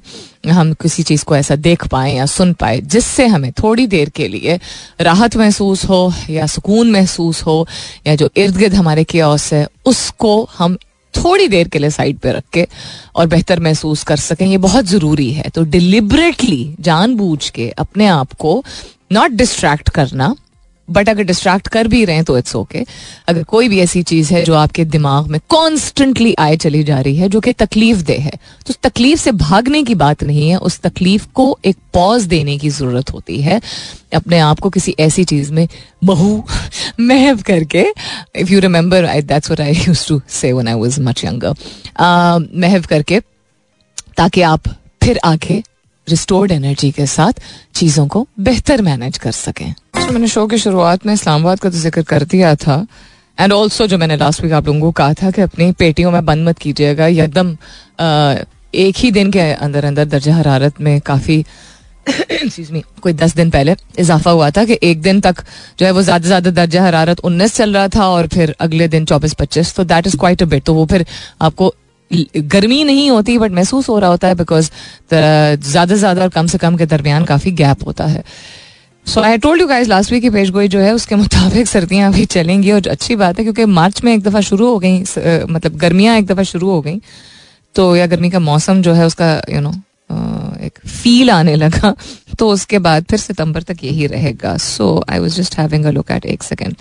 हम 0.52 0.74
किसी 0.74 1.04
चीज़ 1.04 1.24
को 1.24 1.36
ऐसा 1.36 1.56
देख 1.56 1.88
पाए 1.88 2.16
या 2.16 2.26
सुन 2.26 2.54
पाए 2.54 2.82
जिससे 2.82 3.28
हमें 3.28 3.52
थोड़ी 3.52 3.88
देर 3.88 4.10
के 4.10 4.28
लिए 4.28 4.60
राहत 5.02 5.38
महसूस 5.38 5.86
हो 5.86 6.14
या 6.30 6.48
सुकून 6.48 6.92
महसूस 6.92 7.42
हो 7.42 7.68
या 8.08 8.16
जो 8.16 8.30
इर्द 8.38 8.58
गिर्द 8.58 8.74
हमारे 8.76 9.04
क्योस 9.04 9.54
है 9.54 9.68
उसको 9.86 10.50
हम 10.58 10.78
थोड़ी 11.16 11.48
देर 11.48 11.68
के 11.68 11.80
लिए 11.80 11.90
साइड 11.90 12.18
पे 12.18 12.32
रख 12.32 12.44
के 12.54 12.68
और 13.16 13.28
बेहतर 13.28 13.60
महसूस 13.60 14.04
कर 14.04 14.18
सकें। 14.18 14.48
ये 14.48 14.58
बहुत 14.58 14.86
ज़रूरी 14.86 15.32
है। 15.34 15.50
तो 15.50 15.64
डिलिबरेटली 15.64 16.76
जानबूझ 16.80 17.50
के 17.50 17.70
अपने 17.70 18.08
आप 18.08 18.34
को 18.34 18.64
नॉट 19.12 19.32
डिस्ट्रैक्ट 19.32 19.90
करना 19.90 20.36
बट 20.88 21.10
अगर 21.10 21.24
डिस्ट्रैक्ट 21.24 21.68
कर 21.68 21.88
भी 21.88 22.04
रहे 22.06 22.16
हैं 22.16 22.24
तो 22.26 22.38
इट्स 22.38 22.56
ओके 22.56 22.84
अगर 23.28 23.44
कोई 23.44 23.68
भी 23.70 23.80
ऐसी 23.80 24.02
चीज़ 24.04 24.34
है 24.34 24.44
जो 24.44 24.54
आपके 24.54 24.86
दिमाग 24.86 25.28
में 25.28 25.40
कॉन्स्टेंटली 25.50 26.34
आए 26.40 26.56
चली 26.58 26.84
जा 26.84 27.00
रही 27.00 27.16
है, 27.16 27.30
जो 27.30 27.40
कि 27.40 27.54
तकलीफ़ 27.54 28.02
दे 28.02 28.18
है 28.18 28.32
तो 28.32 28.70
उस 28.70 28.78
तकलीफ़ 28.84 29.20
से 29.20 29.32
भागने 29.32 29.84
की 29.84 29.96
बात 29.96 30.24
नहीं 30.24 30.50
है, 30.50 30.58
उस 30.58 30.80
तकलीफ़ 30.80 31.28
को 31.34 31.58
एक 31.66 31.78
पॉज 31.94 32.24
देने 32.26 32.58
की 32.58 32.70
ज़रूरत 32.70 33.14
होती 33.14 33.42
है. 33.42 33.62
अपने 34.16 34.40
आप 34.40 34.60
को 34.60 34.70
किसी 34.70 34.96
ऐसी 35.00 35.24
चीज़ 35.24 35.52
में 35.54 35.68
महू, 36.04 36.44
महव 37.00 37.42
करके 37.42 37.86
if 38.36 38.52
you 38.52 38.60
remember 38.60 39.06
I 39.06 39.22
that's 39.24 39.52
I 39.52 39.74
used 39.74 40.08
to 40.08 40.22
say 40.30 40.54
much 40.54 41.26
younger 41.26 42.50
महव 42.58 42.86
करके, 42.90 43.20
ताकि 44.18 44.42
आप 44.44 44.68
फिर 45.04 45.20
आके 45.26 45.62
रिस्टोर्ड 46.08 46.52
एनर्जी 46.52 46.92
के 46.92 47.06
साथ 47.08 47.42
चीज़ों 47.76 48.08
को 48.08 48.28
बेहतर 48.40 48.82
मैनेज 48.82 49.18
कर 49.18 49.32
सकें। 49.32 49.74
तो 49.74 50.12
मैंने 50.12 50.28
शो 50.28 50.46
की 50.48 50.58
शुरुआत 50.58 51.06
में 51.06 51.14
इस्लामाबाद 51.14 51.60
का 51.60 51.70
तो 51.70 51.78
ज़िक्र 51.78 52.02
कर 52.04 52.24
दिया 52.26 52.56
था। 52.58 52.86
एंड 53.38 53.54
ऑल्सो 53.54 53.88
जो 53.88 53.98
मैंने 53.98 54.18
लास्ट 54.18 54.42
वीक 54.44 54.54
आप 54.54 54.68
लोगों 54.68 54.80
को 54.82 54.92
कहा 54.92 55.14
था 55.14 55.32
कि 55.32 55.42
अपनी 55.42 55.72
पेटियों 55.74 56.12
में 56.12 56.26
बंद 56.26 56.48
मत 56.48 56.58
कीजिएगा 56.60 57.08
एकदम 57.08 57.56
एक 58.76 58.98
ही 58.98 59.12
दिन 59.12 59.32
के 59.32 59.40
अंदर 59.40 59.86
अंदर 59.86 60.06
दर्जा 60.06 60.36
हरारत 60.36 60.82
में 60.82 61.00
काफ़ी 61.02 61.44
मी 62.72 62.82
कोई 63.02 63.14
दस 63.14 63.36
दिन 63.36 63.50
पहले 63.50 63.76
इजाफा 64.00 64.32
हुआ 64.32 64.50
था 64.50 64.64
कि 64.66 64.78
एक 64.84 65.02
दिन 65.02 65.20
तक 65.22 65.36
जो 65.80 65.86
है 65.86 65.92
वो 65.92 66.02
ज़्यादा 66.02 66.28
ज़्यादा 66.28 66.52
दर्जा 66.52 66.84
हरारत 66.84 67.20
उन्नीस 67.20 67.56
चल 67.56 67.74
रहा 67.74 67.88
था 67.88 68.08
और 68.08 68.28
फिर 68.28 68.56
अगले 68.60 68.88
दिन 68.88 69.06
चौबीस 69.06 69.34
पच्चीस 69.34 69.74
तो 69.76 69.84
that 69.84 70.08
is 70.08 70.18
quite 70.18 70.42
a 70.42 70.46
bit 70.46 70.64
तो 70.64 70.74
वो 70.74 70.86
फिर 70.86 71.06
आपको 71.42 71.74
गर्मी 72.38 72.84
नहीं 72.84 73.10
होती 73.10 73.38
बट 73.38 73.52
महसूस 73.52 73.90
हो 73.90 73.98
रहा 74.00 74.10
होता 74.10 74.28
है 74.28 74.36
बिकॉज़ 74.36 74.70
ज़्यादा 75.12 75.86
से 75.86 75.98
ज़्यादा 75.98 76.22
और 76.22 76.30
कम 76.32 76.48
से 76.48 76.58
कम 76.58 76.78
के 76.78 76.86
दरमियान 76.88 77.26
काफ़ी 77.26 77.52
गैप 77.54 77.86
होता 77.88 78.06
है। 78.06 78.24
So 79.06 79.22
I 79.22 79.38
told 79.38 79.62
you 79.62 79.68
guys 79.68 79.90
last 79.90 80.12
week 80.12 80.22
की 80.22 80.30
पेश 80.30 80.50
गोई 80.50 80.68
जो 80.68 80.80
है, 80.80 80.94
उसके 80.94 81.16
मुताबिक 81.16 81.68
सर्दियाँ 81.68 82.12
अभी 82.12 82.26
चलेंगी 82.28 82.72
और 82.72 82.88
अच्छी 82.88 83.16
बात 83.16 83.40
है 83.40 83.44
क्योंकि 83.46 83.66
मार्च 83.68 84.04
में 84.04 84.14
एक 84.14 84.24
दफ़ा 84.24 84.42
शुरू 84.42 84.68
हो 84.68 84.80
गई 84.80 85.00
मतलब 85.48 85.76
गर्मियाँ 85.78 86.18
एक 86.18 86.26
दफ़ा 86.26 86.44
शुरू 86.46 86.70
हो 86.70 86.82
गई। 86.82 87.00
तो 87.76 87.96
या 87.96 88.06
गर्मी 88.08 88.30
का 88.30 88.40
मौसम 88.42 88.82
जो 88.82 88.94
है 88.94 89.06
उसका 89.06 89.34
यू 89.50 89.62
नो 89.62 89.72
एक 90.62 90.80
फील 90.88 91.30
आने 91.32 91.56
लगा 91.56 91.94
तो 92.40 92.50
उसके 92.50 92.80
बाद 92.80 93.06
फिर 93.10 93.20
सितंबर 93.20 93.64
तक 93.64 93.84
यही 93.84 94.08
रहेगा। 94.08 94.56
So 94.58 95.04
I 95.10 95.20
was 95.20 95.36
just 95.38 95.58
having 95.60 95.86
a 95.86 95.92
look 95.92 96.12
at 96.12 96.26
एक 96.26 96.44
सेकेंड 96.44 96.76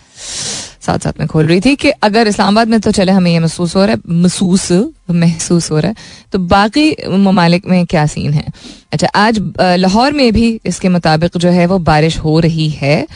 साथ 0.80 0.98
साथ 0.98 1.18
में 1.18 1.26
खोल 1.28 1.46
रही 1.46 1.60
थी 1.60 1.74
कि 1.76 1.90
अगर 2.02 2.28
इस्लामाबाद 2.28 2.68
में 2.68 2.80
तो 2.80 2.90
चले, 2.90 3.12
हमें 3.12 3.30
ये 3.30 3.38
महसूस 3.40 3.74
हो 3.76 3.84
रहा 3.84 3.94
है, 3.94 4.00
महसूस 4.08 4.70
महसूस 5.10 5.70
हो 5.70 5.78
रहा 5.78 5.88
है। 5.88 5.96
तो 6.32 6.38
बाकी 6.38 6.94
ममालिक 7.08 7.66
में 7.66 7.84
क्या 7.86 8.06
सीन 8.06 8.32
है? 8.32 8.44
अच्छा 8.92 9.08
आज 9.16 9.40
लाहौर 9.60 10.12
में 10.12 10.32
भी 10.32 10.48
इसके 10.66 10.88
मुताबिक 10.88 11.36
जो 11.36 11.50
है 11.50 11.66
वो 11.66 11.78
बारिश 11.80 12.18
हो 12.18 12.38
रही 12.40 12.68
है 12.70 13.06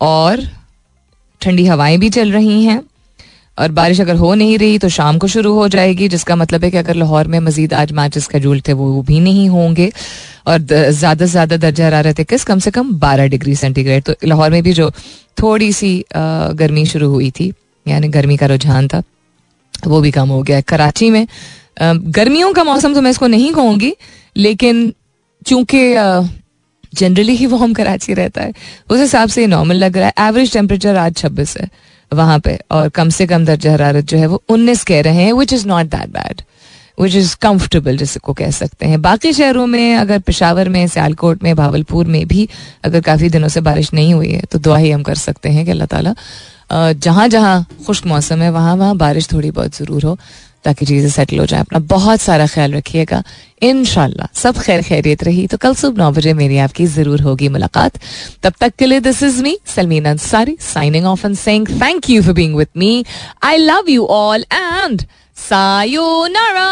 और 0.00 0.42
ठंडी 1.40 1.66
हवाएँ 1.66 1.98
भी 1.98 2.10
चल 2.10 2.32
रही 2.32 2.64
हैं। 2.64 2.80
और 3.58 3.72
बारिश 3.72 4.00
अगर 4.00 4.14
हो 4.16 4.34
नहीं 4.34 4.58
रही 4.58 4.78
तो 4.78 4.88
शाम 4.88 5.18
को 5.18 5.26
शुरू 5.28 5.52
हो 5.54 5.66
जाएगी, 5.68 6.08
जिसका 6.08 6.36
मतलब 6.36 6.64
है 6.64 6.70
कि 6.70 6.76
अगर 6.76 6.94
लाहौर 6.96 7.26
में 7.28 7.38
मजीद 7.40 7.74
आज 7.74 7.92
मैच 7.92 8.18
स्केड्यूल 8.18 8.60
थे, 8.60 8.72
वो 8.72 9.02
भी 9.02 9.20
नहीं 9.20 9.48
होंगे। 9.48 9.90
और 10.46 10.58
ज़्यादा 10.60 11.26
से 11.26 11.30
ज़्यादा 11.30 11.56
दर्जा 11.58 11.86
हरारत 11.86 12.20
किस? 12.22 12.44
कम 12.44 12.58
से 12.58 12.70
कम 12.70 12.92
बारह 12.98 13.26
डिग्री 13.28 13.54
सेंटीग्रेड 13.56 14.02
तो 14.04 14.14
लाहौर 14.24 14.50
में 14.50 14.62
भी 14.62 14.72
जो 14.72 14.90
थोड़ी 15.36 15.72
सी 15.72 15.92
गर्मी 16.14 16.84
शुरू 16.86 17.08
हुई 17.10 17.30
थी, 17.30 17.52
यानी 17.86 18.08
गर्मी 18.10 18.36
का 18.36 18.46
रुझान 18.46 18.88
था, 18.88 19.02
वो 19.86 20.00
भी 20.00 20.10
कम 20.10 20.28
हो 20.28 20.42
गया 20.42 20.60
कराची 20.62 21.10
में 21.10 21.26
गर्मियों 21.80 22.52
का 22.52 22.64
मौसम 22.64 22.94
तो 22.94 23.00
मैं 23.02 23.10
इसको 23.10 23.26
नहीं 23.28 23.52
कहूँगी, 23.52 23.94
लेकिन 24.36 24.92
चूँकि 25.46 25.94
जनरली 26.94 27.34
ही 27.36 27.46
वो 27.46 27.56
हम 27.56 27.72
कराची 27.74 28.14
रहता 28.14 28.42
है, 28.42 28.52
उस 28.90 29.00
हिसाब 29.00 29.28
से 29.28 29.46
नॉर्मल 29.46 29.76
लग 29.76 29.96
रहा 29.96 30.06
है। 30.06 30.28
एवरेज 30.28 30.52
टेम्परेचर 30.52 30.96
आज 30.96 31.16
छब्बीस 31.16 31.56
है। 31.56 31.68
वहाँ 32.12 32.38
पे 32.40 32.58
और 32.70 32.88
कम 32.90 33.08
से 33.10 33.26
कम 33.26 33.44
दर्ज 33.44 33.66
हरारत 33.66 34.04
जो 34.04 34.18
है 34.18 34.26
वो 34.26 34.42
उन्नीस 34.50 34.84
कह 34.84 35.00
रहे 35.02 35.22
हैं 35.24 35.32
which 35.32 35.52
is 35.52 35.66
not 35.68 35.86
that 35.88 36.08
bad 36.10 36.42
which 36.98 37.14
is 37.16 37.34
comfortable 37.42 37.96
जिसको 37.96 38.32
कह 38.32 38.50
सकते 38.52 38.86
हैं। 38.86 39.00
बाकी 39.02 39.32
शहरों 39.32 39.66
में, 39.66 39.96
अगर 39.96 40.18
पिशावर 40.20 40.68
में, 40.68 40.86
सियालकोट 40.88 41.42
में, 41.42 41.54
भावलपुर 41.56 42.06
में 42.06 42.26
भी 42.28 42.48
अगर 42.84 43.00
काफ़ी 43.02 43.28
दिनों 43.30 43.48
से 43.48 43.60
बारिश 43.62 43.92
नहीं 43.94 44.14
हुई 44.14 44.30
है 44.30 44.42
तो 44.50 44.58
दुआ 44.58 44.76
ही 44.78 44.90
हम 44.90 45.02
कर 45.02 45.14
सकते 45.16 45.48
हैं 45.48 45.64
कि 45.64 45.70
अल्लाह 45.70 45.86
ताला 45.86 46.14
जहाँ 46.94 47.26
जहाँ 47.28 47.66
खुश्क 47.86 48.06
मौसम 48.06 48.42
है 48.42 48.50
वहाँ 48.50 48.74
वहाँ 48.76 48.96
बारिश 48.96 49.32
थोड़ी 49.32 49.50
बहुत 49.50 49.76
ज़रूर 49.76 50.04
हो। 50.04 50.16
ताकि 50.64 50.86
चीज़ें 50.86 51.08
सेटल 51.10 51.38
हो 51.38 51.46
जाए। 51.46 51.60
अपना 51.60 51.78
बहुत 51.88 52.20
सारा 52.20 52.46
ख्याल 52.46 52.74
रखिएगा। 52.74 53.22
इन 53.62 53.84
सब 53.84 54.58
खैर 54.58 54.82
खैरियत 54.82 55.24
रही। 55.24 55.46
तो 55.46 55.56
कल 55.58 55.74
सुबह 55.74 56.02
नौ 56.02 56.10
बजे 56.12 56.32
मेरी 56.34 56.58
आपकी 56.58 56.86
ज़रूर 56.88 57.20
होगी 57.20 57.48
मुलाकात। 57.48 57.98
तब 58.42 58.52
तक 58.60 58.74
के 58.78 58.86
लिए 58.86 59.00
this 59.00 59.22
is 59.22 59.42
me 59.42 59.58
Salmeen 59.74 60.04
Ansari 60.08 60.56
signing 60.62 61.06
off 61.06 61.26
and 61.26 61.36
saying 61.36 61.68
thank 61.82 62.10
you 62.10 62.22
for 62.22 62.34
being 62.34 62.56
with 62.56 62.68
me 62.76 63.04
I 63.44 63.56
love 63.56 63.90
you 63.90 64.06
all 64.10 64.44
and 64.52 65.02
sayonara 65.36 66.70